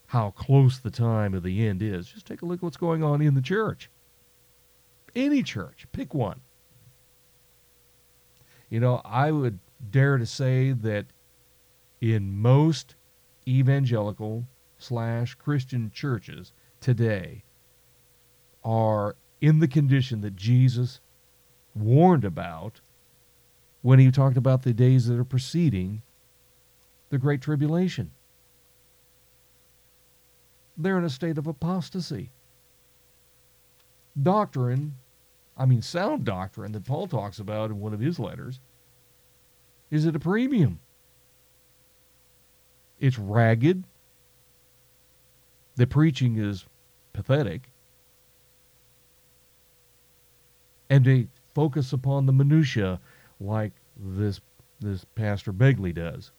how 0.07 0.31
close 0.31 0.79
the 0.79 0.91
time 0.91 1.33
of 1.33 1.43
the 1.43 1.67
end 1.67 1.81
is, 1.81 2.07
just 2.07 2.25
take 2.25 2.41
a 2.41 2.45
look 2.45 2.59
at 2.59 2.63
what's 2.63 2.77
going 2.77 3.03
on 3.03 3.21
in 3.21 3.35
the 3.35 3.41
church. 3.41 3.89
Any 5.15 5.43
church, 5.43 5.85
pick 5.91 6.13
one. 6.13 6.41
You 8.73 8.79
know, 8.79 9.01
I 9.05 9.29
would 9.31 9.59
dare 9.91 10.17
to 10.17 10.25
say 10.25 10.71
that 10.71 11.05
in 12.01 12.35
most 12.35 12.95
evangelical 13.47 14.47
slash 14.79 15.35
Christian 15.35 15.91
churches 15.93 16.53
today 16.81 17.43
are 18.63 19.15
in 19.41 19.59
the 19.59 19.67
condition 19.67 20.21
that 20.21 20.35
Jesus 20.35 21.01
warned 21.75 22.25
about 22.25 22.81
when 23.83 23.99
he 23.99 24.09
talked 24.09 24.37
about 24.37 24.63
the 24.63 24.73
days 24.73 25.05
that 25.05 25.19
are 25.19 25.23
preceding 25.23 26.01
the 27.11 27.19
Great 27.19 27.41
Tribulation. 27.41 28.09
They're 30.75 30.97
in 30.97 31.03
a 31.03 31.11
state 31.11 31.37
of 31.37 31.45
apostasy. 31.45 32.31
Doctrine, 34.19 34.95
I 35.55 35.65
mean, 35.65 35.81
sound 35.81 36.25
doctrine 36.25 36.71
that 36.71 36.85
Paul 36.85 37.07
talks 37.07 37.39
about 37.39 37.69
in 37.69 37.79
one 37.79 37.93
of 37.93 37.99
his 37.99 38.19
letters, 38.19 38.59
is 39.91 40.07
at 40.07 40.15
a 40.15 40.19
premium. 40.19 40.79
It's 42.99 43.19
ragged. 43.19 43.83
The 45.75 45.85
preaching 45.85 46.37
is 46.37 46.65
pathetic. 47.13 47.69
And 50.89 51.05
they 51.05 51.27
focus 51.53 51.93
upon 51.93 52.25
the 52.25 52.33
minutia 52.33 52.99
like 53.39 53.73
this 53.95 54.41
this 54.79 55.05
Pastor 55.15 55.53
Begley 55.53 55.93
does. 55.93 56.31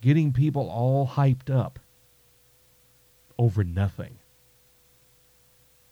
Getting 0.00 0.32
people 0.32 0.68
all 0.68 1.06
hyped 1.06 1.54
up 1.54 1.78
over 3.38 3.64
nothing. 3.64 4.18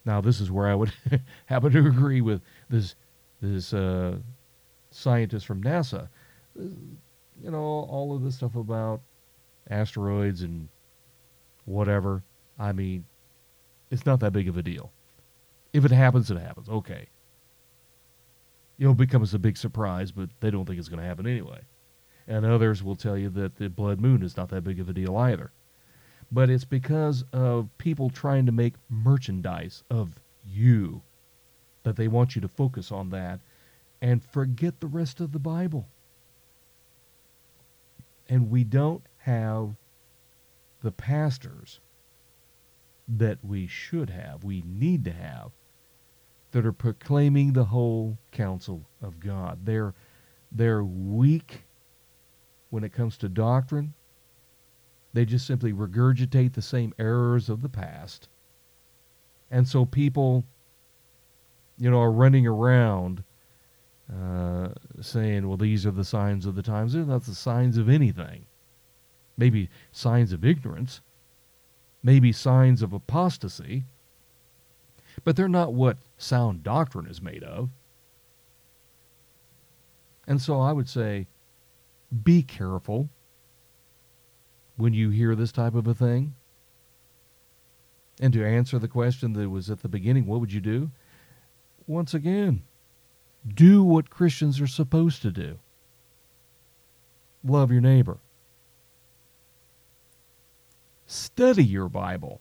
Now, 0.04 0.20
this 0.20 0.40
is 0.40 0.50
where 0.50 0.68
I 0.68 0.74
would 0.74 0.92
happen 1.46 1.72
to 1.72 1.86
agree 1.86 2.20
with 2.20 2.42
this 2.68 2.94
this 3.40 3.72
uh, 3.72 4.18
scientist 4.90 5.46
from 5.46 5.62
NASA. 5.62 6.08
You 6.54 7.50
know, 7.50 7.58
all 7.58 8.14
of 8.14 8.22
this 8.22 8.36
stuff 8.36 8.56
about 8.56 9.00
asteroids 9.70 10.42
and 10.42 10.68
whatever. 11.64 12.22
I 12.58 12.72
mean, 12.72 13.04
it's 13.90 14.06
not 14.06 14.20
that 14.20 14.32
big 14.32 14.48
of 14.48 14.56
a 14.56 14.62
deal. 14.62 14.92
If 15.72 15.84
it 15.84 15.90
happens, 15.90 16.30
it 16.30 16.38
happens. 16.38 16.68
Okay. 16.68 17.08
You 18.78 18.86
know, 18.86 18.92
it 18.92 18.98
becomes 18.98 19.32
a 19.34 19.38
big 19.38 19.56
surprise, 19.56 20.12
but 20.12 20.28
they 20.40 20.50
don't 20.50 20.66
think 20.66 20.78
it's 20.78 20.88
going 20.88 21.00
to 21.00 21.06
happen 21.06 21.26
anyway. 21.26 21.60
And 22.26 22.44
others 22.44 22.82
will 22.82 22.96
tell 22.96 23.16
you 23.16 23.30
that 23.30 23.56
the 23.56 23.68
blood 23.68 24.00
moon 24.00 24.22
is 24.22 24.36
not 24.36 24.48
that 24.50 24.62
big 24.62 24.80
of 24.80 24.88
a 24.88 24.92
deal 24.92 25.16
either. 25.16 25.52
But 26.32 26.48
it's 26.48 26.64
because 26.64 27.24
of 27.32 27.68
people 27.76 28.08
trying 28.08 28.46
to 28.46 28.52
make 28.52 28.74
merchandise 28.88 29.84
of 29.90 30.18
you 30.44 31.02
that 31.82 31.96
they 31.96 32.08
want 32.08 32.34
you 32.34 32.40
to 32.40 32.48
focus 32.48 32.90
on 32.90 33.10
that 33.10 33.40
and 34.00 34.24
forget 34.24 34.80
the 34.80 34.86
rest 34.86 35.20
of 35.20 35.32
the 35.32 35.38
Bible. 35.38 35.86
And 38.28 38.50
we 38.50 38.64
don't 38.64 39.02
have 39.18 39.76
the 40.82 40.90
pastors 40.90 41.80
that 43.06 43.38
we 43.44 43.66
should 43.66 44.08
have, 44.08 44.42
we 44.42 44.62
need 44.66 45.04
to 45.04 45.12
have, 45.12 45.50
that 46.52 46.64
are 46.64 46.72
proclaiming 46.72 47.52
the 47.52 47.64
whole 47.64 48.16
counsel 48.30 48.86
of 49.02 49.20
God. 49.20 49.60
They're, 49.64 49.92
they're 50.50 50.84
weak 50.84 51.64
when 52.70 52.84
it 52.84 52.92
comes 52.92 53.18
to 53.18 53.28
doctrine. 53.28 53.92
They 55.12 55.24
just 55.24 55.46
simply 55.46 55.72
regurgitate 55.72 56.54
the 56.54 56.62
same 56.62 56.94
errors 56.98 57.48
of 57.48 57.62
the 57.62 57.68
past. 57.68 58.28
And 59.50 59.68
so 59.68 59.84
people, 59.84 60.44
you 61.76 61.90
know, 61.90 62.00
are 62.00 62.10
running 62.10 62.46
around 62.46 63.22
uh, 64.10 64.68
saying, 65.00 65.46
well, 65.46 65.56
these 65.56 65.84
are 65.86 65.90
the 65.90 66.04
signs 66.04 66.46
of 66.46 66.54
the 66.54 66.62
times. 66.62 66.92
They're 66.92 67.04
not 67.04 67.24
the 67.24 67.34
signs 67.34 67.76
of 67.76 67.88
anything. 67.88 68.46
Maybe 69.36 69.68
signs 69.90 70.32
of 70.32 70.44
ignorance, 70.44 71.00
maybe 72.02 72.32
signs 72.32 72.82
of 72.82 72.92
apostasy, 72.92 73.84
but 75.24 75.36
they're 75.36 75.48
not 75.48 75.74
what 75.74 75.98
sound 76.16 76.62
doctrine 76.62 77.06
is 77.06 77.22
made 77.22 77.42
of. 77.42 77.70
And 80.26 80.40
so 80.40 80.60
I 80.60 80.72
would 80.72 80.88
say 80.88 81.26
be 82.22 82.42
careful 82.42 83.08
when 84.82 84.92
you 84.92 85.10
hear 85.10 85.36
this 85.36 85.52
type 85.52 85.76
of 85.76 85.86
a 85.86 85.94
thing. 85.94 86.34
And 88.20 88.32
to 88.32 88.44
answer 88.44 88.78
the 88.78 88.88
question 88.88 89.32
that 89.34 89.48
was 89.48 89.70
at 89.70 89.80
the 89.80 89.88
beginning, 89.88 90.26
what 90.26 90.40
would 90.40 90.52
you 90.52 90.60
do? 90.60 90.90
Once 91.86 92.14
again, 92.14 92.62
do 93.46 93.82
what 93.84 94.10
Christians 94.10 94.60
are 94.60 94.66
supposed 94.66 95.22
to 95.22 95.30
do. 95.30 95.58
Love 97.44 97.70
your 97.70 97.80
neighbor. 97.80 98.18
Study 101.06 101.64
your 101.64 101.88
Bible. 101.88 102.40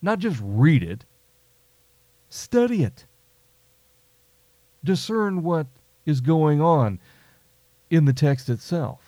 Not 0.00 0.18
just 0.18 0.40
read 0.42 0.82
it, 0.82 1.04
study 2.28 2.84
it. 2.84 3.04
Discern 4.82 5.42
what 5.42 5.66
is 6.06 6.20
going 6.20 6.60
on 6.60 7.00
in 7.90 8.06
the 8.06 8.12
text 8.12 8.48
itself. 8.48 9.01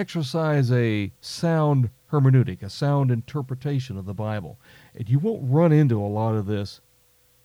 Exercise 0.00 0.72
a 0.72 1.12
sound 1.20 1.90
hermeneutic, 2.10 2.62
a 2.62 2.70
sound 2.70 3.10
interpretation 3.10 3.98
of 3.98 4.06
the 4.06 4.14
Bible. 4.14 4.58
And 4.94 5.10
you 5.10 5.18
won't 5.18 5.42
run 5.44 5.72
into 5.72 6.00
a 6.00 6.08
lot 6.08 6.34
of 6.34 6.46
this 6.46 6.80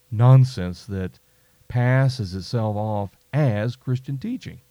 nonsense 0.09 0.85
that 0.85 1.19
passes 1.67 2.33
itself 2.33 2.77
off 2.77 3.17
as 3.33 3.75
Christian 3.75 4.17
teaching. 4.17 4.61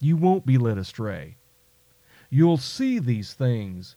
You 0.00 0.16
won't 0.16 0.46
be 0.46 0.56
led 0.56 0.78
astray. 0.78 1.36
You'll 2.30 2.56
see 2.56 2.98
these 2.98 3.34
things 3.34 3.96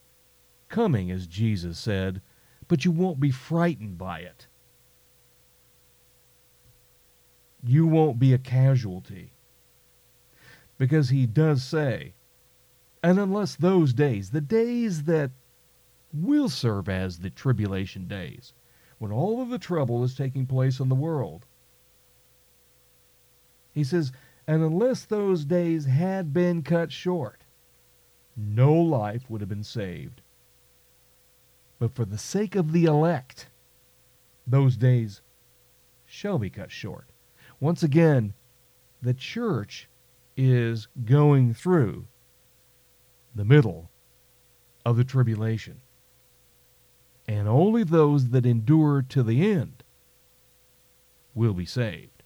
coming, 0.68 1.10
as 1.12 1.28
Jesus 1.28 1.80
said, 1.80 2.22
but 2.68 2.84
you 2.84 2.92
won't 2.92 3.22
be 3.22 3.32
frightened 3.32 3.98
by 3.98 4.20
it. 4.20 4.48
You 7.64 7.88
won't 7.88 8.20
be 8.20 8.34
a 8.34 8.38
casualty. 8.38 9.32
Because 10.78 11.08
he 11.08 11.26
does 11.26 11.64
say, 11.64 12.16
and 13.04 13.20
unless 13.20 13.56
those 13.56 13.94
days, 13.94 14.30
the 14.30 14.42
days 14.42 15.04
that 15.04 15.32
will 16.14 16.50
serve 16.50 16.90
as 16.90 17.20
the 17.20 17.30
tribulation 17.30 18.08
days, 18.08 18.54
when 19.00 19.12
all 19.12 19.42
of 19.42 19.50
the 19.50 19.58
trouble 19.58 20.04
is 20.04 20.16
taking 20.16 20.46
place 20.46 20.80
in 20.80 20.90
the 20.90 20.96
world, 20.96 21.48
he 23.74 23.84
says, 23.84 24.12
and 24.48 24.62
unless 24.62 25.06
those 25.06 25.46
days 25.46 25.86
had 25.86 26.34
been 26.34 26.62
cut 26.62 26.92
short, 26.92 27.42
no 28.36 28.74
life 28.74 29.30
would 29.30 29.42
have 29.42 29.50
been 29.50 29.64
saved. 29.64 30.22
But 31.80 31.96
for 31.96 32.06
the 32.06 32.18
sake 32.18 32.56
of 32.56 32.72
the 32.72 32.86
elect, 32.86 33.48
those 34.46 34.78
days 34.78 35.22
shall 36.06 36.38
be 36.38 36.50
cut 36.50 36.72
short. 36.72 37.08
Once 37.60 37.82
again, 37.82 38.34
the 39.02 39.14
church 39.14 39.88
is 40.38 40.88
going 41.06 41.54
through 41.54 42.08
the 43.36 43.46
middle 43.46 43.90
of 44.86 44.98
the 44.98 45.04
tribulation. 45.04 45.82
And 47.28 47.48
only 47.48 47.84
those 47.84 48.30
that 48.30 48.46
endure 48.46 49.02
to 49.10 49.24
the 49.24 49.52
end 49.52 49.84
will 51.34 51.54
be 51.54 51.66
saved. 51.66 52.24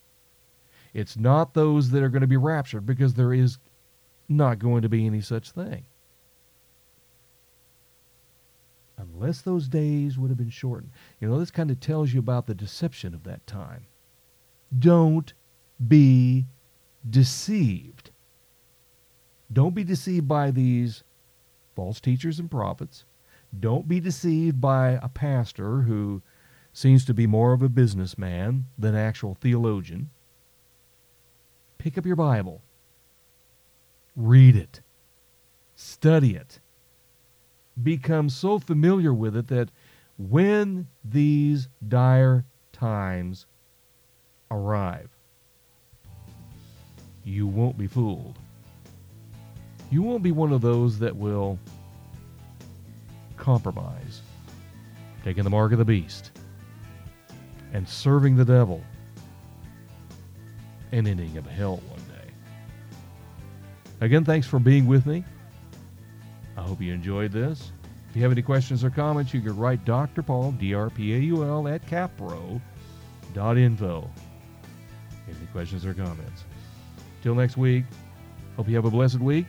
It's 0.94 1.18
not 1.18 1.54
those 1.54 1.92
that 1.92 2.02
are 2.02 2.10
going 2.10 2.22
to 2.22 2.28
be 2.28 2.38
raptured 2.38 2.86
because 2.86 3.14
there 3.14 3.34
is 3.34 3.58
not 4.28 4.60
going 4.60 4.82
to 4.82 4.90
be 4.90 5.06
any 5.06 5.22
such 5.22 5.52
thing 5.52 5.86
unless 8.98 9.42
those 9.42 9.68
days 9.68 10.18
would 10.18 10.30
have 10.30 10.38
been 10.38 10.50
shortened. 10.50 10.92
You 11.20 11.30
know, 11.30 11.40
this 11.40 11.52
kind 11.52 11.72
of 11.72 11.80
tells 11.80 12.14
you 12.14 12.20
about 12.20 12.48
the 12.48 12.56
deception 12.56 13.14
of 13.14 13.24
that 13.24 13.46
time. 13.48 13.86
Don't 14.78 15.34
be 15.88 16.46
deceived. 17.10 18.12
Don't 19.52 19.76
be 19.76 19.84
deceived 19.84 20.28
by 20.28 20.52
these 20.52 21.04
false 21.76 22.00
teachers 22.00 22.40
and 22.40 22.50
prophets. 22.50 23.06
Don't 23.58 23.88
be 23.88 24.00
deceived 24.00 24.60
by 24.60 25.00
a 25.02 25.10
pastor 25.10 25.82
who 25.82 26.22
seems 26.74 27.06
to 27.06 27.14
be 27.14 27.28
more 27.28 27.54
of 27.54 27.62
a 27.62 27.70
businessman 27.70 28.66
than 28.78 28.96
actual 28.96 29.36
theologian. 29.36 30.10
Pick 31.78 31.98
up 31.98 32.06
your 32.06 32.16
Bible. 32.16 32.62
Read 34.16 34.56
it. 34.56 34.82
Study 35.76 36.36
it 36.36 36.60
become 37.82 38.30
so 38.30 38.60
familiar 38.60 39.14
with 39.14 39.36
it 39.36 39.48
that 39.48 39.70
when 40.18 40.88
these 41.04 41.68
dire 41.88 42.46
times 42.72 43.46
arrive, 44.50 45.10
you 47.24 47.48
won't 47.48 47.78
be 47.78 47.88
fooled. 47.88 48.38
You 49.92 50.02
won't 50.02 50.24
be 50.24 50.32
one 50.32 50.52
of 50.52 50.62
those 50.62 51.00
that 51.00 51.16
will 51.16 51.60
compromise, 53.38 54.22
taking 55.24 55.44
the 55.44 55.50
mark 55.50 55.72
of 55.72 55.78
the 55.78 55.86
beast, 55.86 56.32
and 57.74 57.88
serving 57.88 58.36
the 58.36 58.46
devil, 58.46 58.82
and 60.92 61.08
ending 61.08 61.38
up 61.38 61.46
in 61.46 61.52
hell 61.54 61.78
one 61.90 62.00
day. 62.00 62.32
Again, 64.02 64.26
thanks 64.26 64.48
for 64.48 64.60
being 64.60 64.88
with 64.88 65.06
me. 65.06 65.24
I 66.58 66.62
hope 66.62 66.82
you 66.82 66.94
enjoyed 66.94 67.32
this. 67.32 67.72
If 68.10 68.16
you 68.16 68.24
have 68.24 68.32
any 68.32 68.42
questions 68.42 68.84
or 68.84 68.90
comments, 68.90 69.34
you 69.34 69.42
can 69.42 69.58
write 69.58 69.84
Dr. 69.84 70.24
Paul, 70.24 70.54
D-R-P-A-U-L, 70.54 71.68
at 71.68 71.86
capro.info. 71.86 72.62
Any 75.28 75.48
questions 75.52 75.86
or 75.86 75.94
comments? 75.94 76.46
Till 77.22 77.36
next 77.36 77.58
week, 77.58 77.84
hope 78.56 78.70
you 78.70 78.76
have 78.76 78.86
a 78.86 78.92
blessed 78.92 79.20
week. 79.20 79.46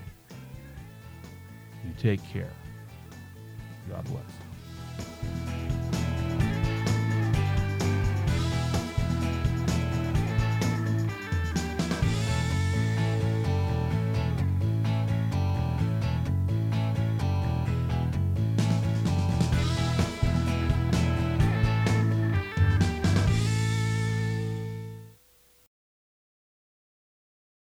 You 1.87 1.93
take 1.99 2.23
care. 2.33 2.51
God 3.89 4.05
bless. 4.07 4.36